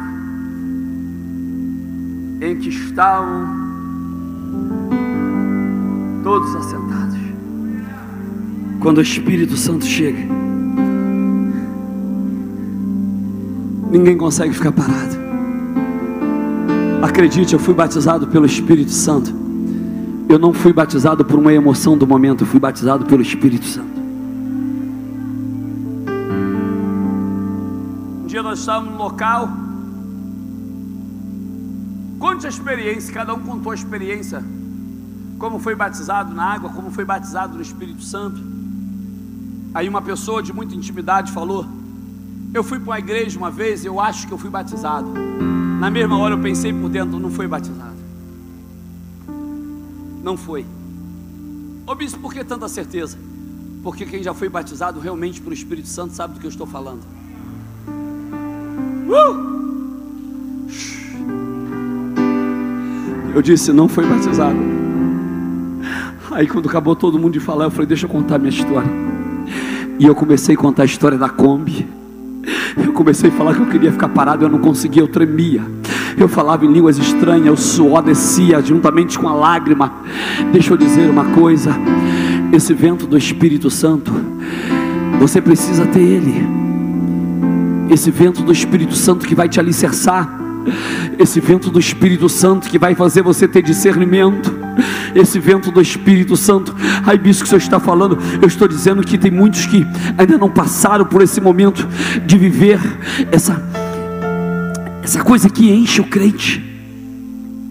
em 2.42 2.54
que 2.58 2.68
estavam 2.68 3.48
todos 6.22 6.54
assentados. 6.54 7.16
Quando 8.78 8.98
o 8.98 9.02
Espírito 9.02 9.56
Santo 9.56 9.86
chega, 9.86 10.20
ninguém 13.90 14.18
consegue 14.18 14.52
ficar 14.52 14.72
parado. 14.72 15.16
Acredite, 17.00 17.54
eu 17.54 17.58
fui 17.58 17.72
batizado 17.72 18.26
pelo 18.26 18.44
Espírito 18.44 18.90
Santo. 18.90 19.39
Eu 20.30 20.38
não 20.38 20.54
fui 20.54 20.72
batizado 20.72 21.24
por 21.24 21.40
uma 21.40 21.52
emoção 21.52 21.98
do 21.98 22.06
momento, 22.06 22.44
eu 22.44 22.46
fui 22.46 22.60
batizado 22.60 23.04
pelo 23.04 23.20
Espírito 23.20 23.66
Santo. 23.66 24.00
Um 28.22 28.26
dia 28.28 28.40
nós 28.40 28.60
estávamos 28.60 28.92
no 28.92 28.98
local 28.98 29.48
Conte 32.20 32.46
a 32.46 32.48
experiência, 32.48 33.12
cada 33.12 33.34
um 33.34 33.40
contou 33.40 33.72
a 33.72 33.74
experiência. 33.74 34.44
Como 35.36 35.58
foi 35.58 35.74
batizado 35.74 36.32
na 36.32 36.44
água, 36.44 36.70
como 36.70 36.92
foi 36.92 37.04
batizado 37.04 37.56
no 37.56 37.62
Espírito 37.62 38.02
Santo. 38.02 38.40
Aí 39.74 39.88
uma 39.88 40.00
pessoa 40.00 40.42
de 40.42 40.52
muita 40.52 40.76
intimidade 40.76 41.32
falou: 41.32 41.66
Eu 42.54 42.62
fui 42.62 42.78
para 42.78 42.90
uma 42.90 42.98
igreja 43.00 43.36
uma 43.36 43.50
vez, 43.50 43.84
eu 43.84 43.98
acho 43.98 44.28
que 44.28 44.32
eu 44.32 44.38
fui 44.38 44.50
batizado. 44.50 45.12
Na 45.80 45.90
mesma 45.90 46.18
hora 46.18 46.34
eu 46.34 46.38
pensei 46.38 46.72
por 46.72 46.88
dentro, 46.88 47.18
não 47.18 47.30
foi 47.30 47.48
batizado. 47.48 47.89
Não 50.22 50.36
foi. 50.36 50.66
Ô 51.86 51.94
bispo, 51.94 52.20
por 52.20 52.32
que 52.32 52.44
tanta 52.44 52.68
certeza? 52.68 53.18
Porque 53.82 54.04
quem 54.04 54.22
já 54.22 54.34
foi 54.34 54.48
batizado 54.48 55.00
realmente 55.00 55.40
pelo 55.40 55.54
Espírito 55.54 55.88
Santo 55.88 56.14
sabe 56.14 56.34
do 56.34 56.40
que 56.40 56.46
eu 56.46 56.50
estou 56.50 56.66
falando. 56.66 57.02
Uh! 59.08 59.50
Eu 63.34 63.40
disse, 63.40 63.72
não 63.72 63.88
foi 63.88 64.06
batizado. 64.06 64.58
Aí 66.30 66.46
quando 66.46 66.68
acabou 66.68 66.94
todo 66.94 67.18
mundo 67.18 67.32
de 67.32 67.40
falar, 67.40 67.64
eu 67.64 67.70
falei, 67.70 67.86
deixa 67.86 68.06
eu 68.06 68.10
contar 68.10 68.38
minha 68.38 68.50
história. 68.50 68.90
E 69.98 70.04
eu 70.04 70.14
comecei 70.14 70.54
a 70.54 70.58
contar 70.58 70.82
a 70.82 70.86
história 70.86 71.18
da 71.18 71.28
Kombi. 71.28 71.88
Eu 72.76 72.92
comecei 72.92 73.30
a 73.30 73.32
falar 73.32 73.54
que 73.54 73.60
eu 73.60 73.68
queria 73.68 73.92
ficar 73.92 74.08
parado, 74.08 74.44
eu 74.44 74.48
não 74.48 74.58
conseguia, 74.58 75.02
eu 75.02 75.08
tremia. 75.08 75.79
Eu 76.20 76.28
falava 76.28 76.66
em 76.66 76.70
línguas 76.70 76.98
estranhas, 76.98 77.58
o 77.58 77.62
suor 77.62 78.02
descia 78.02 78.60
juntamente 78.60 79.18
com 79.18 79.26
a 79.26 79.32
lágrima. 79.32 79.90
Deixa 80.52 80.74
eu 80.74 80.76
dizer 80.76 81.08
uma 81.08 81.24
coisa: 81.24 81.74
esse 82.52 82.74
vento 82.74 83.06
do 83.06 83.16
Espírito 83.16 83.70
Santo, 83.70 84.12
você 85.18 85.40
precisa 85.40 85.86
ter 85.86 86.00
ele. 86.00 86.46
Esse 87.88 88.10
vento 88.10 88.42
do 88.42 88.52
Espírito 88.52 88.94
Santo 88.94 89.26
que 89.26 89.34
vai 89.34 89.48
te 89.48 89.58
alicerçar 89.58 90.40
esse 91.18 91.40
vento 91.40 91.70
do 91.70 91.78
Espírito 91.78 92.28
Santo 92.28 92.68
que 92.68 92.78
vai 92.78 92.94
fazer 92.94 93.22
você 93.22 93.48
ter 93.48 93.62
discernimento, 93.62 94.52
esse 95.14 95.38
vento 95.38 95.70
do 95.70 95.80
Espírito 95.80 96.36
Santo, 96.36 96.74
ai 97.04 97.18
bispo 97.18 97.42
que 97.42 97.46
o 97.46 97.50
Senhor 97.50 97.62
está 97.62 97.80
falando, 97.80 98.18
eu 98.40 98.48
estou 98.48 98.68
dizendo 98.68 99.02
que 99.02 99.18
tem 99.18 99.30
muitos 99.30 99.66
que 99.66 99.86
ainda 100.16 100.38
não 100.38 100.50
passaram 100.50 101.04
por 101.04 101.22
esse 101.22 101.40
momento 101.40 101.86
de 102.24 102.38
viver 102.38 102.78
essa, 103.30 103.62
essa 105.10 105.24
coisa 105.24 105.50
que 105.50 105.68
enche 105.68 106.00
o 106.00 106.04
crente, 106.04 106.62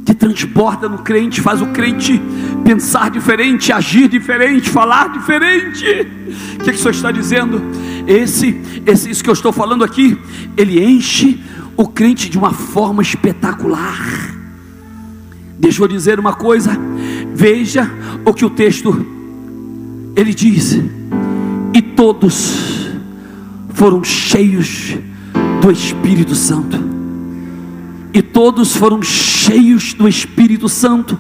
que 0.05 0.13
transborda 0.13 0.89
no 0.89 0.97
crente, 0.97 1.39
faz 1.39 1.61
o 1.61 1.67
crente 1.67 2.21
pensar 2.65 3.09
diferente, 3.09 3.71
agir 3.71 4.09
diferente, 4.09 4.69
falar 4.69 5.07
diferente. 5.07 5.85
O 6.55 6.63
que, 6.65 6.69
é 6.69 6.73
que 6.73 6.77
o 6.77 6.77
Senhor 6.77 6.91
está 6.91 7.11
dizendo? 7.11 7.61
Esse, 8.05 8.59
esse, 8.85 9.09
isso 9.09 9.23
que 9.23 9.29
eu 9.29 9.33
estou 9.33 9.53
falando 9.53 9.85
aqui, 9.85 10.19
ele 10.57 10.83
enche 10.83 11.41
o 11.77 11.87
crente 11.87 12.29
de 12.29 12.37
uma 12.37 12.51
forma 12.51 13.01
espetacular. 13.01 14.35
Deixa 15.57 15.81
eu 15.81 15.87
dizer 15.87 16.19
uma 16.19 16.33
coisa, 16.33 16.77
veja 17.33 17.89
o 18.25 18.33
que 18.33 18.43
o 18.43 18.49
texto 18.49 19.05
ele 20.13 20.33
diz: 20.33 20.77
e 21.73 21.81
todos 21.81 22.89
foram 23.69 24.03
cheios 24.03 24.97
do 25.61 25.71
Espírito 25.71 26.35
Santo, 26.35 26.88
e 28.13 28.21
todos 28.21 28.75
foram 28.75 29.01
cheios 29.01 29.93
do 29.93 30.07
Espírito 30.07 30.67
Santo, 30.67 31.17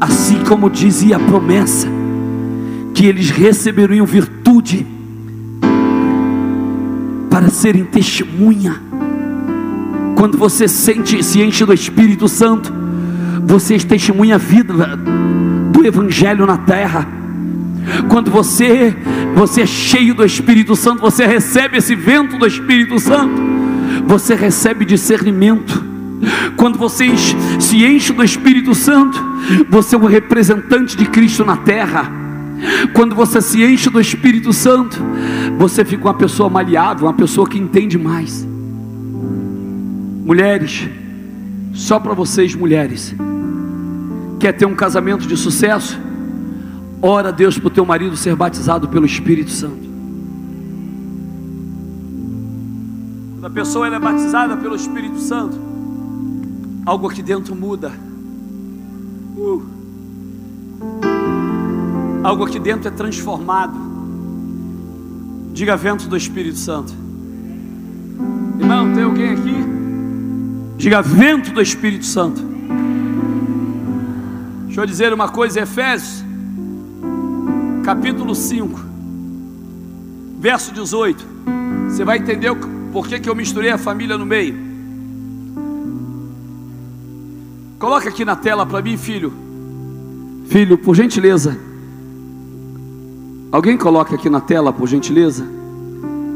assim 0.00 0.42
como 0.44 0.68
dizia 0.68 1.16
a 1.16 1.20
promessa, 1.20 1.88
que 2.94 3.06
eles 3.06 3.30
receberiam 3.30 4.04
virtude 4.04 4.86
para 7.30 7.48
serem 7.48 7.84
testemunha. 7.84 8.80
Quando 10.16 10.36
você 10.36 10.68
sente, 10.68 11.22
se 11.22 11.40
enche 11.40 11.64
do 11.64 11.72
Espírito 11.72 12.28
Santo, 12.28 12.70
você 13.42 13.78
testemunha 13.78 14.34
a 14.34 14.38
vida 14.38 14.74
do 15.72 15.86
Evangelho 15.86 16.44
na 16.44 16.58
terra. 16.58 17.08
Quando 18.08 18.30
você, 18.30 18.94
você 19.34 19.62
é 19.62 19.66
cheio 19.66 20.14
do 20.14 20.24
Espírito 20.24 20.76
Santo, 20.76 21.00
você 21.00 21.24
recebe 21.24 21.78
esse 21.78 21.94
vento 21.94 22.36
do 22.36 22.46
Espírito 22.46 22.98
Santo, 22.98 23.40
você 24.10 24.34
recebe 24.34 24.84
discernimento. 24.84 25.84
Quando 26.56 26.76
você 26.76 27.16
se 27.60 27.84
enche 27.84 28.12
do 28.12 28.24
Espírito 28.24 28.74
Santo, 28.74 29.22
você 29.68 29.94
é 29.94 29.98
um 29.98 30.04
representante 30.04 30.96
de 30.96 31.06
Cristo 31.06 31.44
na 31.44 31.56
terra. 31.56 32.10
Quando 32.92 33.14
você 33.14 33.40
se 33.40 33.62
enche 33.62 33.88
do 33.88 34.00
Espírito 34.00 34.52
Santo, 34.52 35.00
você 35.56 35.84
fica 35.84 36.08
uma 36.08 36.14
pessoa 36.14 36.50
maleável, 36.50 37.06
uma 37.06 37.14
pessoa 37.14 37.48
que 37.48 37.56
entende 37.56 37.96
mais. 37.96 38.44
Mulheres, 40.24 40.88
só 41.72 42.00
para 42.00 42.12
vocês, 42.12 42.52
mulheres, 42.52 43.14
quer 44.40 44.52
ter 44.52 44.66
um 44.66 44.74
casamento 44.74 45.24
de 45.24 45.36
sucesso? 45.36 46.00
Ora 47.00 47.28
a 47.28 47.32
Deus 47.32 47.56
para 47.58 47.68
o 47.68 47.70
teu 47.70 47.86
marido 47.86 48.16
ser 48.16 48.34
batizado 48.34 48.88
pelo 48.88 49.06
Espírito 49.06 49.52
Santo. 49.52 49.89
Quando 53.40 53.52
a 53.52 53.54
pessoa 53.54 53.86
é 53.86 53.98
batizada 53.98 54.54
pelo 54.54 54.76
Espírito 54.76 55.18
Santo, 55.18 55.58
algo 56.84 57.08
aqui 57.08 57.22
dentro 57.22 57.56
muda. 57.56 57.90
Uh. 59.34 59.62
Algo 62.22 62.44
aqui 62.44 62.60
dentro 62.60 62.88
é 62.88 62.90
transformado. 62.90 63.72
Diga 65.54 65.74
vento 65.74 66.06
do 66.06 66.18
Espírito 66.18 66.58
Santo. 66.58 66.92
Irmão, 68.58 68.92
tem 68.92 69.04
alguém 69.04 69.30
aqui? 69.30 69.54
Diga 70.76 71.00
vento 71.00 71.50
do 71.50 71.62
Espírito 71.62 72.04
Santo. 72.04 72.42
Deixa 74.66 74.82
eu 74.82 74.86
dizer 74.86 75.14
uma 75.14 75.30
coisa, 75.30 75.60
Efésios, 75.60 76.22
capítulo 77.84 78.34
5, 78.34 78.78
verso 80.38 80.74
18. 80.74 81.26
Você 81.88 82.04
vai 82.04 82.18
entender 82.18 82.50
por 82.92 83.06
que, 83.06 83.20
que 83.20 83.28
eu 83.28 83.34
misturei 83.34 83.70
a 83.70 83.78
família 83.78 84.18
no 84.18 84.26
meio. 84.26 84.54
Coloca 87.78 88.08
aqui 88.08 88.24
na 88.24 88.36
tela 88.36 88.66
para 88.66 88.82
mim, 88.82 88.96
filho. 88.96 89.32
Filho, 90.48 90.76
por 90.76 90.94
gentileza. 90.94 91.56
Alguém 93.52 93.76
coloca 93.76 94.14
aqui 94.14 94.28
na 94.28 94.40
tela, 94.40 94.72
por 94.72 94.86
gentileza? 94.86 95.46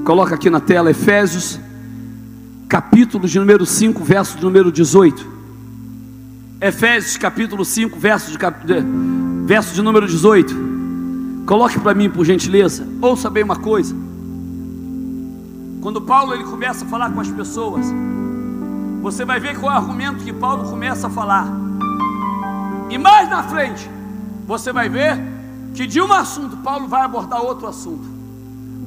Coloca 0.05 0.35
aqui 0.35 0.49
na 0.49 0.61
tela 0.61 0.91
Efésios, 0.91 1.61
capítulo 2.69 3.29
de 3.29 3.39
número 3.39 3.67
5, 3.67 4.03
verso 4.03 4.37
de 4.37 4.45
número 4.45 4.73
18. 4.73 5.35
Efésios, 6.61 7.17
capítulo 7.17 7.65
5, 7.65 7.99
verso 7.99 8.31
de, 8.31 8.39
verso 9.45 9.75
de 9.75 9.83
número 9.83 10.07
18. 10.07 10.55
Coloque 11.47 11.79
para 11.79 11.95
mim, 11.95 12.09
por 12.09 12.25
gentileza. 12.25 12.87
Ouça 13.01 13.29
bem 13.29 13.45
uma 13.45 13.57
coisa. 13.57 13.95
Quando 15.85 16.01
Paulo 16.01 16.33
ele 16.33 16.45
começa 16.45 16.83
a 16.83 16.89
falar 16.89 17.13
com 17.13 17.21
as 17.21 17.31
pessoas, 17.31 17.85
você 19.03 19.23
vai 19.23 19.39
ver 19.39 19.61
qual 19.61 19.71
é 19.71 19.75
o 19.75 19.79
argumento 19.79 20.25
que 20.25 20.33
Paulo 20.33 20.67
começa 20.71 21.09
a 21.09 21.11
falar. 21.11 21.47
E 22.89 22.97
mais 22.97 23.29
na 23.29 23.43
frente, 23.43 23.91
você 24.47 24.73
vai 24.73 24.89
ver 24.89 25.21
que 25.75 25.87
de 25.87 26.01
um 26.01 26.11
assunto 26.11 26.57
Paulo 26.57 26.89
vai 26.89 27.03
abordar 27.03 27.43
outro 27.43 27.67
assunto. 27.67 28.09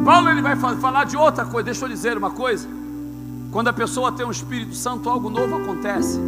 Paulo 0.03 0.27
ele 0.27 0.41
vai 0.41 0.55
falar 0.55 1.03
de 1.03 1.15
outra 1.15 1.45
coisa. 1.45 1.65
Deixa 1.65 1.85
eu 1.85 1.89
dizer 1.89 2.17
uma 2.17 2.31
coisa. 2.31 2.67
Quando 3.51 3.67
a 3.67 3.73
pessoa 3.73 4.11
tem 4.11 4.25
um 4.25 4.31
Espírito 4.31 4.73
Santo, 4.73 5.07
algo 5.07 5.29
novo 5.29 5.55
acontece. 5.55 6.19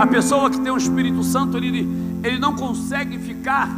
A 0.00 0.08
pessoa 0.08 0.50
que 0.50 0.60
tem 0.60 0.72
um 0.72 0.76
Espírito 0.76 1.22
Santo, 1.22 1.56
ele, 1.56 1.88
ele 2.20 2.40
não 2.40 2.56
consegue 2.56 3.16
ficar 3.16 3.70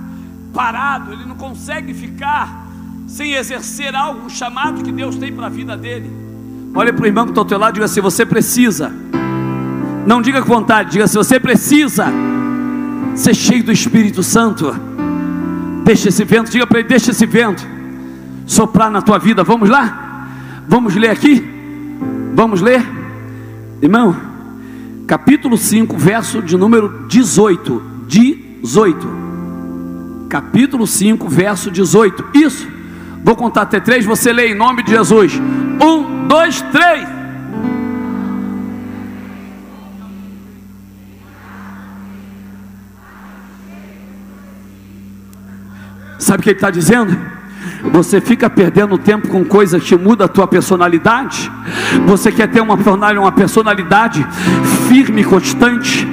parado, 0.55 1.12
ele 1.12 1.26
não 1.26 1.36
consegue 1.36 1.93
ficar 1.93 2.68
sem 3.09 3.32
exercer 3.32 3.96
algo, 3.96 4.28
chamado 4.28 4.84
que 4.84 4.92
Deus 4.92 5.16
tem 5.16 5.32
para 5.32 5.46
a 5.46 5.48
vida 5.48 5.76
dele. 5.76 6.12
Olha 6.74 6.92
para 6.92 7.02
o 7.02 7.06
irmão 7.06 7.24
que 7.24 7.30
está 7.30 7.40
ao 7.40 7.46
teu 7.46 7.59
lado 7.59 7.70
e 7.70 7.74
diga 7.74 7.86
assim: 7.86 8.02
você 8.02 8.24
precisa. 8.24 8.92
Não 10.06 10.20
diga 10.20 10.42
com 10.42 10.48
vontade, 10.48 10.92
diga 10.92 11.04
assim: 11.04 11.16
você 11.16 11.40
precisa 11.40 12.06
ser 13.16 13.34
cheio 13.34 13.64
do 13.64 13.72
Espírito 13.72 14.22
Santo. 14.22 14.72
Deixa 15.84 16.11
esse 16.11 16.22
vento, 16.22 16.50
diga 16.50 16.66
para 16.66 16.80
ele: 16.80 16.88
deixa 16.88 17.11
esse 17.11 17.24
vento 17.24 17.66
soprar 18.46 18.90
na 18.90 19.00
tua 19.00 19.18
vida. 19.18 19.42
Vamos 19.42 19.70
lá? 19.70 20.28
Vamos 20.68 20.94
ler 20.94 21.11
aqui? 21.11 21.42
Vamos 22.34 22.61
ler? 22.61 22.86
Irmão, 23.80 24.14
capítulo 25.06 25.56
5, 25.56 25.96
verso 25.96 26.42
de 26.42 26.59
número 26.59 27.06
18. 27.09 27.82
18. 28.06 29.09
Capítulo 30.28 30.86
5, 30.86 31.26
verso 31.26 31.70
18. 31.70 32.24
Isso. 32.34 32.78
Vou 33.23 33.37
contar 33.37 33.62
até 33.62 33.81
três, 33.81 34.05
você 34.05 34.33
lê 34.33 34.49
em 34.49 34.55
nome 34.55 34.83
de 34.83 34.91
Jesus. 34.91 35.41
Um, 35.81 36.27
dois, 36.27 36.62
três. 36.62 37.09
Sabe 46.19 46.41
o 46.41 46.43
que 46.43 46.51
ele 46.51 46.57
está 46.57 46.71
dizendo? 46.71 47.16
Você 47.93 48.21
fica 48.21 48.51
perdendo 48.51 48.99
tempo 48.99 49.29
com 49.29 49.45
coisas 49.45 49.83
que 49.83 49.97
mudam 49.97 50.25
a 50.25 50.29
tua 50.29 50.47
personalidade. 50.47 51.51
Você 52.07 52.31
quer 52.31 52.49
ter 52.49 52.61
uma, 52.61 52.75
uma 52.75 53.33
personalidade 53.33 54.27
firme, 54.89 55.25
constante. 55.25 56.07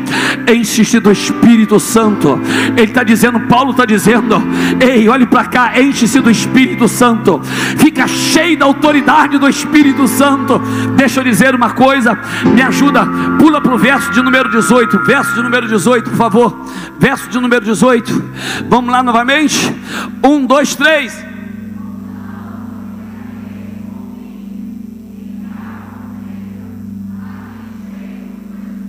Enche-se 0.48 1.00
do 1.00 1.12
Espírito 1.12 1.80
Santo. 1.80 2.40
Ele 2.76 2.84
está 2.84 3.04
dizendo, 3.04 3.40
Paulo 3.42 3.72
está 3.72 3.86
dizendo: 3.86 4.36
Ei, 4.80 5.08
olhe 5.10 5.26
para 5.26 5.46
cá, 5.46 5.80
enche-se 5.80 6.20
do 6.20 6.30
Espírito 6.30 6.88
Santo. 6.88 7.42
Fica 7.78 8.08
cheio 8.08 8.58
da 8.58 8.66
autoridade 8.66 9.38
do 9.38 9.48
Espírito 9.48 10.08
Santo. 10.08 10.60
Deixa 10.96 11.20
eu 11.20 11.24
dizer 11.24 11.56
uma 11.56 11.72
coisa, 11.72 12.18
me 12.54 12.62
ajuda, 12.62 13.06
pula 13.40 13.62
para 13.62 13.74
o 13.74 13.78
verso 13.78 14.12
de 14.12 14.22
número 14.22 14.50
18. 14.50 15.00
Verso 15.00 15.34
de 15.36 15.42
número 15.42 15.68
18, 15.68 16.10
por 16.10 16.18
favor. 16.18 16.66
Verso 17.00 17.30
de 17.30 17.40
número 17.40 17.64
18. 17.66 18.24
Vamos 18.70 18.92
lá 18.92 19.04
novamente. 19.04 19.76
Um, 20.24 20.46
dois, 20.46 20.76
três. 20.76 21.35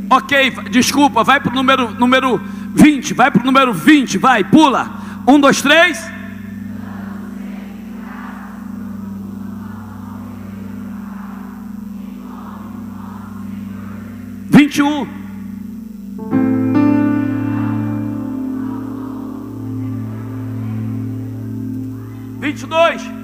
Ok, 0.08 0.50
desculpa, 0.70 1.24
vai 1.24 1.40
para 1.40 1.50
o 1.50 1.54
número, 1.54 1.90
número 1.90 2.40
20, 2.74 3.12
vai 3.12 3.30
para 3.30 3.42
o 3.42 3.44
número 3.44 3.72
20, 3.72 4.18
vai, 4.18 4.44
pula. 4.44 4.88
Um, 5.26 5.40
dois, 5.40 5.60
três. 5.60 5.98
Vinte 14.48 14.76
e 14.76 14.82
um. 14.82 15.06
Vinte 22.40 22.62
e 22.62 22.66
dois. 22.66 23.15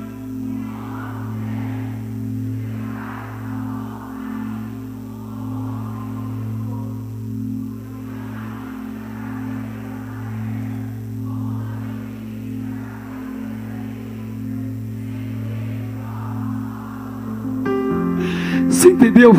Entendeu? 18.93 19.35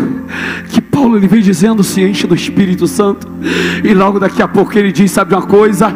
Que 0.70 0.82
Paulo 0.82 1.18
ele 1.18 1.28
vem 1.28 1.42
dizendo 1.42 1.84
se 1.84 2.02
enche 2.02 2.28
do 2.28 2.36
Espírito 2.36 2.88
Santo. 2.88 3.28
E 3.84 3.94
logo 3.94 4.20
daqui 4.20 4.42
a 4.42 4.48
pouco 4.48 4.78
ele 4.78 4.92
diz, 4.92 5.12
sabe 5.12 5.34
uma 5.34 5.44
coisa? 5.44 5.94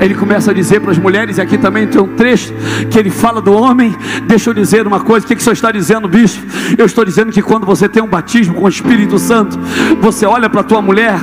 Ele 0.00 0.14
começa 0.14 0.50
a 0.50 0.54
dizer 0.54 0.80
para 0.80 0.90
as 0.90 0.98
mulheres, 0.98 1.38
e 1.38 1.40
aqui 1.40 1.58
também 1.58 1.86
tem 1.86 2.00
um 2.00 2.08
trecho 2.08 2.52
que 2.90 2.98
ele 2.98 3.10
fala 3.10 3.40
do 3.40 3.52
homem. 3.52 3.94
Deixa 4.26 4.50
eu 4.50 4.54
dizer 4.54 4.86
uma 4.86 5.00
coisa, 5.00 5.24
o 5.24 5.28
que, 5.28 5.36
que 5.36 5.40
o 5.40 5.44
senhor 5.44 5.54
está 5.54 5.70
dizendo, 5.70 6.08
bispo? 6.08 6.44
Eu 6.76 6.86
estou 6.86 7.04
dizendo 7.04 7.32
que 7.32 7.42
quando 7.42 7.66
você 7.66 7.88
tem 7.88 8.02
um 8.02 8.08
batismo 8.08 8.54
com 8.54 8.64
o 8.64 8.68
Espírito 8.68 9.18
Santo, 9.18 9.58
você 10.00 10.26
olha 10.26 10.48
para 10.48 10.60
a 10.60 10.64
tua 10.64 10.80
mulher 10.80 11.18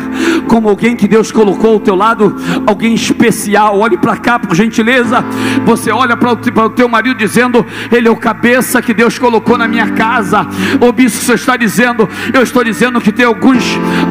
como 0.47 0.69
alguém 0.69 0.95
que 0.95 1.07
Deus 1.07 1.31
colocou 1.31 1.73
ao 1.73 1.79
teu 1.79 1.95
lado, 1.95 2.35
alguém 2.65 2.93
especial. 2.93 3.77
Olhe 3.79 3.97
para 3.97 4.17
cá, 4.17 4.39
por 4.39 4.55
gentileza. 4.55 5.23
Você 5.65 5.91
olha 5.91 6.15
para 6.15 6.31
o 6.31 6.69
teu 6.69 6.87
marido 6.87 7.17
dizendo, 7.17 7.65
ele 7.91 8.07
é 8.07 8.11
o 8.11 8.15
cabeça 8.15 8.81
que 8.81 8.93
Deus 8.93 9.17
colocou 9.17 9.57
na 9.57 9.67
minha 9.67 9.91
casa. 9.91 10.47
O 10.79 10.91
bispo, 10.91 11.19
o 11.19 11.21
senhor 11.23 11.35
está 11.35 11.57
dizendo, 11.57 12.07
eu 12.33 12.41
estou 12.41 12.63
dizendo 12.63 12.99
que 13.01 13.11
tem 13.11 13.25
alguns, 13.25 13.63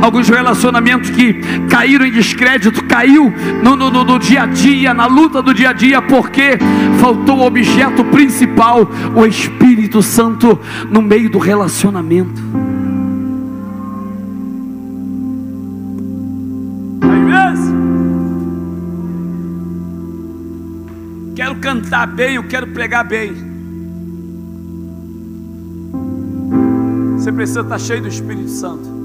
alguns 0.02 0.28
relacionamentos 0.28 1.10
que 1.10 1.34
caíram 1.68 2.06
em 2.06 2.12
descrédito, 2.12 2.84
caiu 2.84 3.32
no, 3.62 3.76
no, 3.76 3.90
no 3.90 4.18
dia 4.18 4.42
a 4.42 4.46
dia, 4.46 4.55
na 4.94 5.06
luta 5.06 5.42
do 5.42 5.52
dia 5.52 5.70
a 5.70 5.72
dia, 5.72 6.00
porque 6.00 6.58
faltou 7.00 7.38
o 7.38 7.46
objeto 7.46 8.04
principal, 8.06 8.88
o 9.14 9.26
Espírito 9.26 10.02
Santo, 10.02 10.58
no 10.90 11.02
meio 11.02 11.28
do 11.30 11.38
relacionamento. 11.38 12.42
Quero 21.34 21.56
cantar 21.56 22.06
bem, 22.06 22.36
eu 22.36 22.44
quero 22.44 22.68
pregar 22.68 23.06
bem. 23.06 23.34
Você 27.18 27.30
precisa 27.30 27.60
estar 27.60 27.78
cheio 27.78 28.02
do 28.02 28.08
Espírito 28.08 28.48
Santo. 28.48 28.96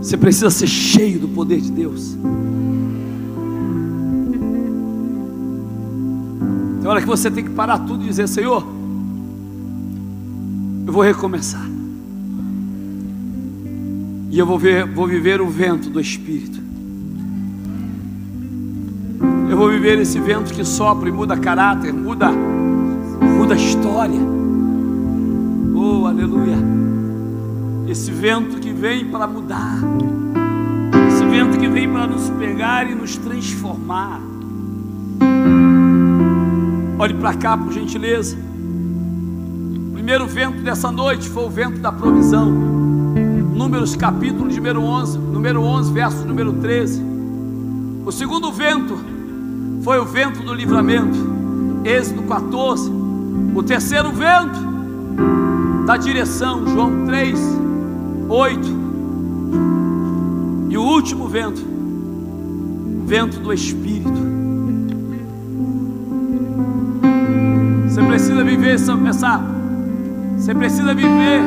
Você 0.00 0.16
precisa 0.16 0.48
ser 0.50 0.68
cheio 0.68 1.18
do 1.18 1.28
poder 1.28 1.60
de 1.60 1.72
Deus. 1.72 2.16
Hora 6.90 7.00
que 7.00 7.06
você 7.06 7.30
tem 7.30 7.44
que 7.44 7.50
parar 7.50 7.78
tudo 7.78 8.04
e 8.04 8.08
dizer: 8.08 8.28
Senhor, 8.28 8.66
eu 10.86 10.92
vou 10.92 11.02
recomeçar. 11.02 11.64
E 14.30 14.38
eu 14.38 14.46
vou, 14.46 14.58
ver, 14.58 14.86
vou 14.86 15.06
viver 15.06 15.40
o 15.40 15.48
vento 15.48 15.90
do 15.90 16.00
Espírito. 16.00 16.60
Eu 19.50 19.56
vou 19.56 19.68
viver 19.68 19.98
esse 19.98 20.20
vento 20.20 20.54
que 20.54 20.64
sopra 20.64 21.08
e 21.08 21.12
muda 21.12 21.36
caráter, 21.36 21.92
muda, 21.92 22.30
muda 22.30 23.56
história. 23.56 24.20
Oh, 25.74 26.06
aleluia. 26.06 26.56
Esse 27.88 28.12
vento 28.12 28.60
que 28.60 28.72
vem 28.72 29.06
para 29.06 29.26
mudar. 29.26 29.78
Esse 31.08 31.24
vento 31.24 31.58
que 31.58 31.66
vem 31.66 31.90
para 31.90 32.06
nos 32.06 32.30
pegar 32.30 32.88
e 32.88 32.94
nos 32.94 33.16
transformar. 33.16 34.29
Olhe 37.00 37.14
para 37.14 37.32
cá, 37.32 37.56
por 37.56 37.72
gentileza. 37.72 38.36
O 38.36 39.92
primeiro 39.94 40.26
vento 40.26 40.60
dessa 40.60 40.92
noite 40.92 41.30
foi 41.30 41.44
o 41.44 41.48
vento 41.48 41.78
da 41.80 41.90
provisão. 41.90 42.50
Números 42.50 43.96
capítulo 43.96 44.52
número 44.54 44.82
11, 44.82 45.16
número 45.18 45.62
11, 45.62 45.92
verso 45.94 46.26
número 46.26 46.52
13. 46.52 47.02
O 48.04 48.12
segundo 48.12 48.52
vento 48.52 48.98
foi 49.82 49.98
o 49.98 50.04
vento 50.04 50.42
do 50.42 50.52
livramento. 50.52 51.16
Êxodo 51.86 52.24
14. 52.24 52.92
O 53.54 53.62
terceiro 53.62 54.12
vento 54.12 54.60
da 55.86 55.96
direção, 55.96 56.66
João 56.68 57.06
3, 57.06 57.40
8. 58.28 58.68
E 60.68 60.76
o 60.76 60.82
último 60.82 61.26
vento, 61.28 61.62
vento 63.06 63.40
do 63.40 63.54
Espírito. 63.54 64.19
Viver 68.70 69.08
essa 69.08 69.40
você 70.36 70.54
precisa 70.54 70.94
viver 70.94 71.40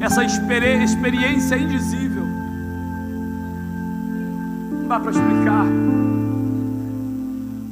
essa 0.00 0.24
experiência 0.24 1.56
indizível. 1.56 2.24
Não 4.72 4.88
dá 4.88 5.00
para 5.00 5.10
explicar. 5.10 5.66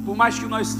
Por 0.05 0.15
mais 0.15 0.37
que 0.37 0.45
nós 0.45 0.77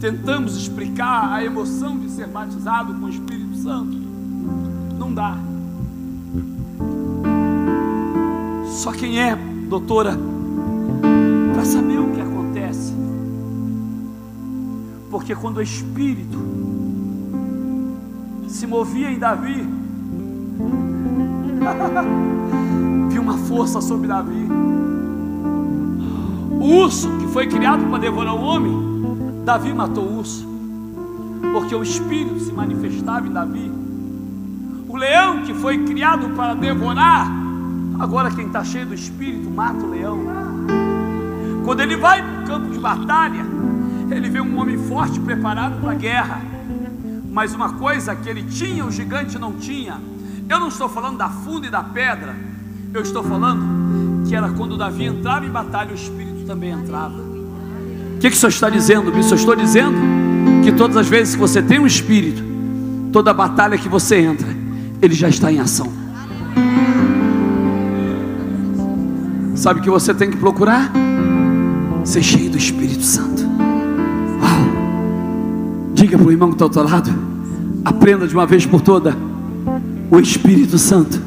tentamos 0.00 0.56
explicar 0.56 1.32
a 1.32 1.44
emoção 1.44 1.98
de 1.98 2.10
ser 2.10 2.26
batizado 2.28 2.94
com 2.94 3.06
o 3.06 3.10
Espírito 3.10 3.56
Santo, 3.56 3.96
não 4.98 5.12
dá. 5.12 5.36
Só 8.70 8.92
quem 8.92 9.20
é, 9.20 9.36
doutora, 9.68 10.16
para 11.54 11.64
saber 11.64 11.98
o 11.98 12.15
Porque 15.16 15.34
quando 15.34 15.56
o 15.56 15.62
Espírito 15.62 16.38
se 18.48 18.66
movia 18.66 19.10
em 19.10 19.18
Davi, 19.18 19.66
viu 23.08 23.22
uma 23.22 23.38
força 23.38 23.80
sobre 23.80 24.08
Davi. 24.08 24.46
O 26.50 26.66
urso 26.82 27.08
que 27.16 27.26
foi 27.28 27.46
criado 27.46 27.86
para 27.88 27.98
devorar 27.98 28.34
o 28.34 28.42
homem, 28.42 29.42
Davi 29.42 29.72
matou 29.72 30.04
o 30.04 30.18
urso, 30.18 30.46
porque 31.50 31.74
o 31.74 31.82
Espírito 31.82 32.38
se 32.40 32.52
manifestava 32.52 33.26
em 33.26 33.32
Davi. 33.32 33.72
O 34.86 34.98
leão 34.98 35.44
que 35.44 35.54
foi 35.54 35.82
criado 35.82 36.28
para 36.36 36.52
devorar, 36.52 37.26
agora 37.98 38.30
quem 38.30 38.48
está 38.48 38.62
cheio 38.62 38.84
do 38.84 38.92
Espírito 38.92 39.48
mata 39.48 39.82
o 39.82 39.88
leão. 39.88 40.18
Quando 41.64 41.80
ele 41.80 41.96
vai 41.96 42.22
para 42.22 42.42
o 42.42 42.46
campo 42.46 42.70
de 42.70 42.78
batalha, 42.78 43.45
ele 44.10 44.28
vê 44.28 44.40
um 44.40 44.58
homem 44.58 44.78
forte 44.78 45.18
preparado 45.20 45.80
para 45.80 45.92
a 45.92 45.94
guerra. 45.94 46.42
Mas 47.30 47.54
uma 47.54 47.74
coisa 47.74 48.14
que 48.14 48.28
ele 48.28 48.42
tinha, 48.44 48.84
o 48.84 48.90
gigante 48.90 49.38
não 49.38 49.52
tinha. 49.52 50.00
Eu 50.48 50.60
não 50.60 50.68
estou 50.68 50.88
falando 50.88 51.18
da 51.18 51.28
funda 51.28 51.66
e 51.66 51.70
da 51.70 51.82
pedra. 51.82 52.34
Eu 52.94 53.02
estou 53.02 53.22
falando 53.22 54.26
que 54.26 54.34
era 54.34 54.48
quando 54.50 54.76
Davi 54.76 55.04
entrava 55.04 55.44
em 55.44 55.50
batalha, 55.50 55.92
o 55.92 55.94
Espírito 55.94 56.46
também 56.46 56.70
entrava. 56.70 57.14
O 57.14 58.18
que, 58.18 58.30
que 58.30 58.36
o 58.36 58.38
senhor 58.38 58.50
está 58.50 58.70
dizendo, 58.70 59.12
bispo? 59.12 59.32
Eu 59.32 59.36
estou 59.36 59.54
dizendo 59.54 59.96
que 60.64 60.72
todas 60.72 60.96
as 60.96 61.08
vezes 61.08 61.34
que 61.34 61.40
você 61.40 61.60
tem 61.60 61.78
um 61.78 61.86
Espírito, 61.86 62.42
toda 63.12 63.32
batalha 63.34 63.76
que 63.76 63.88
você 63.88 64.16
entra, 64.16 64.48
ele 65.02 65.14
já 65.14 65.28
está 65.28 65.52
em 65.52 65.60
ação. 65.60 65.92
Sabe 69.54 69.80
o 69.80 69.82
que 69.82 69.90
você 69.90 70.14
tem 70.14 70.30
que 70.30 70.36
procurar? 70.36 70.92
Ser 72.04 72.22
cheio 72.22 72.50
do 72.50 72.56
Espírito 72.56 73.02
Santo. 73.02 73.45
Diga 76.06 76.18
para 76.18 76.28
o 76.28 76.30
irmão 76.30 76.50
que 76.50 76.54
está 76.54 76.66
ao 76.66 76.70
teu 76.70 76.84
lado. 76.84 77.12
Aprenda 77.84 78.28
de 78.28 78.32
uma 78.32 78.46
vez 78.46 78.64
por 78.64 78.80
toda. 78.80 79.16
O 80.08 80.20
Espírito 80.20 80.78
Santo, 80.78 81.20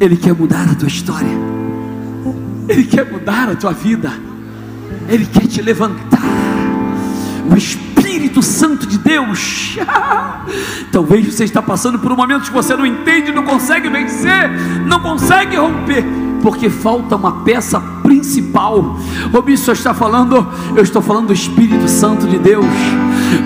Ele 0.00 0.16
quer 0.16 0.34
mudar 0.34 0.66
a 0.70 0.74
tua 0.74 0.88
história. 0.88 1.28
Ele 2.66 2.84
quer 2.84 3.04
mudar 3.04 3.50
a 3.50 3.54
tua 3.54 3.72
vida. 3.72 4.10
Ele 5.06 5.26
quer 5.26 5.46
te 5.46 5.60
levantar. 5.60 6.22
O 7.52 7.54
Espírito 7.54 8.42
Santo 8.42 8.86
de 8.86 8.96
Deus. 8.96 9.76
Talvez 10.90 11.34
você 11.34 11.44
está 11.44 11.60
passando 11.60 11.98
por 11.98 12.10
um 12.10 12.16
momento 12.16 12.44
que 12.44 12.54
você 12.54 12.74
não 12.74 12.86
entende, 12.86 13.30
não 13.30 13.42
consegue 13.42 13.90
vencer, 13.90 14.50
não 14.86 15.00
consegue 15.00 15.54
romper 15.56 16.02
porque 16.42 16.70
falta 16.70 17.16
uma 17.16 17.42
peça 17.42 17.80
principal. 18.02 18.96
O 19.32 19.42
bispo 19.42 19.72
está 19.72 19.92
falando, 19.92 20.46
eu 20.74 20.82
estou 20.82 21.02
falando 21.02 21.26
do 21.26 21.32
Espírito 21.32 21.88
Santo 21.88 22.26
de 22.26 22.38
Deus. 22.38 22.64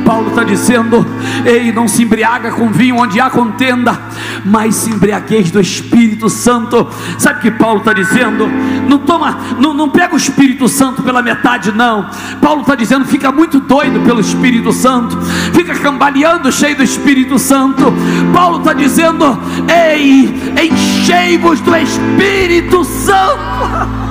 Paulo 0.05 0.29
está 0.29 0.43
dizendo: 0.43 1.07
Ei, 1.45 1.73
não 1.73 1.89
se 1.89 2.03
embriaga 2.03 2.51
com 2.51 2.71
vinho 2.71 2.97
onde 2.97 3.21
há 3.21 3.31
contenda, 3.31 3.99
mas 4.45 4.75
se 4.75 4.91
embriagueis 4.91 5.51
do 5.51 5.61
Espírito 5.61 6.29
Santo. 6.29 6.89
Sabe 7.19 7.39
o 7.39 7.43
que 7.43 7.51
Paulo 7.51 7.79
está 7.79 7.93
dizendo? 7.93 8.47
Não 8.89 8.99
toma, 8.99 9.39
não, 9.59 9.75
não 9.75 9.89
pega 9.89 10.15
o 10.15 10.17
Espírito 10.17 10.69
Santo 10.69 11.03
pela 11.03 11.23
metade, 11.23 11.73
não. 11.73 12.09
Paulo 12.41 12.63
está 12.63 12.75
dizendo: 12.75 13.05
fica 13.05 13.31
muito 13.33 13.61
doido 13.61 14.01
pelo 14.01 14.21
Espírito 14.21 14.73
Santo, 14.73 15.17
fica 15.53 15.75
cambaleando 15.75 16.51
cheio 16.53 16.77
do 16.77 16.83
Espírito 16.83 17.39
Santo. 17.39 17.93
Paulo 18.33 18.59
está 18.59 18.73
dizendo: 18.73 19.39
Ei, 19.69 20.53
enchei-vos 20.63 21.61
do 21.61 21.77
Espírito 21.77 22.85
Santo. 22.85 24.01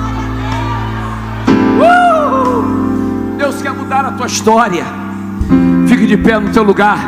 Uh! 1.80 3.36
Deus 3.38 3.62
quer 3.62 3.72
mudar 3.72 4.04
a 4.04 4.12
tua 4.12 4.26
história. 4.26 4.99
Fique 5.86 6.06
de 6.06 6.16
pé 6.16 6.38
no 6.38 6.50
teu 6.50 6.62
lugar. 6.62 6.98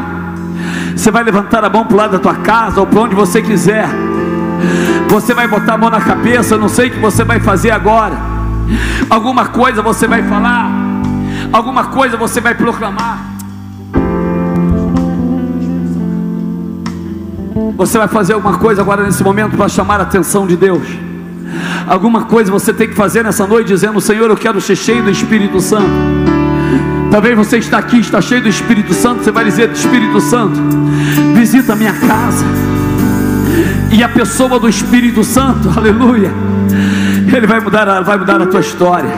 Você 0.97 1.11
vai 1.11 1.25
levantar 1.25 1.65
a 1.65 1.71
mão 1.71 1.85
para 1.85 1.95
o 1.95 1.97
lado 1.97 2.13
da 2.13 2.19
tua 2.19 2.35
casa 2.35 2.81
ou 2.81 2.87
para 2.87 3.01
onde 3.01 3.15
você 3.15 3.43
quiser. 3.43 3.89
Você 5.09 5.35
vai 5.35 5.49
botar 5.49 5.75
a 5.75 5.79
mão 5.79 5.91
na 5.91 6.01
cabeça. 6.01 6.57
Não 6.57 6.69
sei 6.69 6.89
o 6.89 6.91
que 6.93 6.99
você 6.99 7.25
vai 7.25 7.41
fazer 7.41 7.71
agora. 7.71 8.17
Alguma 9.11 9.47
coisa 9.47 9.83
você 9.83 10.07
vai 10.07 10.23
falar. 10.23 10.71
Alguma 11.53 11.85
coisa 11.85 12.17
você 12.17 12.41
vai 12.41 12.55
proclamar. 12.55 13.33
Você 17.77 17.99
vai 17.99 18.09
fazer 18.09 18.35
alguma 18.35 18.59
coisa 18.59 18.81
agora 18.81 19.03
nesse 19.03 19.23
momento 19.25 19.57
para 19.57 19.69
chamar 19.69 20.01
a 20.01 20.05
atenção 20.05 20.47
de 20.47 20.57
Deus. 20.57 20.87
Alguma 21.87 22.25
coisa 22.25 22.51
você 22.51 22.73
tem 22.73 22.89
que 22.89 22.95
fazer 22.95 23.25
nessa 23.25 23.47
noite 23.47 23.69
dizendo: 23.69 24.01
Senhor, 24.01 24.31
eu 24.31 24.37
quero 24.37 24.61
ser 24.61 24.77
cheio 24.77 25.03
do 25.03 25.11
Espírito 25.11 25.61
Santo. 25.61 26.32
Talvez 27.13 27.37
você 27.37 27.59
está 27.59 27.77
aqui, 27.77 27.99
está 27.99 28.23
cheio 28.23 28.41
do 28.41 28.49
Espírito 28.49 28.95
Santo. 28.95 29.23
Você 29.23 29.31
vai 29.31 29.45
dizer: 29.45 29.71
Espírito 29.71 30.19
Santo, 30.19 30.59
visita 31.35 31.75
a 31.75 31.77
minha 31.77 31.93
casa. 31.93 32.47
E 33.93 34.03
a 34.03 34.09
pessoa 34.09 34.59
do 34.59 34.67
Espírito 34.67 35.23
Santo, 35.23 35.71
aleluia, 35.77 36.33
ele 37.31 37.47
vai 37.47 37.61
mudar, 37.61 38.01
vai 38.01 38.17
mudar 38.17 38.41
a 38.41 38.47
tua 38.47 38.61
história. 38.61 39.11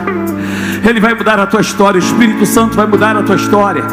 Ele 0.84 0.98
vai 0.98 1.14
mudar 1.14 1.38
a 1.38 1.46
tua 1.46 1.60
história, 1.60 2.00
o 2.00 2.04
Espírito 2.04 2.44
Santo 2.44 2.74
vai 2.74 2.84
mudar 2.84 3.16
a 3.16 3.22
tua 3.22 3.36
história. 3.36 3.84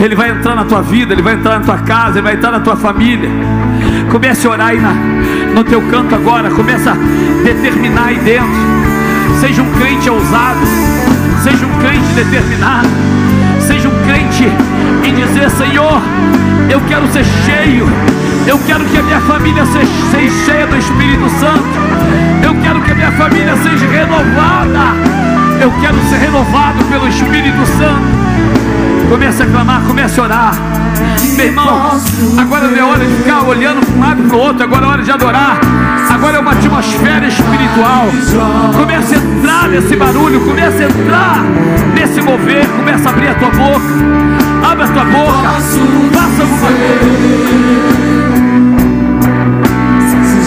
Ele 0.00 0.14
vai 0.14 0.30
entrar 0.30 0.54
na 0.54 0.64
tua 0.64 0.80
vida, 0.80 1.12
ele 1.12 1.20
vai 1.20 1.34
entrar 1.34 1.58
na 1.58 1.64
tua 1.64 1.78
casa, 1.78 2.18
ele 2.18 2.22
vai 2.22 2.34
entrar 2.34 2.52
na 2.52 2.60
tua 2.60 2.76
família. 2.76 3.28
Comece 4.12 4.46
a 4.46 4.50
orar 4.50 4.68
aí 4.68 4.80
na, 4.80 4.92
no 5.54 5.64
teu 5.64 5.82
canto 5.90 6.14
agora, 6.14 6.50
começa 6.50 6.92
a 6.92 6.94
determinar 7.42 8.06
aí 8.06 8.18
dentro. 8.20 8.48
Seja 9.40 9.60
um 9.60 9.72
crente 9.72 10.08
ousado, 10.08 10.60
seja 11.42 11.66
um 11.66 11.78
crente 11.80 12.06
determinado, 12.14 12.88
em 14.42 15.14
dizer: 15.14 15.48
Senhor, 15.50 16.02
eu 16.68 16.80
quero 16.88 17.06
ser 17.12 17.24
cheio, 17.24 17.86
eu 18.46 18.58
quero 18.66 18.84
que 18.84 18.98
a 18.98 19.02
minha 19.02 19.20
família 19.20 19.64
seja 19.66 20.44
cheia 20.44 20.66
do 20.66 20.76
Espírito 20.76 21.28
Santo, 21.38 21.64
eu 22.42 22.54
quero 22.62 22.80
que 22.80 22.90
a 22.90 22.94
minha 22.94 23.12
família 23.12 23.56
seja 23.56 23.86
renovada. 23.86 25.14
Eu 25.60 25.70
quero 25.80 25.96
ser 26.10 26.16
renovado 26.16 26.84
pelo 26.86 27.08
Espírito 27.08 27.64
Santo. 27.78 28.63
Comece 29.08 29.42
a 29.42 29.46
clamar, 29.46 29.82
comece 29.86 30.20
a 30.20 30.22
orar. 30.22 30.54
Meu 31.36 31.46
irmão, 31.46 31.90
agora 32.38 32.68
não 32.68 32.76
é 32.76 32.82
hora 32.82 33.04
de 33.04 33.14
ficar 33.16 33.42
olhando 33.42 33.84
para 33.84 33.94
um 33.94 34.00
lado 34.00 34.22
e 34.22 34.28
para 34.28 34.36
o 34.36 34.40
outro, 34.40 34.62
agora 34.64 34.84
é 34.84 34.88
hora 34.88 35.02
de 35.02 35.10
adorar. 35.10 35.58
Agora 36.10 36.36
é 36.36 36.40
uma 36.40 36.52
atmosfera 36.52 37.26
espiritual. 37.26 38.06
Comece 38.76 39.14
a 39.14 39.18
entrar 39.18 39.68
nesse 39.68 39.96
barulho, 39.96 40.40
comece 40.40 40.84
a 40.84 40.86
entrar 40.86 41.42
nesse 41.94 42.20
mover, 42.20 42.66
comece 42.76 43.06
a 43.06 43.10
abrir 43.10 43.28
a 43.28 43.34
tua 43.34 43.50
boca. 43.50 43.84
Abra 44.70 44.84
a 44.84 44.88
tua 44.88 45.04
boca, 45.04 45.48
faça 46.12 46.42
alguma 46.42 46.68
coisa. 46.68 47.44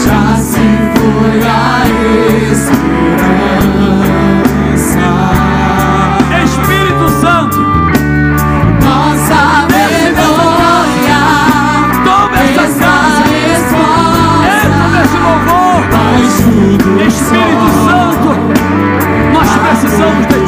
Já 0.06 0.38
se 0.38 0.58
foi 0.96 1.42
a 1.44 1.88
esperança. 1.88 3.57
Precisamos 19.98 20.28
de 20.28 20.47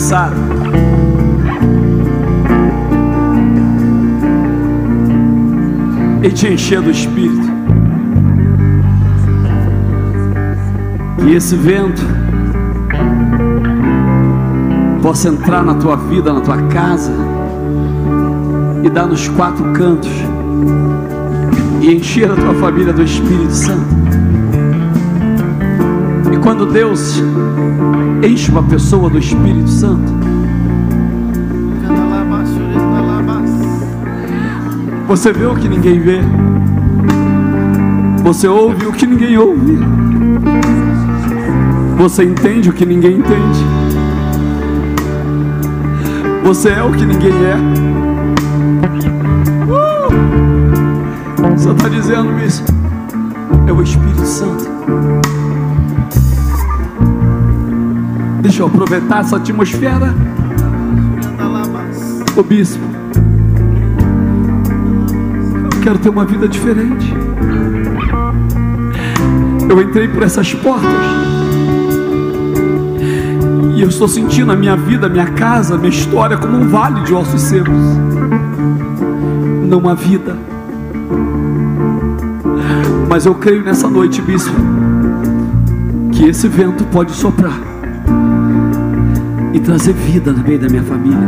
interessado. 0.00 0.34
Em 6.22 6.30
te 6.30 6.48
encher 6.48 6.80
do 6.80 6.90
Espírito. 6.90 7.50
E 11.26 11.34
esse 11.34 11.54
vento 11.54 12.02
possa 15.02 15.28
entrar 15.28 15.62
na 15.62 15.74
tua 15.74 15.96
vida, 15.96 16.32
na 16.32 16.40
tua 16.40 16.62
casa 16.68 17.12
e 18.82 18.88
dar 18.88 19.06
nos 19.06 19.28
quatro 19.28 19.64
cantos 19.72 20.10
e 21.80 21.94
encher 21.94 22.30
a 22.30 22.36
tua 22.36 22.54
família 22.54 22.92
do 22.92 23.02
Espírito 23.02 23.52
Santo. 23.52 24.00
E 26.32 26.36
quando 26.38 26.66
Deus 26.66 27.22
enche 28.22 28.50
uma 28.50 28.62
pessoa 28.62 29.08
do 29.08 29.18
Espírito 29.18 29.68
Santo, 29.68 30.12
você 35.06 35.32
vê 35.32 35.46
o 35.46 35.54
que 35.54 35.68
ninguém 35.68 36.00
vê, 36.00 36.20
você 38.22 38.46
ouve 38.46 38.86
o 38.86 38.92
que 38.92 39.06
ninguém 39.06 39.36
ouve, 39.38 39.78
você 41.96 42.24
entende 42.24 42.70
o 42.70 42.72
que 42.72 42.84
ninguém 42.84 43.18
entende, 43.18 43.64
você 46.44 46.70
é 46.70 46.82
o 46.82 46.92
que 46.92 47.06
ninguém 47.06 47.32
é. 47.32 47.56
Uh! 49.66 50.10
Você 51.56 51.70
está 51.70 51.88
dizendo 51.88 52.38
isso? 52.44 52.64
É 53.66 53.72
o 53.72 53.82
Espírito 53.82 54.26
Santo. 54.26 54.68
Deixa 58.40 58.62
eu 58.62 58.66
aproveitar 58.66 59.20
essa 59.20 59.36
atmosfera. 59.36 60.14
Ô 62.36 62.42
bispo, 62.42 62.82
eu 65.64 65.80
quero 65.82 65.98
ter 65.98 66.08
uma 66.08 66.24
vida 66.24 66.48
diferente. 66.48 67.12
Eu 69.68 69.82
entrei 69.82 70.08
por 70.08 70.22
essas 70.22 70.54
portas 70.54 70.90
e 73.76 73.82
eu 73.82 73.88
estou 73.88 74.08
sentindo 74.08 74.50
a 74.52 74.56
minha 74.56 74.76
vida, 74.76 75.06
a 75.06 75.10
minha 75.10 75.26
casa, 75.32 75.74
a 75.74 75.78
minha 75.78 75.90
história 75.90 76.38
como 76.38 76.56
um 76.56 76.68
vale 76.68 77.02
de 77.02 77.12
ossos 77.12 77.42
secos. 77.42 77.74
Não 79.68 79.86
há 79.88 79.94
vida. 79.94 80.36
Mas 83.08 83.26
eu 83.26 83.34
creio 83.34 83.62
nessa 83.62 83.88
noite, 83.88 84.22
bispo, 84.22 84.54
que 86.12 86.24
esse 86.24 86.48
vento 86.48 86.84
pode 86.84 87.12
soprar 87.12 87.69
e 89.52 89.60
trazer 89.60 89.92
vida 89.92 90.32
no 90.32 90.42
meio 90.42 90.58
da 90.58 90.68
minha 90.68 90.82
família. 90.82 91.18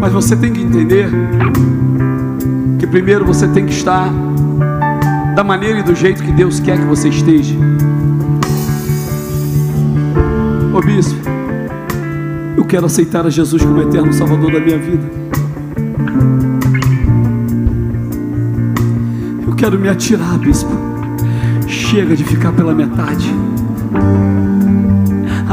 Mas 0.00 0.12
você 0.12 0.36
tem 0.36 0.52
que 0.52 0.60
entender 0.60 1.08
que 2.78 2.86
primeiro 2.86 3.24
você 3.24 3.48
tem 3.48 3.64
que 3.64 3.72
estar 3.72 4.12
da 5.34 5.42
maneira 5.42 5.80
e 5.80 5.82
do 5.82 5.94
jeito 5.94 6.22
que 6.22 6.32
Deus 6.32 6.60
quer 6.60 6.78
que 6.78 6.84
você 6.84 7.08
esteja. 7.08 7.54
Ô 10.74 10.80
bispo, 10.80 11.18
eu 12.56 12.64
quero 12.64 12.86
aceitar 12.86 13.26
a 13.26 13.30
Jesus 13.30 13.62
como 13.62 13.80
eterno 13.80 14.12
Salvador 14.12 14.52
da 14.52 14.60
minha 14.60 14.78
vida. 14.78 15.10
Eu 19.46 19.54
quero 19.54 19.78
me 19.78 19.88
atirar, 19.88 20.38
bispo. 20.38 20.70
Chega 21.66 22.16
de 22.16 22.24
ficar 22.24 22.52
pela 22.52 22.74
metade. 22.74 23.32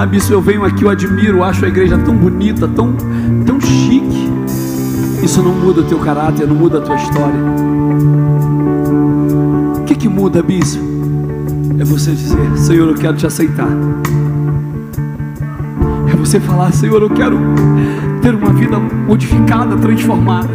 Ah, 0.02 0.08
eu 0.32 0.42
venho 0.42 0.66
aqui, 0.66 0.84
eu 0.84 0.90
admiro, 0.90 1.44
acho 1.44 1.64
a 1.64 1.68
igreja 1.68 1.98
tão 1.98 2.16
bonita, 2.16 2.68
tão, 2.68 2.96
tão 3.46 3.62
chique. 3.62 4.32
Isso 5.22 5.44
não 5.44 5.54
muda 5.54 5.82
o 5.82 5.84
teu 5.84 6.00
caráter, 6.00 6.48
não 6.48 6.56
muda 6.56 6.80
a 6.80 6.82
tua 6.82 6.96
história. 6.96 7.40
O 9.80 9.84
que, 9.84 9.94
que 9.94 10.10
muda, 10.10 10.42
bispo? 10.42 10.82
É 11.78 11.84
você 11.84 12.12
dizer, 12.12 12.58
Senhor, 12.58 12.90
eu 12.90 12.96
quero 12.96 13.16
te 13.16 13.28
aceitar. 13.28 13.70
É 16.12 16.16
você 16.16 16.40
falar, 16.40 16.72
Senhor, 16.72 17.02
eu 17.02 17.10
quero 17.10 17.38
ter 18.24 18.34
uma 18.34 18.54
vida 18.54 18.80
modificada, 18.80 19.78
transformada. 19.78 20.50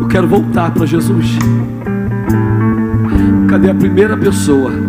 Eu 0.00 0.06
quero 0.06 0.28
voltar 0.28 0.70
para 0.70 0.86
Jesus. 0.86 1.36
Cadê 3.48 3.70
a 3.70 3.74
primeira 3.74 4.16
pessoa 4.16 4.85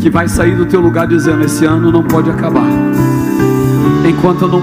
que 0.00 0.08
vai 0.08 0.26
sair 0.26 0.56
do 0.56 0.66
teu 0.66 0.80
lugar 0.80 1.06
dizendo: 1.06 1.44
Esse 1.44 1.64
ano 1.64 1.92
não 1.92 2.02
pode 2.02 2.30
acabar, 2.30 2.68
enquanto 4.08 4.42
eu 4.42 4.48
não 4.48 4.62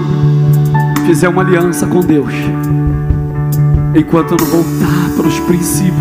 fizer 1.06 1.28
uma 1.28 1.42
aliança 1.42 1.86
com 1.86 2.00
Deus, 2.00 2.32
enquanto 3.94 4.32
eu 4.32 4.36
não 4.38 4.46
voltar 4.46 5.16
para 5.16 5.26
os 5.26 5.38
princípios. 5.40 5.94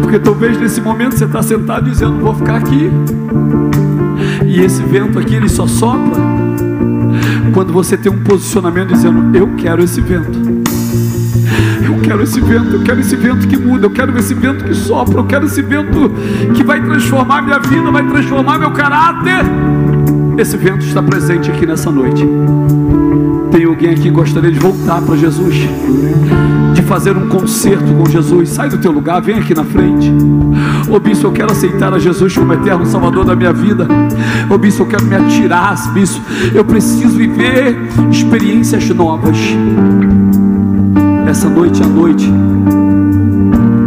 Porque 0.00 0.18
talvez 0.18 0.58
nesse 0.58 0.80
momento 0.80 1.16
você 1.16 1.24
está 1.24 1.42
sentado 1.42 1.90
dizendo: 1.90 2.20
Vou 2.20 2.34
ficar 2.34 2.56
aqui. 2.56 2.90
E 4.46 4.60
esse 4.60 4.82
vento 4.82 5.18
aqui 5.18 5.34
ele 5.34 5.48
só 5.48 5.66
sopra 5.66 6.22
quando 7.52 7.72
você 7.72 7.96
tem 7.96 8.10
um 8.10 8.22
posicionamento 8.22 8.88
dizendo: 8.88 9.36
Eu 9.36 9.48
quero 9.56 9.82
esse 9.82 10.00
vento. 10.00 10.63
Quero 12.04 12.22
esse 12.22 12.38
vento, 12.38 12.76
eu 12.76 12.82
quero 12.82 13.00
esse 13.00 13.16
vento 13.16 13.48
que 13.48 13.56
muda, 13.56 13.86
eu 13.86 13.90
quero 13.90 14.16
esse 14.18 14.34
vento 14.34 14.62
que 14.62 14.74
sopra, 14.74 15.20
eu 15.20 15.24
quero 15.24 15.46
esse 15.46 15.62
vento 15.62 16.12
que 16.54 16.62
vai 16.62 16.82
transformar 16.82 17.40
minha 17.40 17.58
vida, 17.58 17.90
vai 17.90 18.06
transformar 18.06 18.58
meu 18.58 18.70
caráter. 18.72 19.42
Esse 20.36 20.56
vento 20.58 20.84
está 20.84 21.02
presente 21.02 21.50
aqui 21.50 21.64
nessa 21.64 21.90
noite. 21.90 22.28
Tem 23.50 23.64
alguém 23.64 23.90
aqui 23.90 24.02
que 24.02 24.10
gostaria 24.10 24.52
de 24.52 24.58
voltar 24.58 25.00
para 25.00 25.16
Jesus, 25.16 25.54
de 26.74 26.82
fazer 26.82 27.16
um 27.16 27.26
concerto 27.28 27.94
com 27.94 28.04
Jesus? 28.04 28.50
Sai 28.50 28.68
do 28.68 28.76
teu 28.76 28.92
lugar, 28.92 29.22
vem 29.22 29.38
aqui 29.38 29.54
na 29.54 29.64
frente. 29.64 30.12
Ô 30.90 31.00
bispo, 31.00 31.28
eu 31.28 31.32
quero 31.32 31.52
aceitar 31.52 31.94
a 31.94 31.98
Jesus 31.98 32.36
como 32.36 32.52
eterno 32.52 32.84
Salvador 32.84 33.24
da 33.24 33.34
minha 33.34 33.52
vida. 33.52 33.88
Ô 34.50 34.58
bispo, 34.58 34.82
eu 34.82 34.86
quero 34.86 35.04
me 35.06 35.16
atirar, 35.16 35.74
bispo. 35.94 36.20
Eu 36.52 36.66
preciso 36.66 37.16
viver 37.16 37.78
experiências 38.10 38.86
novas 38.90 39.38
essa 41.26 41.48
noite 41.48 41.82
é 41.82 41.84
a 41.84 41.88
noite 41.88 42.30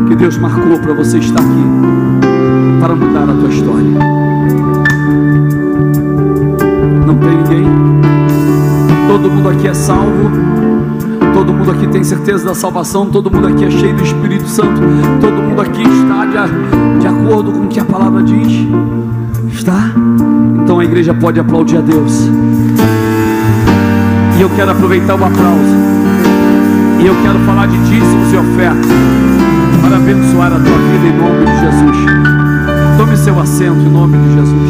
que 0.08 0.16
Deus 0.16 0.38
marcou 0.38 0.80
para 0.80 0.94
você 0.94 1.18
estar 1.20 1.40
aqui 1.40 2.80
para 2.80 2.96
mudar 2.96 3.24
a 3.24 3.34
tua 3.34 3.50
história. 3.50 3.90
Não 7.06 7.16
tem 7.16 7.38
ninguém? 7.38 7.66
Todo 9.08 9.30
mundo 9.30 9.50
aqui 9.50 9.68
é 9.68 9.74
salvo. 9.74 10.32
Todo 11.34 11.54
mundo 11.54 11.72
aqui 11.72 11.88
tem 11.88 12.04
certeza 12.04 12.46
da 12.46 12.56
salvação. 12.56 13.08
Todo 13.08 13.30
mundo 13.30 13.48
aqui 13.48 13.66
é 13.66 13.72
cheio 13.72 13.96
do 13.96 14.04
Espírito 14.04 14.48
Santo. 14.48 14.82
Todo 15.22 15.42
mundo 15.42 15.62
aqui 15.62 15.84
está 15.84 16.26
de, 16.26 17.00
de 17.00 17.08
acordo 17.08 17.52
com 17.52 17.62
o 17.62 17.68
que 17.68 17.80
a 17.80 17.86
palavra 17.86 18.24
diz. 18.24 18.68
Está? 19.52 19.92
Então 20.64 20.80
a 20.80 20.86
igreja 20.86 21.14
pode 21.14 21.40
aplaudir 21.40 21.78
a 21.78 21.82
Deus. 21.82 22.30
E 24.38 24.42
eu 24.42 24.50
quero 24.52 24.72
aproveitar 24.72 25.16
o 25.16 25.24
aplauso. 25.24 25.97
E 27.00 27.06
eu 27.06 27.14
quero 27.22 27.40
falar 27.46 27.68
de 27.68 27.78
dízimos 27.78 28.34
e 28.34 28.38
ofertas 28.38 28.88
para 29.82 29.98
abençoar 29.98 30.52
a 30.52 30.56
tua 30.56 30.78
vida 30.80 31.08
em 31.08 31.16
nome 31.16 31.46
de 31.46 31.60
Jesus. 31.60 31.98
Tome 32.98 33.16
seu 33.18 33.40
assento 33.40 33.80
em 33.82 33.90
nome 33.90 34.18
de 34.18 34.34
Jesus. 34.34 34.70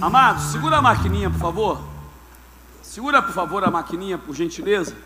Amados, 0.00 0.44
segura 0.44 0.78
a 0.78 0.82
maquininha, 0.82 1.28
por 1.28 1.38
favor. 1.38 1.82
Segura, 2.82 3.20
por 3.20 3.34
favor, 3.34 3.62
a 3.62 3.70
maquininha, 3.70 4.16
por 4.16 4.34
gentileza. 4.34 4.96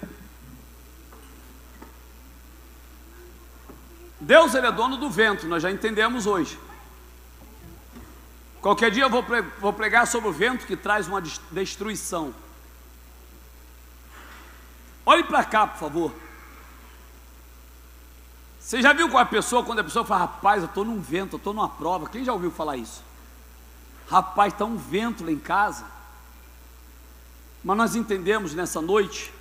Deus 4.20 4.54
ele 4.54 4.66
é 4.68 4.72
dono 4.72 4.96
do 4.96 5.10
vento, 5.10 5.46
nós 5.48 5.62
já 5.62 5.72
entendemos 5.72 6.24
hoje. 6.24 6.56
Qualquer 8.60 8.92
dia 8.92 9.04
eu 9.04 9.10
vou 9.60 9.72
pregar 9.72 10.06
sobre 10.06 10.28
o 10.28 10.32
vento 10.32 10.66
que 10.66 10.76
traz 10.76 11.08
uma 11.08 11.20
destruição. 11.50 12.32
Olhe 15.06 15.22
para 15.22 15.44
cá, 15.44 15.68
por 15.68 15.78
favor. 15.78 16.12
Você 18.58 18.82
já 18.82 18.92
viu 18.92 19.08
com 19.08 19.16
a 19.16 19.24
pessoa, 19.24 19.62
quando 19.62 19.78
a 19.78 19.84
pessoa 19.84 20.04
fala, 20.04 20.22
rapaz, 20.22 20.60
eu 20.60 20.68
estou 20.68 20.84
num 20.84 21.00
vento, 21.00 21.34
eu 21.34 21.38
estou 21.38 21.54
numa 21.54 21.68
prova. 21.68 22.08
Quem 22.08 22.24
já 22.24 22.32
ouviu 22.32 22.50
falar 22.50 22.76
isso? 22.76 23.04
Rapaz, 24.08 24.52
está 24.52 24.64
um 24.64 24.76
vento 24.76 25.24
lá 25.24 25.30
em 25.30 25.38
casa. 25.38 25.86
Mas 27.62 27.76
nós 27.76 27.94
entendemos 27.94 28.54
nessa 28.54 28.80
noite 28.80 29.32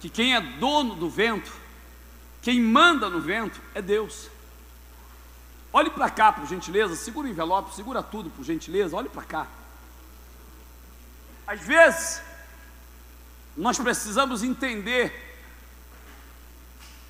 que 0.00 0.08
quem 0.08 0.34
é 0.34 0.40
dono 0.40 0.94
do 0.94 1.10
vento, 1.10 1.52
quem 2.40 2.58
manda 2.60 3.10
no 3.10 3.20
vento 3.20 3.60
é 3.74 3.82
Deus. 3.82 4.30
Olhe 5.70 5.90
para 5.90 6.08
cá, 6.08 6.32
por 6.32 6.46
gentileza, 6.46 6.96
segura 6.96 7.28
o 7.28 7.30
envelope, 7.30 7.74
segura 7.74 8.02
tudo, 8.02 8.30
por 8.30 8.44
gentileza, 8.44 8.96
olhe 8.96 9.10
para 9.10 9.22
cá. 9.22 9.46
Às 11.46 11.60
vezes, 11.60 12.22
nós 13.56 13.78
precisamos 13.78 14.42
entender 14.42 15.30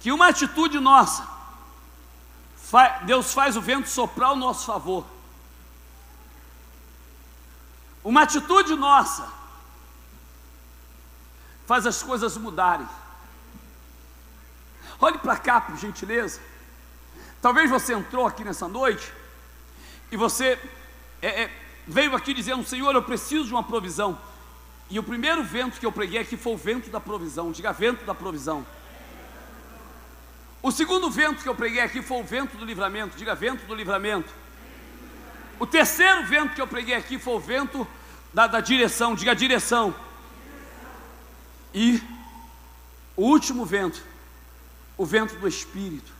que 0.00 0.10
uma 0.10 0.28
atitude 0.28 0.80
nossa, 0.80 1.26
Deus 3.04 3.32
faz 3.32 3.56
o 3.56 3.60
vento 3.60 3.88
soprar 3.88 4.30
ao 4.30 4.36
nosso 4.36 4.66
favor. 4.66 5.06
Uma 8.02 8.22
atitude 8.22 8.74
nossa 8.74 9.30
faz 11.66 11.86
as 11.86 12.02
coisas 12.02 12.36
mudarem. 12.36 12.88
Olhe 15.00 15.18
para 15.18 15.36
cá, 15.36 15.60
por 15.60 15.76
gentileza. 15.76 16.40
Talvez 17.40 17.70
você 17.70 17.94
entrou 17.94 18.26
aqui 18.26 18.44
nessa 18.44 18.68
noite 18.68 19.12
e 20.10 20.16
você 20.16 20.58
é, 21.20 21.42
é, 21.42 21.62
veio 21.86 22.14
aqui 22.14 22.34
dizendo: 22.34 22.64
Senhor, 22.64 22.94
eu 22.94 23.02
preciso 23.02 23.46
de 23.46 23.52
uma 23.52 23.62
provisão. 23.62 24.18
E 24.92 24.98
o 24.98 25.02
primeiro 25.02 25.42
vento 25.42 25.80
que 25.80 25.86
eu 25.86 25.90
preguei 25.90 26.20
aqui 26.20 26.36
foi 26.36 26.52
o 26.52 26.56
vento 26.58 26.90
da 26.90 27.00
provisão. 27.00 27.50
Diga 27.50 27.72
vento 27.72 28.04
da 28.04 28.14
provisão. 28.14 28.62
O 30.62 30.70
segundo 30.70 31.10
vento 31.10 31.42
que 31.42 31.48
eu 31.48 31.54
preguei 31.54 31.80
aqui 31.80 32.02
foi 32.02 32.20
o 32.20 32.22
vento 32.22 32.58
do 32.58 32.64
livramento. 32.66 33.16
Diga 33.16 33.34
vento 33.34 33.64
do 33.64 33.74
livramento. 33.74 34.30
O 35.58 35.66
terceiro 35.66 36.26
vento 36.26 36.54
que 36.54 36.60
eu 36.60 36.66
preguei 36.66 36.94
aqui 36.94 37.18
foi 37.18 37.32
o 37.32 37.40
vento 37.40 37.88
da, 38.34 38.46
da 38.46 38.60
direção. 38.60 39.14
Diga 39.14 39.34
direção. 39.34 39.94
E 41.72 42.02
o 43.16 43.22
último 43.22 43.64
vento, 43.64 44.02
o 44.98 45.06
vento 45.06 45.36
do 45.36 45.48
Espírito. 45.48 46.12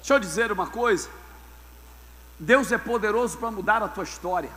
Deixa 0.00 0.12
eu 0.12 0.20
dizer 0.20 0.52
uma 0.52 0.66
coisa. 0.66 1.08
Deus 2.38 2.70
é 2.70 2.76
poderoso 2.76 3.38
para 3.38 3.50
mudar 3.50 3.82
a 3.82 3.88
tua 3.88 4.04
história. 4.04 4.50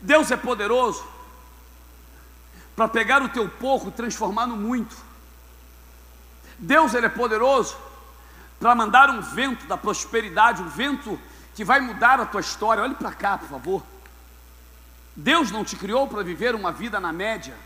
Deus 0.00 0.30
é 0.30 0.36
poderoso 0.36 1.04
para 2.74 2.88
pegar 2.88 3.22
o 3.22 3.28
teu 3.28 3.48
pouco 3.48 3.88
e 3.88 3.92
transformar 3.92 4.46
no 4.46 4.56
muito. 4.56 4.96
Deus 6.58 6.94
ele 6.94 7.06
é 7.06 7.10
poderoso 7.10 7.76
para 8.58 8.74
mandar 8.74 9.10
um 9.10 9.20
vento 9.20 9.66
da 9.66 9.76
prosperidade, 9.76 10.62
um 10.62 10.68
vento 10.68 11.18
que 11.54 11.64
vai 11.64 11.80
mudar 11.80 12.20
a 12.20 12.26
tua 12.26 12.40
história. 12.40 12.82
Olhe 12.82 12.94
para 12.94 13.12
cá, 13.12 13.38
por 13.38 13.48
favor. 13.48 13.82
Deus 15.14 15.50
não 15.50 15.64
te 15.64 15.76
criou 15.76 16.06
para 16.06 16.22
viver 16.22 16.54
uma 16.54 16.70
vida 16.70 17.00
na 17.00 17.12
média. 17.12 17.56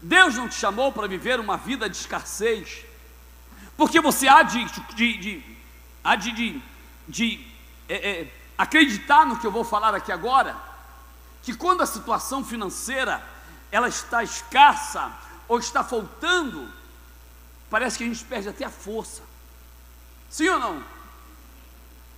Deus 0.00 0.36
não 0.36 0.48
te 0.48 0.54
chamou 0.54 0.92
para 0.92 1.08
viver 1.08 1.40
uma 1.40 1.56
vida 1.56 1.88
de 1.90 1.96
escassez. 1.96 2.84
Porque 3.76 4.00
você 4.00 4.28
há 4.28 4.42
de, 4.42 4.64
de, 4.94 5.18
de 5.18 5.56
há 6.02 6.16
de, 6.16 6.32
de, 6.32 6.62
de 7.08 7.46
é, 7.88 8.10
é, 8.10 8.32
acreditar 8.56 9.26
no 9.26 9.38
que 9.38 9.46
eu 9.46 9.50
vou 9.50 9.64
falar 9.64 9.94
aqui 9.94 10.12
agora, 10.12 10.56
que 11.42 11.54
quando 11.54 11.82
a 11.82 11.86
situação 11.86 12.44
financeira 12.44 13.22
ela 13.72 13.88
está 13.88 14.22
escassa 14.22 15.12
ou 15.48 15.58
está 15.58 15.82
faltando, 15.82 16.70
parece 17.68 17.98
que 17.98 18.04
a 18.04 18.06
gente 18.06 18.24
perde 18.24 18.48
até 18.48 18.64
a 18.64 18.70
força. 18.70 19.22
Sim 20.28 20.48
ou 20.48 20.58
não? 20.58 20.84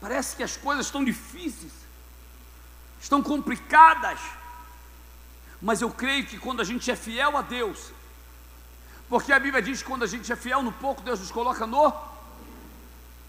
Parece 0.01 0.35
que 0.37 0.43
as 0.43 0.57
coisas 0.57 0.87
estão 0.87 1.05
difíceis, 1.05 1.73
estão 3.01 3.23
complicadas. 3.23 4.19
Mas 5.61 5.81
eu 5.81 5.91
creio 5.91 6.27
que 6.27 6.39
quando 6.39 6.61
a 6.61 6.65
gente 6.65 6.91
é 6.91 6.97
fiel 6.97 7.37
a 7.37 7.43
Deus, 7.43 7.93
porque 9.09 9.33
a 9.33 9.39
Bíblia 9.39 9.63
diz 9.63 9.81
que 9.81 9.89
quando 9.89 10.03
a 10.03 10.07
gente 10.07 10.33
é 10.33 10.37
fiel 10.37 10.63
no 10.63 10.73
pouco, 10.73 11.03
Deus 11.03 11.21
nos 11.21 11.31
coloca 11.31 11.67
no 11.67 11.87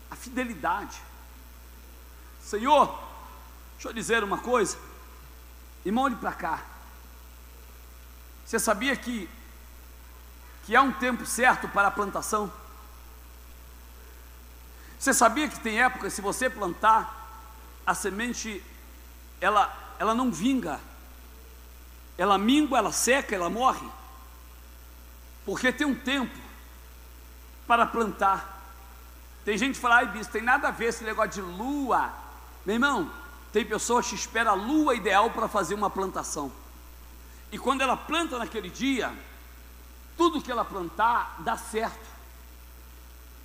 a 0.10 0.16
fidelidade. 0.16 1.00
Senhor, 2.42 2.88
deixa 3.74 3.90
eu 3.90 3.94
dizer 3.94 4.24
uma 4.24 4.38
coisa. 4.38 4.78
Irmão, 5.86 6.06
olhe 6.06 6.16
para 6.16 6.32
cá. 6.32 6.64
Você 8.46 8.60
sabia 8.60 8.96
que, 8.96 9.30
que 10.66 10.76
há 10.76 10.82
um 10.82 10.92
tempo 10.92 11.26
certo 11.26 11.68
para 11.68 11.88
a 11.88 11.92
plantação? 11.92 12.52
Você 15.00 15.14
sabia 15.14 15.50
que 15.50 15.60
tem 15.60 15.82
época, 15.82 16.10
se 16.10 16.22
você 16.22 16.50
plantar, 16.50 17.22
a 17.86 17.94
semente, 17.94 18.64
ela, 19.42 19.72
ela 20.00 20.16
não 20.16 20.32
vinga. 20.32 20.80
Ela 22.18 22.38
mingua, 22.38 22.78
ela 22.78 22.92
seca, 22.92 23.36
ela 23.36 23.50
morre. 23.50 23.86
Porque 25.46 25.74
tem 25.74 25.86
um 25.86 25.96
tempo 25.96 26.38
para 27.68 27.86
plantar. 27.86 28.62
Tem 29.44 29.58
gente 29.58 29.76
que 29.76 29.82
fala, 29.82 29.98
ai 29.98 30.06
bispo, 30.06 30.32
tem 30.32 30.42
nada 30.42 30.70
a 30.70 30.72
ver 30.72 30.86
esse 30.86 31.04
negócio 31.04 31.32
de 31.32 31.42
lua. 31.42 32.14
Meu 32.66 32.76
irmão, 32.76 33.12
tem 33.54 33.64
pessoas 33.64 34.08
que 34.08 34.16
esperam 34.16 34.52
a 34.52 34.56
lua 34.56 34.96
ideal 34.96 35.30
para 35.30 35.48
fazer 35.48 35.76
uma 35.76 35.90
plantação. 35.90 36.52
E 37.52 37.60
quando 37.60 37.82
ela 37.82 37.96
planta 37.96 38.40
naquele 38.40 38.68
dia, 38.68 39.14
tudo 40.18 40.42
que 40.42 40.52
ela 40.52 40.66
plantar 40.66 41.36
dá 41.38 41.56
certo. 41.56 42.12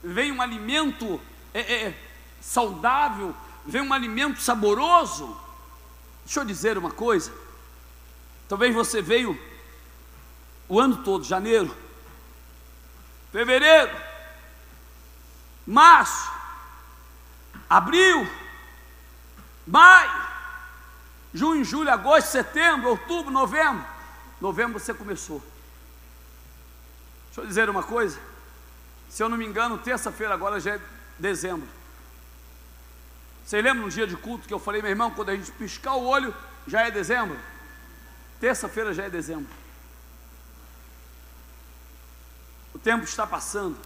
Vem 0.02 0.32
um 0.32 0.40
alimento 0.40 1.20
é, 1.52 1.60
é, 1.60 1.82
é, 1.88 2.08
saudável, 2.40 3.36
vem 3.66 3.82
um 3.82 3.92
alimento 3.92 4.40
saboroso. 4.40 5.38
Deixa 6.24 6.40
eu 6.40 6.44
dizer 6.46 6.78
uma 6.78 6.90
coisa. 6.90 7.30
Talvez 8.48 8.74
você 8.74 9.02
veio 9.02 9.38
o 10.66 10.80
ano 10.80 11.02
todo, 11.04 11.22
janeiro, 11.22 11.76
fevereiro, 13.30 13.94
março, 15.66 16.32
abril, 17.68 18.26
maio, 19.68 20.10
junho, 21.32 21.64
julho, 21.64 21.90
agosto, 21.90 22.28
setembro, 22.28 22.88
outubro, 22.88 23.30
novembro. 23.30 23.84
Novembro 24.40 24.78
você 24.78 24.94
começou. 24.94 25.42
Deixa 27.26 27.40
eu 27.42 27.46
dizer 27.46 27.70
uma 27.70 27.82
coisa. 27.82 28.18
Se 29.08 29.22
eu 29.22 29.28
não 29.28 29.36
me 29.36 29.46
engano, 29.46 29.78
terça-feira 29.78 30.34
agora 30.34 30.58
já 30.58 30.76
é 30.76 30.80
dezembro. 31.18 31.68
Você 33.44 33.60
lembra 33.60 33.82
no 33.82 33.90
dia 33.90 34.06
de 34.06 34.16
culto 34.16 34.46
que 34.46 34.54
eu 34.54 34.58
falei, 34.58 34.82
meu 34.82 34.90
irmão, 34.90 35.10
quando 35.10 35.30
a 35.30 35.36
gente 35.36 35.50
piscar 35.52 35.94
o 35.94 36.04
olho, 36.04 36.34
já 36.66 36.82
é 36.82 36.90
dezembro? 36.90 37.38
Terça-feira 38.40 38.92
já 38.92 39.04
é 39.04 39.10
dezembro. 39.10 39.48
O 42.74 42.78
tempo 42.78 43.04
está 43.04 43.26
passando. 43.26 43.76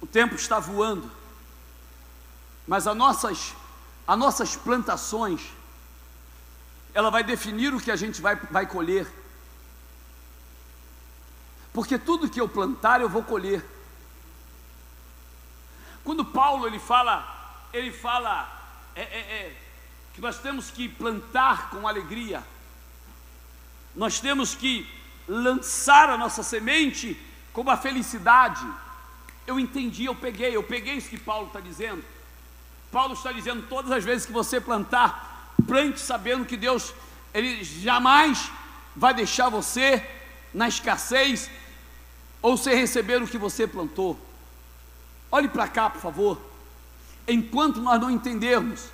O 0.00 0.06
tempo 0.06 0.34
está 0.34 0.58
voando. 0.58 1.10
Mas 2.66 2.86
as 2.86 2.96
nossas 2.96 3.54
as 4.10 4.18
nossas 4.18 4.56
plantações, 4.56 5.40
ela 6.92 7.12
vai 7.12 7.22
definir 7.22 7.72
o 7.72 7.80
que 7.80 7.92
a 7.92 7.94
gente 7.94 8.20
vai, 8.20 8.34
vai 8.34 8.66
colher. 8.66 9.06
Porque 11.72 11.96
tudo 11.96 12.28
que 12.28 12.40
eu 12.40 12.48
plantar, 12.48 13.00
eu 13.00 13.08
vou 13.08 13.22
colher. 13.22 13.64
Quando 16.02 16.24
Paulo 16.24 16.66
ele 16.66 16.80
fala, 16.80 17.68
ele 17.72 17.92
fala 17.92 18.50
é, 18.96 19.02
é, 19.02 19.04
é, 19.04 19.56
que 20.12 20.20
nós 20.20 20.40
temos 20.40 20.72
que 20.72 20.88
plantar 20.88 21.70
com 21.70 21.86
alegria, 21.86 22.42
nós 23.94 24.18
temos 24.18 24.56
que 24.56 24.92
lançar 25.28 26.10
a 26.10 26.18
nossa 26.18 26.42
semente 26.42 27.16
com 27.52 27.70
a 27.70 27.76
felicidade. 27.76 28.66
Eu 29.46 29.60
entendi, 29.60 30.06
eu 30.06 30.16
peguei, 30.16 30.56
eu 30.56 30.64
peguei 30.64 30.94
isso 30.94 31.08
que 31.08 31.16
Paulo 31.16 31.46
está 31.46 31.60
dizendo. 31.60 32.04
Paulo 32.90 33.14
está 33.14 33.32
dizendo: 33.32 33.66
todas 33.68 33.90
as 33.90 34.04
vezes 34.04 34.26
que 34.26 34.32
você 34.32 34.60
plantar, 34.60 35.54
plante 35.66 36.00
sabendo 36.00 36.44
que 36.44 36.56
Deus, 36.56 36.92
Ele 37.32 37.62
jamais 37.64 38.50
vai 38.94 39.14
deixar 39.14 39.48
você 39.48 40.04
na 40.52 40.68
escassez 40.68 41.50
ou 42.42 42.56
sem 42.56 42.74
receber 42.74 43.22
o 43.22 43.28
que 43.28 43.38
você 43.38 43.66
plantou. 43.66 44.18
Olhe 45.30 45.48
para 45.48 45.68
cá, 45.68 45.88
por 45.88 46.00
favor. 46.00 46.40
Enquanto 47.28 47.80
nós 47.80 48.00
não 48.00 48.10
entendermos 48.10 48.88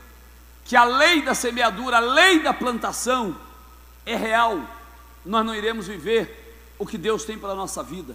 que 0.64 0.76
a 0.76 0.84
lei 0.84 1.22
da 1.22 1.34
semeadura, 1.34 1.96
a 1.96 2.00
lei 2.00 2.42
da 2.42 2.52
plantação 2.52 3.36
é 4.04 4.16
real, 4.16 4.60
nós 5.24 5.46
não 5.46 5.54
iremos 5.54 5.86
viver 5.86 6.74
o 6.78 6.84
que 6.84 6.98
Deus 6.98 7.24
tem 7.24 7.38
para 7.38 7.50
a 7.50 7.54
nossa 7.54 7.82
vida. 7.82 8.14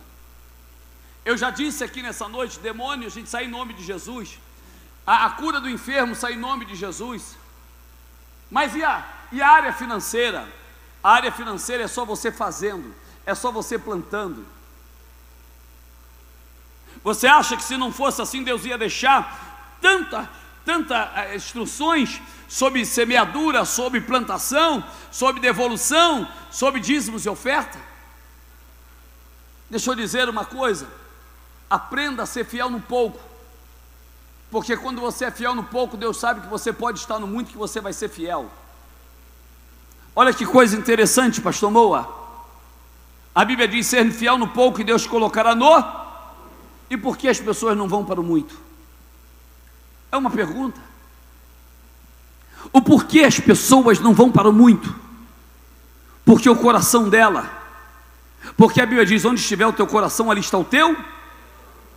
Eu 1.26 1.38
já 1.38 1.50
disse 1.50 1.84
aqui 1.84 2.02
nessa 2.02 2.28
noite, 2.28 2.60
demônio, 2.60 3.08
a 3.08 3.12
gente 3.12 3.30
sai 3.30 3.46
em 3.46 3.50
nome 3.50 3.74
de 3.74 3.84
Jesus. 3.84 4.38
A, 5.06 5.26
a 5.26 5.30
cura 5.32 5.60
do 5.60 5.70
enfermo 5.70 6.16
sai 6.16 6.34
em 6.34 6.40
nome 6.40 6.66
de 6.66 6.76
Jesus. 6.76 7.38
Mas 8.50 8.76
e 8.76 8.84
a, 8.84 9.06
e 9.32 9.42
a 9.42 9.50
área 9.50 9.74
financeira? 9.74 10.48
A 11.04 11.12
área 11.14 11.32
financeira 11.32 11.84
é 11.84 11.88
só 11.88 12.06
você 12.06 12.32
fazendo, 12.32 12.94
é 13.26 13.34
só 13.34 13.52
você 13.52 13.80
plantando. 13.80 14.46
Você 17.04 17.28
acha 17.28 17.58
que 17.58 17.64
se 17.64 17.78
não 17.78 17.92
fosse 17.92 18.22
assim, 18.22 18.44
Deus 18.44 18.66
ia 18.66 18.78
deixar 18.78 19.78
tanta, 19.82 20.30
tanta 20.64 21.12
eh, 21.16 21.36
instruções 21.36 22.22
sobre 22.48 22.86
semeadura, 22.86 23.66
sobre 23.66 24.02
plantação, 24.02 24.84
sobre 25.12 25.42
devolução, 25.42 26.28
sobre 26.52 26.80
dízimos 26.80 27.26
e 27.26 27.30
oferta? 27.30 27.80
Deixa 29.70 29.90
eu 29.90 29.96
dizer 29.96 30.30
uma 30.30 30.46
coisa: 30.46 30.88
aprenda 31.70 32.24
a 32.24 32.28
ser 32.28 32.46
fiel 32.46 32.70
no 32.70 32.82
pouco, 32.82 33.20
porque 34.52 34.76
quando 34.76 35.00
você 35.00 35.26
é 35.26 35.32
fiel 35.32 35.56
no 35.56 35.64
pouco, 35.64 35.96
Deus 35.96 36.18
sabe 36.18 36.42
que 36.42 36.48
você 36.48 36.74
pode 36.74 37.00
estar 37.00 37.18
no 37.18 37.26
muito 37.26 37.52
que 37.52 37.58
você 37.58 37.80
vai 37.80 37.94
ser 37.94 38.10
fiel. 38.10 38.52
Olha 40.14 40.34
que 40.34 40.46
coisa 40.46 40.76
interessante, 40.76 41.40
pastor 41.40 41.72
Moa. 41.72 42.06
A 43.34 43.46
Bíblia 43.46 43.66
diz: 43.66 43.88
ser 43.88 44.12
fiel 44.12 44.38
no 44.38 44.50
pouco 44.50 44.82
e 44.82 44.84
Deus 44.84 45.08
colocará 45.08 45.56
no. 45.56 45.82
E 46.90 46.98
por 46.98 47.16
que 47.16 47.30
as 47.30 47.40
pessoas 47.40 47.78
não 47.78 47.88
vão 47.88 48.04
para 48.04 48.20
o 48.20 48.24
muito? 48.24 48.60
É 50.12 50.18
uma 50.18 50.30
pergunta. 50.30 50.82
O 52.74 52.82
porquê 52.82 53.22
as 53.22 53.40
pessoas 53.40 54.02
não 54.02 54.14
vão 54.14 54.30
para 54.30 54.50
o 54.50 54.54
muito? 54.54 54.94
Porque 56.26 56.50
o 56.50 56.58
coração 56.58 57.08
dela. 57.08 57.50
Porque 58.58 58.82
a 58.82 58.86
Bíblia 58.86 59.06
diz: 59.06 59.24
onde 59.24 59.40
estiver 59.40 59.66
o 59.66 59.72
teu 59.72 59.88
coração, 59.88 60.30
ali 60.30 60.42
está 60.42 60.58
o 60.58 60.66
teu. 60.66 60.94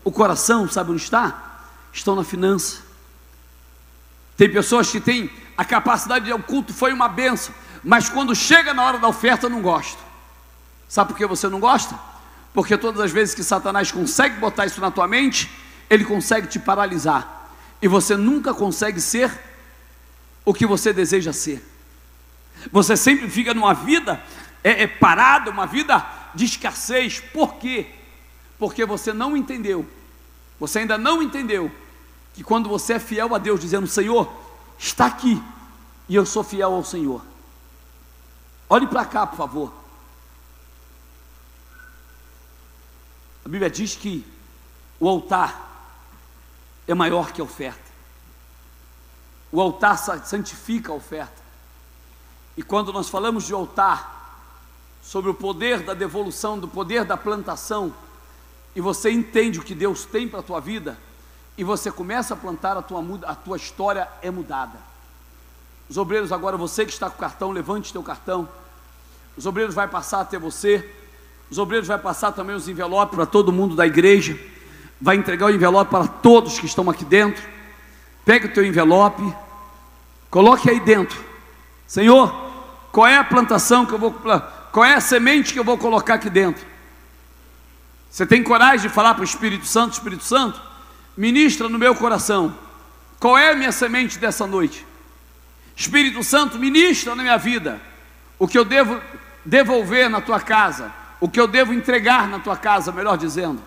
O 0.05 0.12
coração, 0.12 0.68
sabe 0.68 0.92
onde 0.92 1.02
está? 1.02 1.53
Estão 1.95 2.16
na 2.16 2.24
finança. 2.24 2.82
Tem 4.36 4.51
pessoas 4.51 4.90
que 4.90 5.01
têm 5.01 5.30
a 5.57 5.64
capacidade 5.64 6.24
de 6.24 6.32
o 6.32 6.42
culto 6.42 6.74
foi 6.74 6.92
uma 6.92 7.09
benção, 7.09 7.55
mas 7.84 8.09
quando 8.09 8.34
chega 8.34 8.74
na 8.74 8.82
hora 8.82 8.99
da 8.99 9.07
oferta 9.07 9.49
não 9.49 9.62
gosto. 9.62 10.03
Sabe 10.88 11.12
por 11.12 11.16
que 11.16 11.24
você 11.24 11.49
não 11.49 11.61
gosta? 11.61 11.97
Porque 12.53 12.76
todas 12.76 13.01
as 13.01 13.12
vezes 13.12 13.34
que 13.34 13.45
Satanás 13.45 13.92
consegue 13.92 14.40
botar 14.40 14.66
isso 14.66 14.80
na 14.80 14.90
tua 14.90 15.07
mente, 15.07 15.49
ele 15.88 16.05
consegue 16.05 16.49
te 16.49 16.59
paralisar. 16.59 17.49
E 17.80 17.86
você 17.86 18.16
nunca 18.16 18.53
consegue 18.53 19.01
ser 19.01 19.30
o 20.45 20.53
que 20.53 20.66
você 20.66 20.92
deseja 20.92 21.32
ser. 21.32 21.64
Você 22.72 22.97
sempre 22.97 23.30
fica 23.30 23.55
numa 23.55 23.72
vida 23.72 24.20
é, 24.64 24.82
é 24.82 24.86
parada, 24.86 25.51
uma 25.51 25.66
vida 25.66 26.05
de 26.34 26.45
escassez. 26.45 27.20
Por 27.20 27.55
quê? 27.55 27.86
Porque 28.59 28.84
você 28.84 29.12
não 29.12 29.36
entendeu. 29.36 29.86
Você 30.59 30.80
ainda 30.80 30.99
não 30.99 31.22
entendeu 31.22 31.70
que 32.35 32.45
quando 32.45 32.68
você 32.68 32.95
é 32.95 32.99
fiel 32.99 33.35
a 33.35 33.39
Deus, 33.39 33.61
dizendo: 33.61 33.87
Senhor, 33.87 34.30
está 34.78 35.07
aqui, 35.07 35.43
e 36.09 36.14
eu 36.14 36.26
sou 36.26 36.45
fiel 36.45 36.74
ao 36.74 36.85
Senhor. 36.85 37.22
Olhe 38.68 38.87
para 38.87 39.05
cá, 39.05 39.26
por 39.26 39.37
favor. 39.37 39.72
A 43.45 43.49
Bíblia 43.49 43.70
diz 43.70 43.95
que 43.95 44.26
o 44.99 45.09
altar 45.09 45.93
é 46.87 46.95
maior 46.95 47.32
que 47.32 47.40
a 47.40 47.44
oferta. 47.44 47.85
O 49.52 49.61
altar 49.61 49.97
santifica 49.97 50.93
a 50.93 50.94
oferta. 50.94 51.43
E 52.56 52.62
quando 52.62 52.93
nós 52.93 53.09
falamos 53.09 53.44
de 53.44 53.52
altar, 53.52 54.15
sobre 55.05 55.31
o 55.31 55.35
poder 55.35 55.82
da 55.82 55.93
devolução, 55.93 56.59
do 56.59 56.66
poder 56.66 57.05
da 57.05 57.16
plantação, 57.16 57.94
e 58.74 58.81
você 58.81 59.11
entende 59.11 59.61
o 59.61 59.62
que 59.62 59.74
Deus 59.74 60.06
tem 60.06 60.27
para 60.27 60.40
a 60.40 60.43
tua 60.43 60.61
vida, 60.61 60.98
e 61.56 61.62
você 61.64 61.90
começa 61.90 62.35
a 62.35 62.36
plantar, 62.36 62.76
a 62.76 62.82
tua, 62.82 63.02
a 63.26 63.35
tua 63.35 63.56
história 63.56 64.09
é 64.20 64.31
mudada. 64.31 64.78
Os 65.89 65.97
obreiros 65.97 66.32
agora, 66.32 66.56
você 66.56 66.85
que 66.85 66.93
está 66.93 67.09
com 67.09 67.16
o 67.16 67.20
cartão, 67.20 67.51
levante 67.51 67.93
teu 67.93 68.02
cartão. 68.02 68.48
Os 69.36 69.47
obreiros 69.47 69.74
vai 69.74 69.86
passar 69.86 70.20
até 70.20 70.39
você. 70.39 70.89
Os 71.51 71.59
obreiros 71.59 71.86
vai 71.86 71.98
passar 71.98 72.32
também 72.32 72.56
os 72.56 72.68
envelopes 72.68 73.14
para 73.14 73.26
todo 73.26 73.52
mundo 73.52 73.76
da 73.76 73.86
igreja. 73.86 74.39
Vai 75.01 75.16
entregar 75.16 75.47
o 75.47 75.51
envelope 75.51 75.90
para 75.90 76.06
todos 76.06 76.59
que 76.59 76.66
estão 76.66 76.89
aqui 76.90 77.05
dentro. 77.05 77.44
Pegue 78.24 78.47
o 78.47 78.52
teu 78.52 78.64
envelope, 78.64 79.22
coloque 80.31 80.70
aí 80.70 80.81
dentro. 80.81 81.22
Senhor, 81.86 82.35
qual 82.90 83.06
é 83.06 83.18
a 83.18 83.24
plantação 83.24 83.85
que 83.85 83.93
eu 83.93 83.98
vou 83.98 84.14
qual 84.72 84.85
é 84.85 84.94
a 84.94 85.01
semente 85.01 85.52
que 85.52 85.59
eu 85.59 85.64
vou 85.64 85.78
colocar 85.78 86.14
aqui 86.14 86.28
dentro? 86.28 86.64
Você 88.10 88.26
tem 88.26 88.43
coragem 88.43 88.89
de 88.89 88.94
falar 88.94 89.14
para 89.14 89.20
o 89.20 89.24
Espírito 89.24 89.66
Santo, 89.66 89.93
Espírito 89.93 90.24
Santo, 90.24 90.60
ministra 91.16 91.69
no 91.69 91.78
meu 91.78 91.95
coração. 91.95 92.57
Qual 93.19 93.39
é 93.39 93.51
a 93.51 93.57
minha 93.57 93.73
semente 93.73 94.19
dessa 94.19 94.47
noite? 94.47 94.86
Espírito 95.77 96.23
Santo, 96.23 96.59
ministra 96.59 97.15
na 97.15 97.23
minha 97.23 97.36
vida 97.36 97.81
o 98.39 98.47
que 98.47 98.59
eu 98.59 98.65
devo 98.65 99.01
devolver 99.45 100.09
na 100.09 100.20
tua 100.20 100.41
casa, 100.41 100.93
o 101.20 101.28
que 101.28 101.39
eu 101.39 101.47
devo 101.47 101.73
entregar 101.73 102.28
na 102.28 102.39
tua 102.39 102.57
casa, 102.57 102.93
melhor 102.93 103.16
dizendo. 103.16 103.61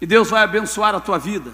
E 0.00 0.06
Deus 0.06 0.30
vai 0.30 0.42
abençoar 0.42 0.94
a 0.94 1.00
tua 1.00 1.18
vida. 1.18 1.52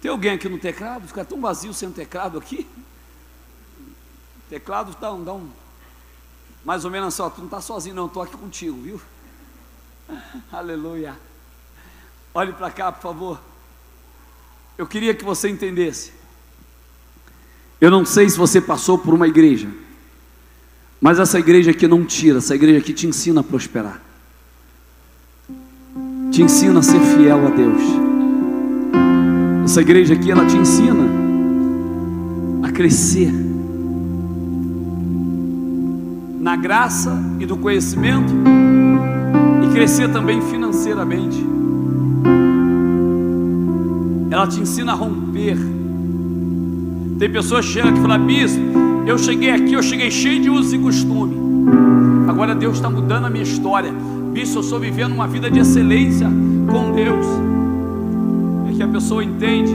Tem 0.00 0.10
alguém 0.10 0.32
aqui 0.32 0.48
no 0.48 0.58
teclado? 0.58 1.06
Fica 1.06 1.24
tão 1.24 1.40
vazio 1.40 1.72
sem 1.72 1.90
teclado 1.92 2.38
aqui. 2.38 2.66
Teclado 4.50 4.96
dá 5.00 5.12
um, 5.12 5.24
dá 5.24 5.32
um 5.32 5.50
mais 6.64 6.84
ou 6.84 6.90
menos 6.90 7.14
só, 7.14 7.28
tu 7.28 7.38
não 7.38 7.46
está 7.46 7.60
sozinho, 7.60 7.94
não, 7.94 8.06
estou 8.06 8.22
aqui 8.22 8.36
contigo, 8.36 8.80
viu? 8.80 9.00
Aleluia. 10.52 11.18
Olhe 12.34 12.52
para 12.52 12.70
cá, 12.70 12.90
por 12.90 13.02
favor. 13.02 13.40
Eu 14.78 14.86
queria 14.86 15.14
que 15.14 15.24
você 15.24 15.48
entendesse. 15.48 16.12
Eu 17.80 17.90
não 17.90 18.04
sei 18.04 18.28
se 18.28 18.38
você 18.38 18.60
passou 18.60 18.98
por 18.98 19.12
uma 19.12 19.28
igreja 19.28 19.68
mas 21.02 21.18
essa 21.18 21.36
igreja 21.36 21.72
aqui 21.72 21.88
não 21.88 22.04
tira, 22.04 22.38
essa 22.38 22.54
igreja 22.54 22.78
aqui 22.78 22.92
te 22.92 23.08
ensina 23.08 23.40
a 23.40 23.42
prosperar. 23.42 24.00
Te 26.30 26.42
ensina 26.42 26.78
a 26.78 26.82
ser 26.82 27.00
fiel 27.00 27.44
a 27.44 27.50
Deus. 27.50 27.82
Essa 29.64 29.80
igreja 29.80 30.14
aqui 30.14 30.30
ela 30.30 30.46
te 30.46 30.56
ensina 30.56 31.04
a 32.62 32.70
crescer 32.70 33.32
na 36.38 36.54
graça 36.54 37.20
e 37.40 37.46
no 37.46 37.58
conhecimento 37.58 38.32
e 39.64 39.72
crescer 39.72 40.08
também 40.12 40.40
financeiramente. 40.40 41.44
Ela 44.32 44.46
te 44.46 44.58
ensina 44.58 44.92
a 44.92 44.94
romper. 44.94 45.58
Tem 47.18 47.30
pessoas 47.30 47.66
que 47.66 47.72
chegam 47.72 47.94
e 47.94 48.00
falam, 48.00 48.24
bispo, 48.24 48.62
eu 49.06 49.18
cheguei 49.18 49.50
aqui, 49.50 49.74
eu 49.74 49.82
cheguei 49.82 50.10
cheio 50.10 50.40
de 50.40 50.48
usos 50.48 50.72
e 50.72 50.78
costume. 50.78 51.36
Agora 52.26 52.54
Deus 52.54 52.76
está 52.76 52.88
mudando 52.88 53.26
a 53.26 53.30
minha 53.30 53.42
história. 53.42 53.92
Bicho, 54.32 54.56
eu 54.56 54.62
estou 54.62 54.80
vivendo 54.80 55.12
uma 55.12 55.28
vida 55.28 55.50
de 55.50 55.58
excelência 55.58 56.26
com 56.66 56.92
Deus. 56.92 57.26
É 58.70 58.72
que 58.74 58.82
a 58.82 58.88
pessoa 58.88 59.22
entende 59.22 59.74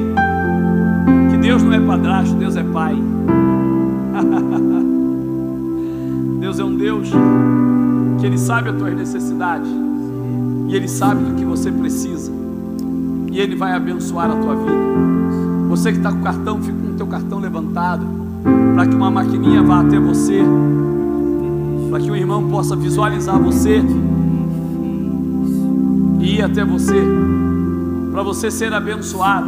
que 1.30 1.38
Deus 1.38 1.62
não 1.62 1.74
é 1.74 1.80
padrasto, 1.80 2.34
Deus 2.34 2.56
é 2.56 2.64
pai. 2.64 2.96
Deus 6.42 6.58
é 6.58 6.64
um 6.64 6.76
Deus 6.76 7.12
que 8.20 8.26
Ele 8.26 8.40
sabe 8.40 8.70
as 8.70 8.76
tuas 8.76 8.96
necessidades 8.96 9.70
e 10.68 10.76
Ele 10.76 10.88
sabe 10.88 11.26
do 11.26 11.36
que 11.36 11.46
você 11.46 11.72
precisa 11.72 12.37
e 13.38 13.40
Ele 13.40 13.56
vai 13.56 13.72
abençoar 13.72 14.32
a 14.32 14.36
tua 14.36 14.56
vida. 14.56 14.72
Você 15.70 15.92
que 15.92 16.00
está 16.00 16.12
com 16.12 16.22
o 16.22 16.24
cartão, 16.24 16.60
fica 16.60 16.76
com 16.76 16.88
o 16.94 16.96
teu 16.96 17.06
cartão 17.06 17.38
levantado 17.38 18.04
para 18.74 18.88
que 18.88 18.96
uma 18.96 19.12
maquininha 19.12 19.62
vá 19.62 19.82
até 19.82 20.00
você, 20.00 20.42
para 21.92 22.00
que 22.00 22.10
o 22.10 22.16
irmão 22.16 22.50
possa 22.50 22.76
visualizar 22.76 23.38
você 23.38 23.84
e 26.20 26.38
ir 26.38 26.42
até 26.42 26.66
você, 26.66 26.96
para 28.12 28.24
você 28.24 28.50
ser 28.50 28.74
abençoado. 28.74 29.48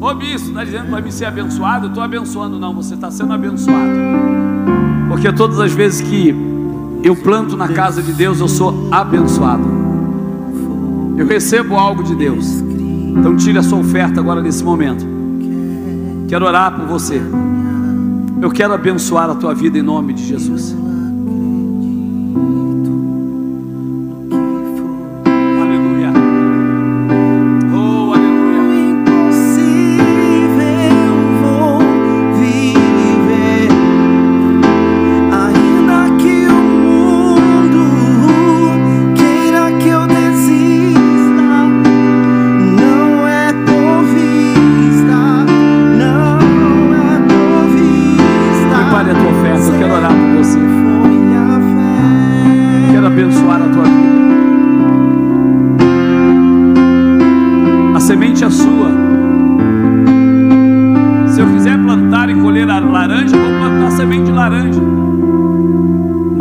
Ô 0.00 0.14
bispo, 0.14 0.50
está 0.50 0.62
dizendo 0.62 0.88
para 0.90 1.00
mim 1.00 1.10
ser 1.10 1.24
abençoado? 1.24 1.86
Eu 1.86 1.88
estou 1.88 2.04
abençoando, 2.04 2.60
não, 2.60 2.72
você 2.72 2.94
está 2.94 3.10
sendo 3.10 3.32
abençoado, 3.32 3.90
porque 5.08 5.32
todas 5.32 5.58
as 5.58 5.72
vezes 5.72 6.00
que 6.00 6.32
eu 7.02 7.16
planto 7.16 7.56
na 7.56 7.66
casa 7.66 8.00
de 8.00 8.12
Deus, 8.12 8.38
eu 8.38 8.46
sou 8.46 8.88
abençoado, 8.92 9.64
eu 11.16 11.26
recebo 11.26 11.74
algo 11.74 12.04
de 12.04 12.14
Deus. 12.14 12.69
Então, 13.16 13.36
tire 13.36 13.58
a 13.58 13.62
sua 13.62 13.78
oferta 13.78 14.20
agora 14.20 14.40
nesse 14.40 14.62
momento. 14.64 15.06
Quero 16.28 16.46
orar 16.46 16.74
por 16.74 16.86
você. 16.86 17.20
Eu 18.40 18.50
quero 18.50 18.72
abençoar 18.72 19.28
a 19.28 19.34
tua 19.34 19.54
vida 19.54 19.78
em 19.78 19.82
nome 19.82 20.14
de 20.14 20.24
Jesus. 20.26 20.74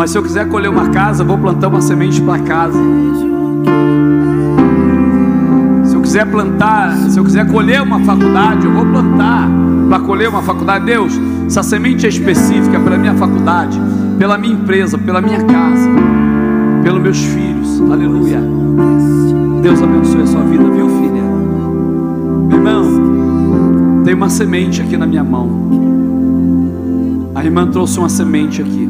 Se 0.10 0.18
eu 0.18 0.24
quiser 0.24 0.50
colher 0.50 0.72
uma 0.72 0.90
casa, 0.90 1.24
vou 1.24 1.38
plantar 1.38 1.68
uma 1.68 1.82
semente 1.82 2.20
para 2.20 2.40
casa. 2.40 2.80
Se 5.84 5.94
eu 5.94 6.02
quiser 6.02 6.26
plantar, 6.26 6.98
se 7.12 7.20
eu 7.20 7.24
quiser 7.24 7.46
colher 7.46 7.80
uma 7.84 8.00
faculdade, 8.00 8.66
eu 8.66 8.74
vou 8.74 8.88
plantar 8.88 9.48
para 9.88 10.00
colher 10.00 10.28
uma 10.28 10.42
faculdade. 10.42 10.86
Deus, 10.86 11.14
essa 11.46 11.62
semente 11.62 12.08
é 12.08 12.10
específica 12.10 12.80
para 12.80 12.98
minha 12.98 13.14
faculdade, 13.14 13.80
pela 14.18 14.36
minha 14.36 14.54
empresa, 14.54 14.98
pela 14.98 15.22
minha 15.22 15.44
casa, 15.44 15.88
pelos 16.84 17.04
meus 17.04 17.24
filhos. 17.24 17.80
Aleluia. 17.80 18.42
Deus 19.62 19.80
abençoe 19.80 20.24
a 20.24 20.26
sua 20.26 20.42
vida, 20.42 20.64
viu, 20.72 20.90
filha? 20.90 21.22
Meu 22.48 22.58
irmão, 22.58 24.04
tem 24.04 24.16
uma 24.16 24.30
semente 24.30 24.82
aqui 24.82 24.98
na 24.98 25.06
minha 25.06 25.24
mão. 25.24 25.70
A 27.36 27.46
irmã 27.46 27.68
trouxe 27.68 28.00
uma 28.00 28.10
semente 28.10 28.60
aqui. 28.60 28.89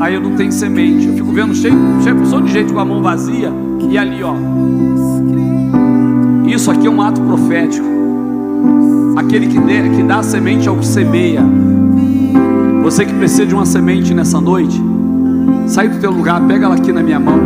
Aí 0.00 0.14
eu 0.14 0.20
não 0.20 0.36
tenho 0.36 0.52
semente. 0.52 1.06
Eu 1.06 1.14
fico 1.14 1.32
vendo 1.32 1.54
cheio, 1.54 1.74
cheio 2.02 2.42
de 2.42 2.52
gente 2.52 2.72
com 2.72 2.80
a 2.80 2.84
mão 2.84 3.02
vazia. 3.02 3.52
E 3.90 3.98
ali, 3.98 4.22
ó. 4.22 4.34
Isso 6.46 6.70
aqui 6.70 6.86
é 6.86 6.90
um 6.90 7.02
ato 7.02 7.20
profético. 7.20 7.86
Aquele 9.16 9.48
que, 9.48 9.58
dê, 9.58 9.88
que 9.90 10.02
dá 10.02 10.22
semente 10.22 10.68
ao 10.68 10.76
que 10.76 10.86
semeia. 10.86 11.42
Você 12.82 13.04
que 13.04 13.12
precisa 13.12 13.44
de 13.44 13.54
uma 13.54 13.66
semente 13.66 14.14
nessa 14.14 14.40
noite, 14.40 14.80
sai 15.66 15.88
do 15.88 15.98
teu 16.00 16.10
lugar, 16.10 16.40
pega 16.46 16.66
ela 16.66 16.74
aqui 16.74 16.90
na 16.92 17.02
minha 17.02 17.20
mão. 17.20 17.38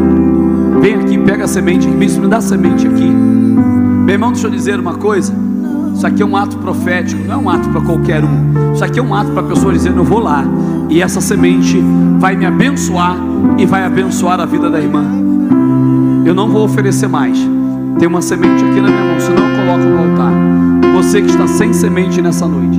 Vem 0.80 0.94
aqui, 0.94 1.18
pega 1.18 1.44
a 1.44 1.48
semente 1.48 1.88
aqui, 1.88 1.96
me 1.96 2.28
dá 2.28 2.40
semente 2.40 2.86
aqui. 2.86 3.04
Meu 3.04 4.14
irmão, 4.14 4.32
deixa 4.32 4.46
eu 4.46 4.50
dizer 4.50 4.78
uma 4.78 4.94
coisa. 4.94 5.34
Isso 5.94 6.06
aqui 6.06 6.22
é 6.22 6.26
um 6.26 6.36
ato 6.36 6.58
profético, 6.58 7.22
não 7.24 7.34
é 7.34 7.36
um 7.36 7.50
ato 7.50 7.68
para 7.70 7.80
qualquer 7.80 8.24
um. 8.24 8.72
Isso 8.72 8.84
aqui 8.84 8.98
é 8.98 9.02
um 9.02 9.14
ato 9.14 9.30
para 9.32 9.42
a 9.42 9.46
pessoa 9.46 9.72
dizendo: 9.72 9.98
Eu 9.98 10.04
vou 10.04 10.20
lá, 10.20 10.44
e 10.88 11.00
essa 11.00 11.20
semente 11.20 11.82
vai 12.18 12.36
me 12.36 12.46
abençoar 12.46 13.16
e 13.58 13.66
vai 13.66 13.84
abençoar 13.84 14.40
a 14.40 14.44
vida 14.44 14.70
da 14.70 14.80
irmã. 14.80 15.04
Eu 16.24 16.34
não 16.34 16.48
vou 16.48 16.64
oferecer 16.64 17.08
mais. 17.08 17.38
Tem 17.98 18.08
uma 18.08 18.22
semente 18.22 18.64
aqui 18.64 18.80
na 18.80 18.88
minha 18.88 19.04
mão, 19.04 19.20
senão 19.20 19.48
eu 19.48 19.56
coloco 19.56 19.84
no 19.84 19.98
altar. 19.98 20.32
Você 20.94 21.20
que 21.20 21.30
está 21.30 21.46
sem 21.46 21.72
semente 21.72 22.20
nessa 22.20 22.46
noite, 22.46 22.78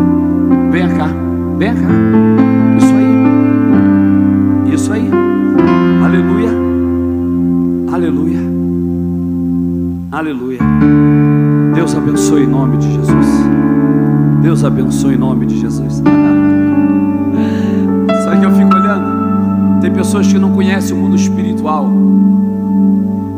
venha 0.71 0.89
cá, 0.89 1.09
venha 1.57 1.73
cá. 1.73 1.89
Isso 2.77 2.93
aí, 2.93 4.73
isso 4.73 4.93
aí. 4.93 5.09
Aleluia, 6.03 6.49
aleluia, 7.91 8.39
aleluia. 10.11 10.59
Deus 11.73 11.95
abençoe 11.95 12.43
em 12.43 12.47
nome 12.47 12.77
de 12.77 12.93
Jesus. 12.93 13.27
Deus 14.41 14.63
abençoe 14.63 15.15
em 15.15 15.17
nome 15.17 15.45
de 15.45 15.59
Jesus. 15.59 16.01
Pessoas 20.13 20.31
que 20.31 20.37
não 20.37 20.51
conhecem 20.51 20.95
o 20.95 20.99
mundo 20.99 21.15
espiritual. 21.15 21.91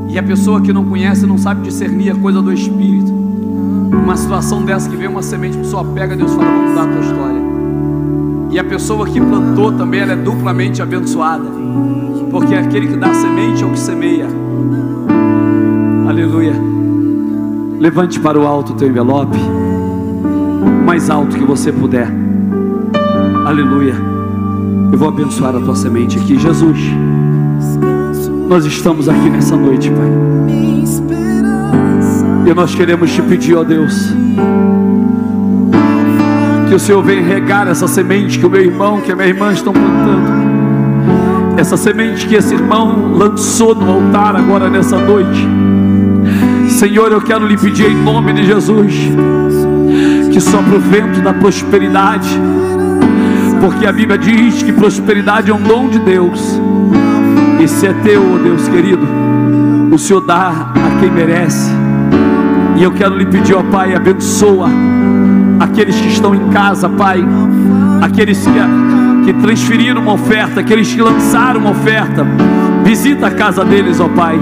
E 0.10 0.20
a 0.20 0.24
pessoa 0.24 0.60
que 0.60 0.74
não 0.74 0.84
conhece 0.84 1.26
não 1.26 1.38
sabe 1.38 1.62
discernir 1.62 2.12
a 2.12 2.16
coisa 2.16 2.42
do 2.42 2.52
espírito. 2.52 3.14
Uma 3.14 4.18
situação 4.18 4.62
dessa 4.62 4.90
que 4.90 4.98
vem 4.98 5.08
uma 5.08 5.22
semente, 5.22 5.56
a 5.56 5.62
pessoa 5.62 5.86
pega, 5.86 6.18
Deus 6.18 6.34
fala, 6.34 6.44
vamos 6.44 6.70
mudar 6.72 6.84
a 6.84 6.88
tua 6.88 7.00
história. 7.00 7.42
E 8.52 8.60
a 8.60 8.64
pessoa 8.66 9.08
que 9.08 9.22
plantou 9.22 9.72
também, 9.72 10.02
ela 10.02 10.12
é 10.12 10.16
duplamente 10.18 10.82
abençoada. 10.82 11.46
Porque 12.30 12.54
aquele 12.54 12.88
que 12.88 12.98
dá 12.98 13.14
semente 13.14 13.64
é 13.64 13.66
o 13.66 13.70
que 13.70 13.80
semeia. 13.80 14.28
Aleluia. 16.10 16.56
Levante 17.80 18.20
para 18.20 18.38
o 18.38 18.46
alto 18.46 18.74
o 18.74 18.76
teu 18.76 18.90
envelope. 18.90 19.38
O 19.38 20.86
mais 20.86 21.10
alto 21.10 21.38
que 21.38 21.46
você 21.46 21.72
puder. 21.72 22.12
Aleluia. 23.46 24.15
Eu 24.92 24.98
vou 24.98 25.10
abençoar 25.10 25.56
a 25.56 25.60
tua 25.60 25.76
semente 25.76 26.18
aqui. 26.18 26.40
Jesus, 26.40 26.78
nós 28.48 28.66
estamos 28.66 29.10
aqui 29.10 29.30
nessa 29.30 29.56
noite, 29.56 29.90
Pai. 29.90 30.12
E 32.46 32.54
nós 32.54 32.76
queremos 32.76 33.12
te 33.12 33.22
pedir, 33.24 33.56
ó 33.56 33.64
Deus, 33.64 34.14
que 36.68 36.76
o 36.76 36.80
Senhor 36.80 37.02
venha 37.04 37.24
regar 37.24 37.68
essa 37.68 37.88
semente 37.88 38.38
que 38.38 38.46
o 38.46 38.50
meu 38.50 38.62
irmão, 38.62 39.02
que 39.02 39.12
a 39.12 39.16
minha 39.16 39.28
irmã 39.28 39.52
estão 39.52 39.74
plantando. 39.74 40.46
Essa 41.58 41.76
semente 41.76 42.28
que 42.28 42.36
esse 42.36 42.54
irmão 42.54 43.14
lançou 43.14 43.74
no 43.74 43.90
altar 43.90 44.36
agora 44.36 44.70
nessa 44.70 44.98
noite. 44.98 45.48
Senhor, 46.70 47.12
eu 47.12 47.22
quero 47.22 47.48
lhe 47.48 47.58
pedir 47.58 47.90
em 47.90 48.04
nome 48.04 48.34
de 48.34 48.46
Jesus 48.46 48.94
que 50.32 50.42
sopra 50.42 50.76
o 50.76 50.80
vento 50.80 51.22
da 51.22 51.34
prosperidade, 51.34 52.30
porque 53.66 53.88
a 53.88 53.92
Bíblia 53.92 54.16
diz 54.16 54.62
que 54.62 54.72
prosperidade 54.72 55.50
é 55.50 55.54
um 55.54 55.60
dom 55.60 55.90
de 55.90 55.98
Deus, 55.98 56.62
e 57.60 57.68
se 57.68 57.88
é 57.88 57.94
teu, 57.94 58.22
oh 58.36 58.38
Deus 58.38 58.68
querido, 58.68 59.04
o 59.92 59.98
Senhor 59.98 60.22
dá 60.22 60.72
a 60.76 61.00
quem 61.00 61.10
merece. 61.10 61.72
E 62.78 62.84
eu 62.84 62.92
quero 62.92 63.18
lhe 63.18 63.26
pedir, 63.26 63.56
ó 63.56 63.64
Pai, 63.64 63.96
abençoa 63.96 64.70
aqueles 65.60 66.00
que 66.00 66.10
estão 66.10 66.36
em 66.36 66.50
casa, 66.50 66.88
Pai, 66.88 67.26
aqueles 68.04 68.46
que, 68.46 68.52
que 69.26 69.34
transferiram 69.42 70.00
uma 70.00 70.14
oferta, 70.14 70.60
aqueles 70.60 70.94
que 70.94 71.02
lançaram 71.02 71.62
uma 71.62 71.72
oferta, 71.72 72.24
visita 72.84 73.26
a 73.26 73.32
casa 73.32 73.66
deles, 73.66 74.00
ó 74.00 74.08
Pai, 74.08 74.40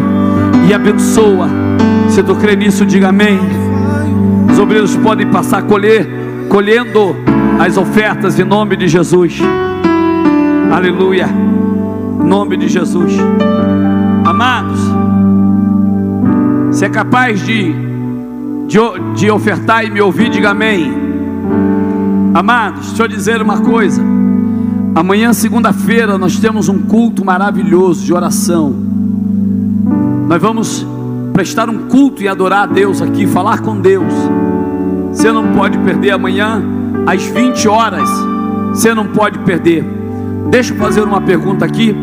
e 0.67 0.73
abençoa. 0.73 1.47
Se 2.09 2.21
tu 2.21 2.35
crê 2.35 2.57
nisso, 2.57 2.85
diga 2.85 3.07
amém. 3.07 3.39
Os 4.51 4.59
obreiros 4.59 4.97
podem 4.97 5.27
passar 5.27 5.59
a 5.59 5.61
colher, 5.61 6.09
colhendo 6.49 7.15
as 7.59 7.77
ofertas 7.77 8.39
em 8.39 8.43
nome 8.43 8.75
de 8.75 8.88
Jesus. 8.88 9.39
Aleluia. 10.71 11.27
Em 11.27 12.27
nome 12.27 12.57
de 12.57 12.67
Jesus. 12.67 13.13
Amados, 14.25 14.80
se 16.71 16.85
é 16.85 16.89
capaz 16.89 17.45
de, 17.45 17.73
de, 18.67 18.77
de 19.15 19.30
ofertar 19.30 19.85
e 19.85 19.91
me 19.91 20.01
ouvir, 20.01 20.30
diga 20.30 20.51
amém. 20.51 20.93
Amados, 22.34 22.88
deixa 22.88 23.03
eu 23.03 23.07
dizer 23.07 23.41
uma 23.41 23.59
coisa. 23.59 24.01
Amanhã, 24.95 25.34
segunda-feira, 25.34 26.17
nós 26.17 26.39
temos 26.39 26.69
um 26.69 26.80
culto 26.80 27.25
maravilhoso 27.25 28.05
de 28.05 28.13
oração. 28.13 28.73
Nós 30.27 30.41
vamos 30.41 30.85
prestar 31.34 31.69
um 31.69 31.88
culto 31.88 32.23
e 32.23 32.27
adorar 32.27 32.63
a 32.63 32.65
Deus 32.65 33.01
aqui, 33.01 33.27
falar 33.27 33.59
com 33.59 33.80
Deus. 33.80 34.13
Você 35.11 35.31
não 35.31 35.51
pode 35.53 35.77
perder 35.80 36.11
amanhã, 36.11 36.63
às 37.05 37.23
20 37.23 37.67
horas. 37.67 38.09
Você 38.69 38.93
não 38.93 39.07
pode 39.07 39.39
perder. 39.39 39.84
Deixa 40.49 40.73
eu 40.73 40.77
fazer 40.77 41.01
uma 41.01 41.21
pergunta 41.21 41.65
aqui. 41.65 41.95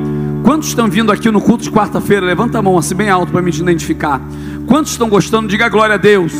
Quantos 0.42 0.68
estão 0.68 0.88
vindo 0.88 1.12
aqui 1.12 1.30
no 1.30 1.40
culto 1.40 1.64
de 1.64 1.70
quarta-feira? 1.70 2.24
Levanta 2.24 2.58
a 2.58 2.62
mão 2.62 2.78
assim 2.78 2.94
bem 2.94 3.10
alto 3.10 3.30
para 3.30 3.42
me 3.42 3.50
identificar. 3.50 4.20
Quantos 4.66 4.92
estão 4.92 5.08
gostando? 5.08 5.48
Diga 5.48 5.68
glória 5.68 5.96
a 5.96 5.98
Deus. 5.98 6.32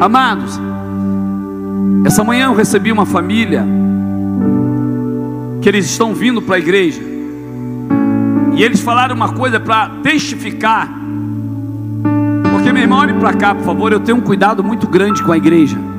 Amados, 0.00 0.60
essa 2.04 2.24
manhã 2.24 2.46
eu 2.46 2.54
recebi 2.54 2.90
uma 2.90 3.06
família 3.06 3.64
que 5.60 5.68
eles 5.68 5.86
estão 5.86 6.14
vindo 6.14 6.42
para 6.42 6.56
a 6.56 6.58
igreja. 6.58 7.00
E 8.54 8.62
eles 8.62 8.80
falaram 8.80 9.16
uma 9.16 9.32
coisa 9.32 9.58
para 9.58 9.88
testificar. 10.02 10.88
Porque 12.52 12.72
meu 12.72 12.82
irmão, 12.82 13.00
olhe 13.00 13.14
para 13.14 13.32
cá, 13.34 13.54
por 13.54 13.64
favor. 13.64 13.92
Eu 13.92 14.00
tenho 14.00 14.18
um 14.18 14.20
cuidado 14.20 14.62
muito 14.62 14.86
grande 14.86 15.22
com 15.22 15.32
a 15.32 15.36
igreja. 15.36 15.93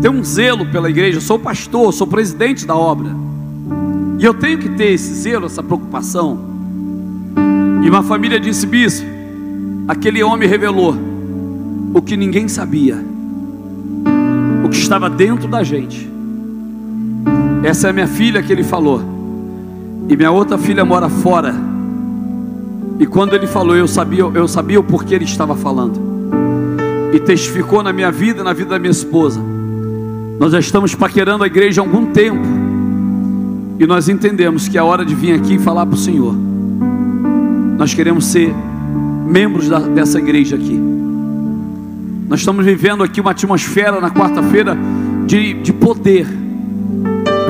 Tenho 0.00 0.14
um 0.14 0.24
zelo 0.24 0.66
pela 0.66 0.88
igreja. 0.88 1.18
Eu 1.18 1.22
sou 1.22 1.38
pastor, 1.38 1.92
sou 1.92 2.06
presidente 2.06 2.66
da 2.66 2.74
obra. 2.74 3.10
E 4.18 4.24
eu 4.24 4.34
tenho 4.34 4.58
que 4.58 4.68
ter 4.70 4.92
esse 4.92 5.14
zelo, 5.14 5.46
essa 5.46 5.62
preocupação. 5.62 6.38
E 7.82 7.88
uma 7.88 8.02
família 8.02 8.40
disse: 8.40 8.66
Bispo, 8.66 9.06
aquele 9.88 10.22
homem 10.22 10.48
revelou 10.48 10.94
o 11.92 12.00
que 12.00 12.16
ninguém 12.16 12.48
sabia, 12.48 12.96
o 14.64 14.68
que 14.68 14.76
estava 14.76 15.10
dentro 15.10 15.48
da 15.48 15.62
gente. 15.62 16.08
Essa 17.62 17.88
é 17.88 17.90
a 17.90 17.92
minha 17.92 18.06
filha 18.06 18.42
que 18.42 18.52
ele 18.52 18.62
falou, 18.62 19.02
e 20.08 20.16
minha 20.16 20.30
outra 20.30 20.56
filha 20.56 20.84
mora 20.84 21.08
fora. 21.08 21.54
E 22.98 23.06
quando 23.06 23.34
ele 23.34 23.46
falou, 23.46 23.74
eu 23.74 23.88
sabia, 23.88 24.22
eu 24.22 24.46
sabia 24.46 24.78
o 24.78 24.84
porquê 24.84 25.14
ele 25.14 25.24
estava 25.24 25.54
falando, 25.56 25.98
e 27.12 27.18
testificou 27.18 27.82
na 27.82 27.92
minha 27.92 28.10
vida 28.10 28.40
e 28.40 28.44
na 28.44 28.52
vida 28.52 28.70
da 28.70 28.78
minha 28.78 28.90
esposa. 28.90 29.40
Nós 30.40 30.52
já 30.52 30.58
estamos 30.58 30.94
paquerando 30.94 31.44
a 31.44 31.46
igreja 31.46 31.82
há 31.82 31.84
algum 31.84 32.06
tempo. 32.06 32.40
E 33.78 33.86
nós 33.86 34.08
entendemos 34.08 34.68
que 34.68 34.78
é 34.78 34.82
hora 34.82 35.04
de 35.04 35.14
vir 35.14 35.34
aqui 35.34 35.56
e 35.56 35.58
falar 35.58 35.84
para 35.84 35.94
o 35.94 35.98
Senhor. 35.98 36.34
Nós 37.76 37.92
queremos 37.92 38.24
ser 38.24 38.54
membros 39.26 39.68
da, 39.68 39.80
dessa 39.80 40.18
igreja 40.18 40.56
aqui. 40.56 40.80
Nós 42.26 42.40
estamos 42.40 42.64
vivendo 42.64 43.04
aqui 43.04 43.20
uma 43.20 43.32
atmosfera 43.32 44.00
na 44.00 44.10
quarta-feira 44.10 44.78
de, 45.26 45.52
de 45.60 45.74
poder. 45.74 46.26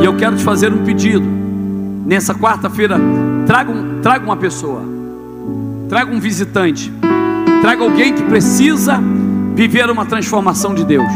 E 0.02 0.04
eu 0.04 0.16
quero 0.16 0.34
te 0.34 0.42
fazer 0.42 0.72
um 0.72 0.84
pedido. 0.84 1.24
Nessa 2.04 2.34
quarta-feira, 2.34 2.98
traga, 3.46 3.70
um, 3.70 4.00
traga 4.00 4.24
uma 4.24 4.36
pessoa, 4.36 4.82
traga 5.88 6.12
um 6.12 6.18
visitante, 6.18 6.92
traga 7.60 7.84
alguém 7.84 8.12
que 8.12 8.24
precisa 8.24 9.00
viver 9.54 9.88
uma 9.90 10.04
transformação 10.04 10.74
de 10.74 10.84
Deus. 10.84 11.06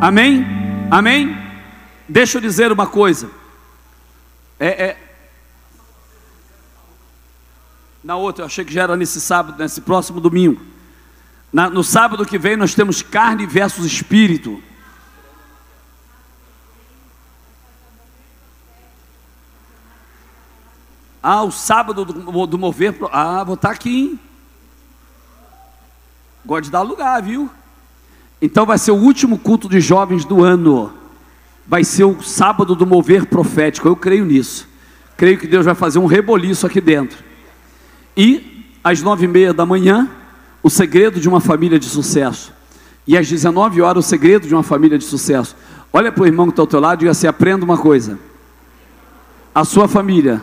Amém? 0.00 0.63
Amém? 0.94 1.36
Deixa 2.08 2.38
eu 2.38 2.40
dizer 2.40 2.70
uma 2.70 2.86
coisa. 2.86 3.28
É, 4.60 4.68
é, 4.90 4.96
Na 8.04 8.14
outra, 8.14 8.42
eu 8.42 8.46
achei 8.46 8.64
que 8.64 8.72
já 8.72 8.82
era 8.84 8.96
nesse 8.96 9.20
sábado, 9.20 9.58
nesse 9.58 9.80
próximo 9.80 10.20
domingo. 10.20 10.64
Na- 11.52 11.68
no 11.68 11.82
sábado 11.82 12.24
que 12.24 12.38
vem 12.38 12.56
nós 12.56 12.76
temos 12.76 13.02
carne 13.02 13.44
versus 13.44 13.84
espírito. 13.84 14.62
Ah, 21.22 21.42
o 21.42 21.50
sábado 21.50 22.04
do, 22.04 22.46
do 22.46 22.58
mover. 22.58 22.94
Ah, 23.10 23.42
vou 23.42 23.54
estar 23.54 23.70
aqui, 23.70 23.90
hein? 24.10 24.20
Gosto 26.44 26.64
de 26.66 26.70
dar 26.70 26.82
lugar, 26.82 27.20
viu? 27.22 27.50
Então 28.40 28.66
vai 28.66 28.78
ser 28.78 28.90
o 28.90 28.96
último 28.96 29.38
culto 29.38 29.68
de 29.68 29.80
jovens 29.80 30.24
do 30.24 30.42
ano. 30.42 30.92
Vai 31.66 31.84
ser 31.84 32.04
o 32.04 32.22
sábado 32.22 32.74
do 32.74 32.86
mover 32.86 33.26
profético. 33.26 33.88
Eu 33.88 33.96
creio 33.96 34.24
nisso. 34.24 34.68
Creio 35.16 35.38
que 35.38 35.46
Deus 35.46 35.64
vai 35.64 35.74
fazer 35.74 35.98
um 35.98 36.06
reboliço 36.06 36.66
aqui 36.66 36.80
dentro. 36.80 37.18
E 38.16 38.66
às 38.82 39.00
nove 39.00 39.24
e 39.24 39.28
meia 39.28 39.54
da 39.54 39.64
manhã, 39.64 40.08
o 40.62 40.68
segredo 40.68 41.20
de 41.20 41.28
uma 41.28 41.40
família 41.40 41.78
de 41.78 41.86
sucesso. 41.86 42.52
E 43.06 43.16
às 43.16 43.28
19 43.28 43.80
horas, 43.80 44.04
o 44.04 44.08
segredo 44.08 44.46
de 44.46 44.54
uma 44.54 44.62
família 44.62 44.98
de 44.98 45.04
sucesso. 45.04 45.56
Olha 45.92 46.10
para 46.10 46.24
o 46.24 46.26
irmão 46.26 46.46
que 46.46 46.52
está 46.52 46.62
ao 46.62 46.66
teu 46.66 46.80
lado 46.80 46.98
e 46.98 47.00
diga 47.00 47.12
assim: 47.12 47.26
aprenda 47.26 47.64
uma 47.64 47.78
coisa. 47.78 48.18
A 49.54 49.64
sua 49.64 49.86
família 49.86 50.42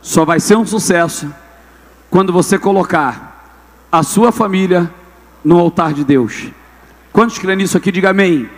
só 0.00 0.24
vai 0.24 0.38
ser 0.40 0.56
um 0.56 0.66
sucesso 0.66 1.32
quando 2.08 2.32
você 2.32 2.58
colocar 2.58 3.86
a 3.90 4.02
sua 4.02 4.30
família 4.30 4.92
no 5.44 5.58
altar 5.58 5.92
de 5.92 6.04
Deus. 6.04 6.50
Quantos 7.12 7.38
creem 7.38 7.56
nisso 7.58 7.76
aqui, 7.76 7.90
diga 7.90 8.10
amém. 8.10 8.48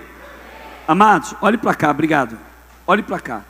Amados, 0.87 1.35
olhe 1.41 1.57
para 1.57 1.75
cá, 1.75 1.91
obrigado. 1.91 2.39
Olhe 2.87 3.03
para 3.03 3.19
cá. 3.19 3.45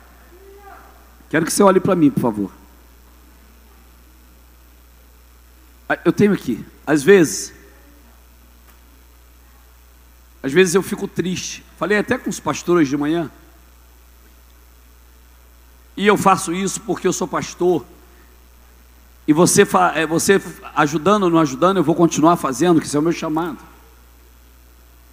Quero 1.29 1.45
que 1.45 1.51
você 1.51 1.63
olhe 1.63 1.79
para 1.79 1.95
mim, 1.95 2.09
por 2.09 2.21
favor. 2.21 2.51
Ah, 5.89 5.97
Eu 6.05 6.13
tenho 6.13 6.33
aqui, 6.33 6.63
às 6.85 7.03
vezes, 7.03 7.53
às 10.41 10.51
vezes 10.53 10.75
eu 10.75 10.83
fico 10.83 11.07
triste. 11.07 11.63
Falei 11.77 11.97
até 11.97 12.17
com 12.17 12.29
os 12.29 12.39
pastores 12.39 12.87
de 12.87 12.95
manhã. 12.95 13.31
E 15.95 16.07
eu 16.07 16.17
faço 16.17 16.53
isso 16.53 16.81
porque 16.81 17.07
eu 17.07 17.13
sou 17.13 17.27
pastor. 17.27 17.85
E 19.27 19.33
você, 19.33 19.65
é, 19.95 20.05
você 20.05 20.41
ajudando 20.75 21.23
ou 21.23 21.29
não 21.29 21.39
ajudando, 21.39 21.77
eu 21.77 21.83
vou 21.83 21.95
continuar 21.95 22.35
fazendo, 22.35 22.81
que 22.81 22.87
isso 22.87 22.97
é 22.97 22.99
o 22.99 23.03
meu 23.03 23.11
chamado. 23.11 23.72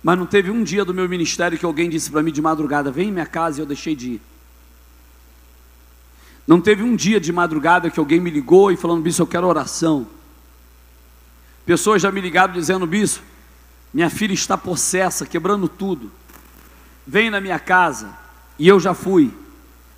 Mas 0.03 0.19
não 0.19 0.27
teve 0.27 0.51
um 0.51 0.63
dia 0.63 0.85
do 0.85 0.95
meu 0.95 1.09
ministério 1.09 1.59
que 1.59 1.65
alguém 1.65 1.91
disse 1.91 2.11
para 2.11 2.23
mim 2.23 2.33
de 2.33 2.41
madrugada: 2.41 2.91
vem 2.91 3.09
em 3.09 3.13
minha 3.13 3.27
casa 3.27 3.61
e 3.61 3.63
eu 3.63 3.67
deixei 3.67 3.95
de 3.95 4.13
ir. 4.13 4.23
Não 6.47 6.61
teve 6.61 6.83
um 6.83 6.97
dia 6.97 7.21
de 7.21 7.33
madrugada 7.33 7.91
que 7.91 8.01
alguém 8.01 8.19
me 8.19 8.31
ligou 8.31 8.73
e 8.73 8.77
falando, 8.77 9.03
bispo, 9.03 9.23
eu 9.23 9.27
quero 9.27 9.47
oração. 9.47 10.07
Pessoas 11.65 12.03
já 12.03 12.11
me 12.11 12.21
ligaram 12.21 12.53
dizendo, 12.53 12.87
bispo, 12.87 13.23
minha 13.95 14.11
filha 14.11 14.33
está 14.33 14.59
possessa, 14.59 15.25
quebrando 15.25 15.69
tudo. 15.69 16.11
Vem 17.07 17.31
na 17.31 17.41
minha 17.41 17.59
casa. 17.59 18.19
E 18.59 18.67
eu 18.67 18.81
já 18.81 18.95
fui. 18.95 19.33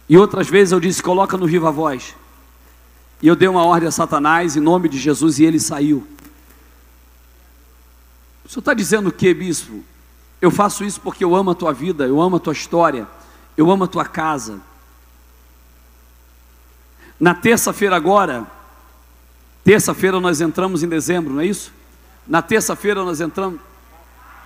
E 0.09 0.19
outras 0.19 0.47
vezes 0.49 0.73
eu 0.73 0.81
disse, 0.81 1.03
coloca 1.03 1.39
no 1.39 1.47
viva 1.47 1.71
voz. 1.71 2.15
E 3.23 3.29
eu 3.29 3.37
dei 3.37 3.49
uma 3.49 3.65
ordem 3.65 3.89
a 3.89 3.93
Satanás 3.93 4.57
em 4.57 4.61
nome 4.61 4.89
de 4.89 4.99
Jesus 4.99 5.39
e 5.39 5.45
ele 5.45 5.61
saiu. 5.61 6.07
O 8.45 8.49
senhor 8.49 8.61
está 8.61 8.75
dizendo 8.75 9.09
o 9.09 9.13
que, 9.13 9.33
bispo? 9.33 9.83
Eu 10.43 10.51
faço 10.51 10.85
isso 10.85 11.01
porque 11.01 11.23
eu 11.25 11.37
amo 11.37 11.53
a 11.53 11.55
tua 11.55 11.73
vida, 11.73 12.05
eu 12.05 12.21
amo 12.21 12.35
a 12.35 12.41
tua 12.41 12.53
história, 12.53 13.07
eu 13.57 13.71
amo 13.71 13.85
a 13.85 13.87
tua 13.87 14.05
casa. 14.05 14.61
Na 17.19 17.33
terça-feira 17.33 17.95
agora, 17.95 18.45
terça-feira 19.65 20.21
nós 20.21 20.41
entramos 20.41 20.83
em 20.83 20.89
dezembro, 20.89 21.33
não 21.33 21.41
é 21.41 21.47
isso? 21.47 21.73
Na 22.27 22.43
terça-feira 22.43 23.05
nós 23.05 23.21
entramos. 23.21 23.61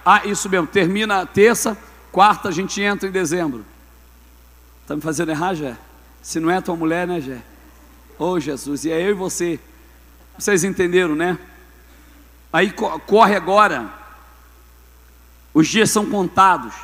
Ah, 0.05 0.27
isso 0.27 0.51
mesmo, 0.51 0.66
termina 0.66 1.23
a 1.23 1.27
terça, 1.27 1.77
quarta 2.12 2.51
a 2.51 2.52
gente 2.52 2.81
entra 2.82 3.09
em 3.09 3.12
dezembro. 3.12 3.64
Está 4.82 4.94
me 4.94 5.01
fazendo 5.01 5.31
errar, 5.31 5.55
Jé? 5.55 5.77
Se 6.20 6.39
não 6.39 6.51
é 6.51 6.60
tua 6.60 6.77
mulher, 6.77 7.06
né, 7.09 7.23
Jé? 7.23 7.43
Oh, 8.18 8.39
Jesus, 8.39 8.85
e 8.85 8.90
é 8.93 9.01
eu 9.02 9.10
e 9.10 9.14
você. 9.14 9.59
Vocês 10.39 10.62
entenderam, 10.62 11.14
né? 11.14 11.39
Aí 12.52 12.70
co- 12.70 12.98
corre 13.01 13.35
agora. 13.35 13.90
Os 15.56 15.68
dias 15.68 15.90
são 15.90 16.04
contados 16.04 16.74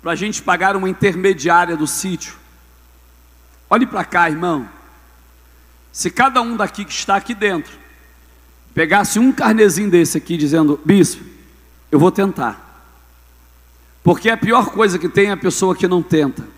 para 0.00 0.12
a 0.12 0.14
gente 0.14 0.40
pagar 0.40 0.74
uma 0.74 0.88
intermediária 0.88 1.76
do 1.76 1.86
sítio. 1.86 2.34
Olhe 3.68 3.84
para 3.84 4.06
cá, 4.06 4.30
irmão. 4.30 4.66
Se 5.92 6.10
cada 6.10 6.40
um 6.40 6.56
daqui 6.56 6.82
que 6.82 6.94
está 6.94 7.16
aqui 7.16 7.34
dentro 7.34 7.70
pegasse 8.72 9.18
um 9.18 9.30
carnezinho 9.30 9.90
desse 9.90 10.16
aqui 10.16 10.38
dizendo, 10.38 10.80
bispo, 10.82 11.22
eu 11.92 11.98
vou 11.98 12.10
tentar. 12.10 12.88
Porque 14.02 14.30
a 14.30 14.36
pior 14.38 14.70
coisa 14.70 14.98
que 14.98 15.06
tem 15.06 15.26
é 15.26 15.32
a 15.32 15.36
pessoa 15.36 15.76
que 15.76 15.86
não 15.86 16.02
tenta. 16.02 16.48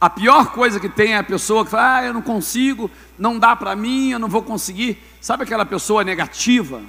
A 0.00 0.08
pior 0.08 0.52
coisa 0.52 0.78
que 0.78 0.88
tem 0.88 1.14
é 1.14 1.18
a 1.18 1.24
pessoa 1.24 1.64
que 1.64 1.72
fala, 1.72 1.96
ah, 1.96 2.04
eu 2.04 2.14
não 2.14 2.22
consigo, 2.22 2.88
não 3.18 3.40
dá 3.40 3.56
para 3.56 3.74
mim, 3.74 4.10
eu 4.10 4.20
não 4.20 4.28
vou 4.28 4.44
conseguir. 4.44 5.02
Sabe 5.20 5.42
aquela 5.42 5.66
pessoa 5.66 6.04
negativa? 6.04 6.80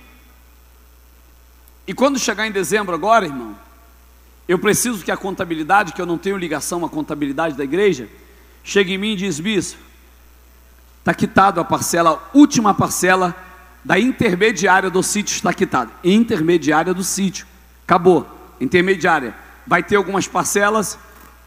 E 1.87 1.93
quando 1.93 2.19
chegar 2.19 2.45
em 2.45 2.51
dezembro 2.51 2.93
agora, 2.93 3.25
irmão, 3.25 3.55
eu 4.47 4.59
preciso 4.59 5.03
que 5.03 5.11
a 5.11 5.17
contabilidade, 5.17 5.93
que 5.93 6.01
eu 6.01 6.05
não 6.05 6.17
tenho 6.17 6.37
ligação 6.37 6.85
à 6.85 6.89
contabilidade 6.89 7.55
da 7.55 7.63
igreja, 7.63 8.09
chegue 8.63 8.93
em 8.93 8.97
mim 8.97 9.13
e 9.13 9.15
diz, 9.15 9.39
bispo, 9.39 9.79
está 10.99 11.13
quitado 11.13 11.61
a 11.61 11.63
parcela, 11.63 12.11
a 12.11 12.37
última 12.37 12.73
parcela 12.73 13.33
da 13.83 13.97
intermediária 13.97 14.89
do 14.89 15.01
sítio 15.01 15.33
está 15.33 15.53
quitada. 15.53 15.89
Intermediária 16.03 16.93
do 16.93 17.03
sítio. 17.03 17.47
Acabou. 17.85 18.27
Intermediária. 18.59 19.33
Vai 19.65 19.81
ter 19.81 19.95
algumas 19.95 20.27
parcelas 20.27 20.99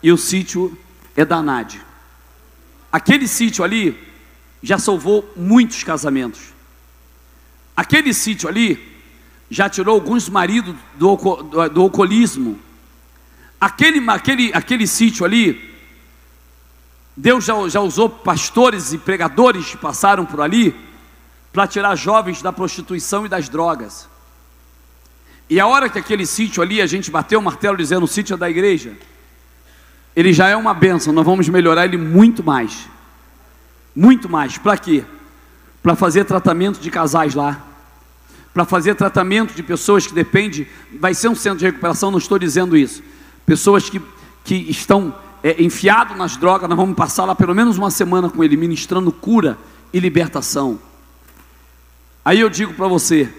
e 0.02 0.10
o 0.10 0.16
sítio 0.16 0.76
é 1.14 1.22
da 1.22 1.36
ANAD. 1.36 1.82
Aquele 2.90 3.28
sítio 3.28 3.62
ali 3.62 3.98
já 4.62 4.78
salvou 4.78 5.30
muitos 5.36 5.84
casamentos. 5.84 6.40
Aquele 7.76 8.14
sítio 8.14 8.48
ali 8.48 8.99
já 9.50 9.68
tirou 9.68 9.94
alguns 9.94 10.28
maridos 10.28 10.74
do, 10.94 11.16
do, 11.16 11.68
do 11.68 11.82
alcoolismo. 11.82 12.58
Aquele, 13.60 14.08
aquele, 14.08 14.52
aquele 14.54 14.86
sítio 14.86 15.24
ali, 15.24 15.74
Deus 17.16 17.44
já, 17.44 17.68
já 17.68 17.80
usou 17.80 18.08
pastores 18.08 18.92
e 18.92 18.98
pregadores 18.98 19.70
que 19.70 19.76
passaram 19.76 20.24
por 20.24 20.40
ali 20.40 20.74
para 21.52 21.66
tirar 21.66 21.96
jovens 21.96 22.40
da 22.40 22.52
prostituição 22.52 23.26
e 23.26 23.28
das 23.28 23.48
drogas. 23.48 24.08
E 25.48 25.58
a 25.58 25.66
hora 25.66 25.90
que 25.90 25.98
aquele 25.98 26.24
sítio 26.24 26.62
ali, 26.62 26.80
a 26.80 26.86
gente 26.86 27.10
bateu 27.10 27.40
o 27.40 27.42
martelo 27.42 27.76
dizendo 27.76 28.04
o 28.04 28.08
sítio 28.08 28.34
é 28.34 28.36
da 28.36 28.48
igreja, 28.48 28.96
ele 30.14 30.32
já 30.32 30.48
é 30.48 30.56
uma 30.56 30.72
bênção, 30.72 31.12
nós 31.12 31.24
vamos 31.24 31.48
melhorar 31.48 31.84
ele 31.84 31.96
muito 31.96 32.42
mais. 32.42 32.88
Muito 33.94 34.28
mais. 34.28 34.56
Para 34.56 34.76
quê? 34.76 35.04
Para 35.82 35.96
fazer 35.96 36.24
tratamento 36.24 36.78
de 36.78 36.90
casais 36.90 37.34
lá. 37.34 37.69
Para 38.52 38.64
fazer 38.64 38.94
tratamento 38.94 39.54
de 39.54 39.62
pessoas 39.62 40.06
que 40.06 40.12
dependem, 40.12 40.66
vai 40.98 41.14
ser 41.14 41.28
um 41.28 41.34
centro 41.34 41.58
de 41.58 41.66
recuperação, 41.66 42.10
não 42.10 42.18
estou 42.18 42.38
dizendo 42.38 42.76
isso. 42.76 43.02
Pessoas 43.46 43.88
que, 43.88 44.00
que 44.44 44.54
estão 44.54 45.14
é, 45.42 45.62
enfiados 45.62 46.16
nas 46.16 46.36
drogas, 46.36 46.68
nós 46.68 46.76
vamos 46.76 46.96
passar 46.96 47.24
lá 47.24 47.34
pelo 47.34 47.54
menos 47.54 47.78
uma 47.78 47.90
semana 47.90 48.28
com 48.28 48.42
ele, 48.42 48.56
ministrando 48.56 49.12
cura 49.12 49.56
e 49.92 50.00
libertação. 50.00 50.78
Aí 52.24 52.40
eu 52.40 52.50
digo 52.50 52.74
para 52.74 52.88
você: 52.88 53.32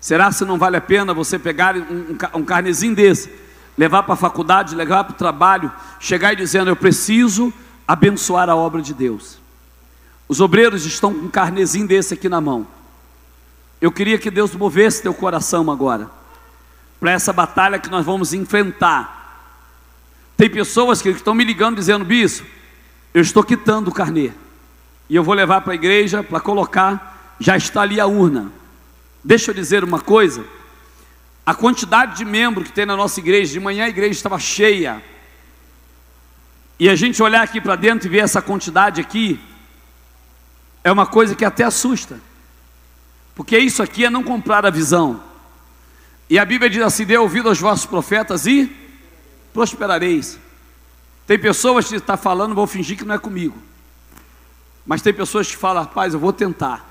será 0.00 0.32
se 0.32 0.44
não 0.44 0.58
vale 0.58 0.76
a 0.76 0.80
pena 0.80 1.14
você 1.14 1.38
pegar 1.38 1.76
um, 1.76 2.16
um 2.34 2.44
carnezinho 2.44 2.94
desse, 2.94 3.30
levar 3.76 4.02
para 4.02 4.14
a 4.14 4.16
faculdade, 4.16 4.74
levar 4.74 5.04
para 5.04 5.14
o 5.14 5.16
trabalho, 5.16 5.70
chegar 6.00 6.32
e 6.32 6.36
dizendo: 6.36 6.70
Eu 6.70 6.76
preciso 6.76 7.52
abençoar 7.86 8.48
a 8.48 8.56
obra 8.56 8.82
de 8.82 8.94
Deus. 8.94 9.38
Os 10.28 10.40
obreiros 10.40 10.84
estão 10.84 11.14
com 11.14 11.26
um 11.26 11.30
carnezinho 11.30 11.86
desse 11.86 12.14
aqui 12.14 12.28
na 12.28 12.40
mão. 12.40 12.66
Eu 13.80 13.92
queria 13.92 14.18
que 14.18 14.30
Deus 14.30 14.54
movesse 14.54 15.02
teu 15.02 15.12
coração 15.12 15.70
agora, 15.70 16.10
para 16.98 17.12
essa 17.12 17.32
batalha 17.32 17.78
que 17.78 17.90
nós 17.90 18.04
vamos 18.04 18.32
enfrentar. 18.32 19.14
Tem 20.36 20.48
pessoas 20.48 21.02
que 21.02 21.10
estão 21.10 21.34
me 21.34 21.44
ligando 21.44 21.76
dizendo: 21.76 22.04
Bispo, 22.04 22.46
eu 23.12 23.22
estou 23.22 23.42
quitando 23.42 23.88
o 23.88 23.92
carnê, 23.92 24.32
e 25.08 25.16
eu 25.16 25.22
vou 25.22 25.34
levar 25.34 25.60
para 25.60 25.72
a 25.72 25.76
igreja 25.76 26.22
para 26.22 26.40
colocar, 26.40 27.34
já 27.38 27.56
está 27.56 27.82
ali 27.82 28.00
a 28.00 28.06
urna. 28.06 28.50
Deixa 29.22 29.50
eu 29.50 29.54
dizer 29.54 29.84
uma 29.84 30.00
coisa: 30.00 30.44
a 31.44 31.54
quantidade 31.54 32.16
de 32.16 32.24
membros 32.24 32.68
que 32.68 32.72
tem 32.72 32.86
na 32.86 32.96
nossa 32.96 33.20
igreja, 33.20 33.52
de 33.52 33.60
manhã 33.60 33.84
a 33.84 33.88
igreja 33.88 34.12
estava 34.12 34.38
cheia, 34.38 35.02
e 36.78 36.88
a 36.88 36.94
gente 36.94 37.22
olhar 37.22 37.42
aqui 37.42 37.60
para 37.60 37.76
dentro 37.76 38.06
e 38.06 38.10
ver 38.10 38.18
essa 38.18 38.40
quantidade 38.40 39.00
aqui, 39.00 39.38
é 40.82 40.92
uma 40.92 41.06
coisa 41.06 41.34
que 41.34 41.44
até 41.44 41.64
assusta, 41.64 42.20
porque 43.36 43.56
isso 43.56 43.82
aqui 43.82 44.06
é 44.06 44.10
não 44.10 44.24
comprar 44.24 44.66
a 44.66 44.70
visão, 44.70 45.22
e 46.28 46.38
a 46.38 46.44
Bíblia 46.44 46.68
diz 46.68 46.82
assim: 46.82 47.04
dê 47.04 47.16
ouvido 47.16 47.48
aos 47.48 47.60
vossos 47.60 47.86
profetas 47.86 48.46
e 48.46 48.74
prosperareis. 49.52 50.40
Tem 51.26 51.38
pessoas 51.38 51.86
que 51.86 51.94
estão 51.94 52.16
tá 52.16 52.22
falando, 52.22 52.54
vou 52.54 52.66
fingir 52.66 52.96
que 52.96 53.04
não 53.04 53.14
é 53.14 53.18
comigo, 53.18 53.56
mas 54.84 55.02
tem 55.02 55.12
pessoas 55.12 55.48
que 55.48 55.56
falam, 55.56 55.82
rapaz, 55.82 56.14
eu 56.14 56.20
vou 56.20 56.32
tentar. 56.32 56.84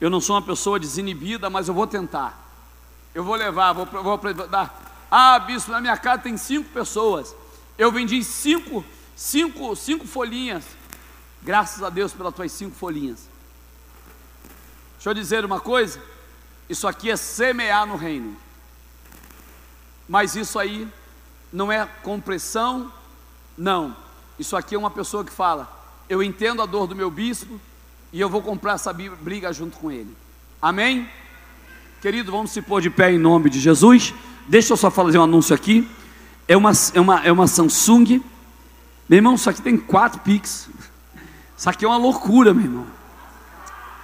Eu 0.00 0.08
não 0.08 0.20
sou 0.20 0.34
uma 0.34 0.42
pessoa 0.42 0.80
desinibida, 0.80 1.50
mas 1.50 1.68
eu 1.68 1.74
vou 1.74 1.86
tentar. 1.86 2.38
Eu 3.14 3.22
vou 3.22 3.34
levar, 3.34 3.72
vou, 3.72 3.86
vou 3.86 4.18
dar. 4.48 5.08
Ah, 5.10 5.38
bispo, 5.40 5.72
na 5.72 5.80
minha 5.80 5.96
casa 5.96 6.22
tem 6.22 6.36
cinco 6.36 6.70
pessoas. 6.70 7.34
Eu 7.76 7.92
vendi 7.92 8.22
cinco, 8.24 8.84
cinco, 9.14 9.76
cinco 9.76 10.06
folhinhas. 10.06 10.64
Graças 11.42 11.82
a 11.82 11.90
Deus 11.90 12.12
pelas 12.12 12.34
tuas 12.34 12.52
cinco 12.52 12.76
folhinhas. 12.76 13.29
Deixa 15.00 15.08
eu 15.08 15.14
dizer 15.14 15.46
uma 15.46 15.58
coisa. 15.58 15.98
Isso 16.68 16.86
aqui 16.86 17.10
é 17.10 17.16
semear 17.16 17.86
no 17.86 17.96
reino. 17.96 18.36
Mas 20.06 20.36
isso 20.36 20.58
aí 20.58 20.86
não 21.50 21.72
é 21.72 21.88
compressão, 22.02 22.92
não. 23.56 23.96
Isso 24.38 24.54
aqui 24.54 24.74
é 24.74 24.78
uma 24.78 24.90
pessoa 24.90 25.24
que 25.24 25.32
fala: 25.32 25.66
Eu 26.06 26.22
entendo 26.22 26.60
a 26.60 26.66
dor 26.66 26.86
do 26.86 26.94
meu 26.94 27.10
bispo 27.10 27.58
e 28.12 28.20
eu 28.20 28.28
vou 28.28 28.42
comprar 28.42 28.74
essa 28.74 28.92
briga 28.92 29.50
junto 29.54 29.78
com 29.78 29.90
ele. 29.90 30.14
Amém? 30.60 31.08
Querido, 32.02 32.30
vamos 32.30 32.50
se 32.50 32.60
pôr 32.60 32.82
de 32.82 32.90
pé 32.90 33.10
em 33.10 33.18
nome 33.18 33.48
de 33.48 33.58
Jesus. 33.58 34.12
Deixa 34.46 34.74
eu 34.74 34.76
só 34.76 34.90
fazer 34.90 35.16
um 35.16 35.22
anúncio 35.22 35.54
aqui. 35.54 35.88
É 36.46 36.58
uma, 36.58 36.72
é 36.92 37.00
uma, 37.00 37.20
é 37.24 37.32
uma 37.32 37.46
Samsung. 37.46 38.22
Meu 39.08 39.16
irmão, 39.16 39.34
isso 39.34 39.48
aqui 39.48 39.62
tem 39.62 39.78
quatro 39.78 40.20
Pix. 40.20 40.68
Isso 41.56 41.70
aqui 41.70 41.86
é 41.86 41.88
uma 41.88 41.96
loucura, 41.96 42.52
meu 42.52 42.64
irmão. 42.64 42.99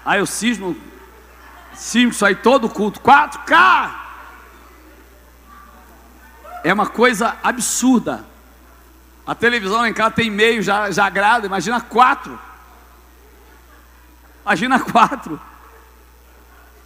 Aí 0.06 0.20
eu 0.20 0.26
cismo, 0.26 0.74
cismo 1.74 2.12
isso 2.12 2.24
aí 2.24 2.36
todo 2.36 2.68
culto. 2.68 3.00
4K! 3.00 4.06
É 6.62 6.72
uma 6.72 6.86
coisa 6.86 7.36
absurda. 7.42 8.24
A 9.26 9.34
televisão 9.34 9.84
em 9.84 9.92
casa 9.92 10.12
tem 10.12 10.30
meio, 10.30 10.62
já, 10.62 10.88
já 10.92 11.06
agrada, 11.06 11.46
imagina 11.46 11.80
quatro. 11.80 12.38
Imagina 14.44 14.78
quatro. 14.78 15.40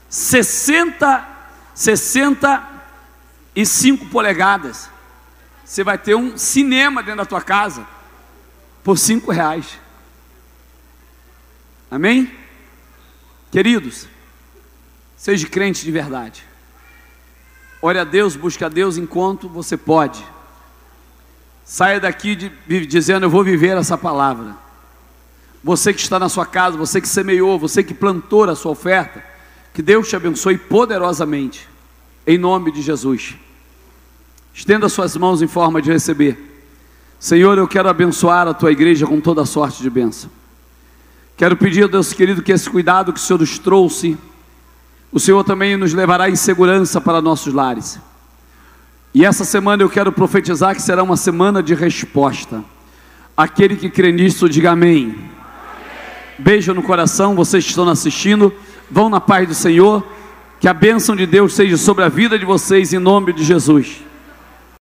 60, 0.09 1.29
65 1.75 4.07
polegadas. 4.07 4.89
Você 5.63 5.85
vai 5.85 5.99
ter 5.99 6.15
um 6.15 6.39
cinema 6.39 7.03
dentro 7.03 7.19
da 7.19 7.27
tua 7.27 7.43
casa 7.43 7.87
por 8.83 8.97
cinco 8.97 9.31
reais. 9.31 9.79
Amém? 11.91 12.40
Queridos, 13.51 14.07
seja 15.17 15.49
crente 15.49 15.85
de 15.85 15.91
verdade. 15.91 16.45
Ore 17.83 17.99
a 17.99 18.05
Deus, 18.05 18.37
busque 18.37 18.65
a 18.65 18.69
Deus 18.69 18.97
enquanto 18.97 19.49
você 19.49 19.77
pode. 19.77 20.25
Saia 21.65 21.99
daqui 21.99 22.37
de, 22.37 22.87
dizendo: 22.87 23.27
Eu 23.27 23.31
vou 23.31 23.43
viver 23.43 23.77
essa 23.77 23.99
palavra. 23.99 24.57
Você 25.63 25.93
que 25.93 26.01
está 26.01 26.19
na 26.19 26.29
sua 26.29 26.47
casa, 26.47 26.77
você 26.77 27.01
que 27.01 27.09
semeou, 27.09 27.59
você 27.59 27.83
que 27.83 27.93
plantou 27.93 28.45
a 28.45 28.57
sua 28.57 28.73
oferta, 28.73 29.23
que 29.75 29.83
Deus 29.83 30.09
te 30.09 30.17
abençoe 30.17 30.57
poderosamente, 30.57 31.69
em 32.27 32.39
nome 32.39 32.73
de 32.73 32.81
Jesus. 32.81 33.37
Estenda 34.55 34.89
suas 34.89 35.17
mãos 35.17 35.43
em 35.43 35.47
forma 35.47 35.83
de 35.83 35.93
receber. 35.93 36.39
Senhor, 37.19 37.59
eu 37.59 37.69
quero 37.69 37.89
abençoar 37.89 38.49
a 38.49 38.55
tua 38.55 38.73
igreja 38.73 39.07
com 39.07 39.21
toda 39.21 39.45
sorte 39.45 39.83
de 39.83 39.91
bênção. 39.91 40.31
Quero 41.41 41.57
pedir, 41.57 41.89
Deus 41.89 42.13
querido, 42.13 42.43
que 42.43 42.53
esse 42.53 42.69
cuidado 42.69 43.15
que 43.15 43.19
o 43.19 43.23
Senhor 43.23 43.39
nos 43.39 43.59
trouxe, 43.59 44.15
o 45.11 45.19
Senhor 45.19 45.43
também 45.43 45.75
nos 45.75 45.95
levará 45.95 46.29
em 46.29 46.37
segurança 46.37 47.01
para 47.01 47.23
nossos 47.23 47.55
lares. 47.55 47.99
E 49.15 49.25
essa 49.25 49.43
semana 49.43 49.83
eu 49.83 49.89
quero 49.89 50.13
profetizar 50.13 50.75
que 50.75 50.83
será 50.83 51.03
uma 51.03 51.17
semana 51.17 51.63
de 51.63 51.75
resposta. 51.75 52.63
Aquele 53.35 53.75
que 53.75 53.89
crê 53.89 54.13
nisso, 54.13 54.51
diga 54.51 54.73
amém. 54.73 55.05
amém. 55.05 55.31
Beijo 56.39 56.75
no 56.75 56.83
coração, 56.83 57.35
vocês 57.35 57.65
que 57.65 57.71
estão 57.71 57.89
assistindo, 57.89 58.53
vão 58.91 59.09
na 59.09 59.19
paz 59.19 59.49
do 59.49 59.55
Senhor. 59.55 60.07
Que 60.61 60.69
a 60.69 60.75
bênção 60.75 61.17
de 61.17 61.25
Deus 61.25 61.55
seja 61.55 61.79
sobre 61.79 62.05
a 62.05 62.11
vida 62.11 62.39
de 62.39 62.45
vocês, 62.45 62.93
em 62.93 62.99
nome 62.99 63.33
de 63.33 63.45
Jesus. 63.45 64.03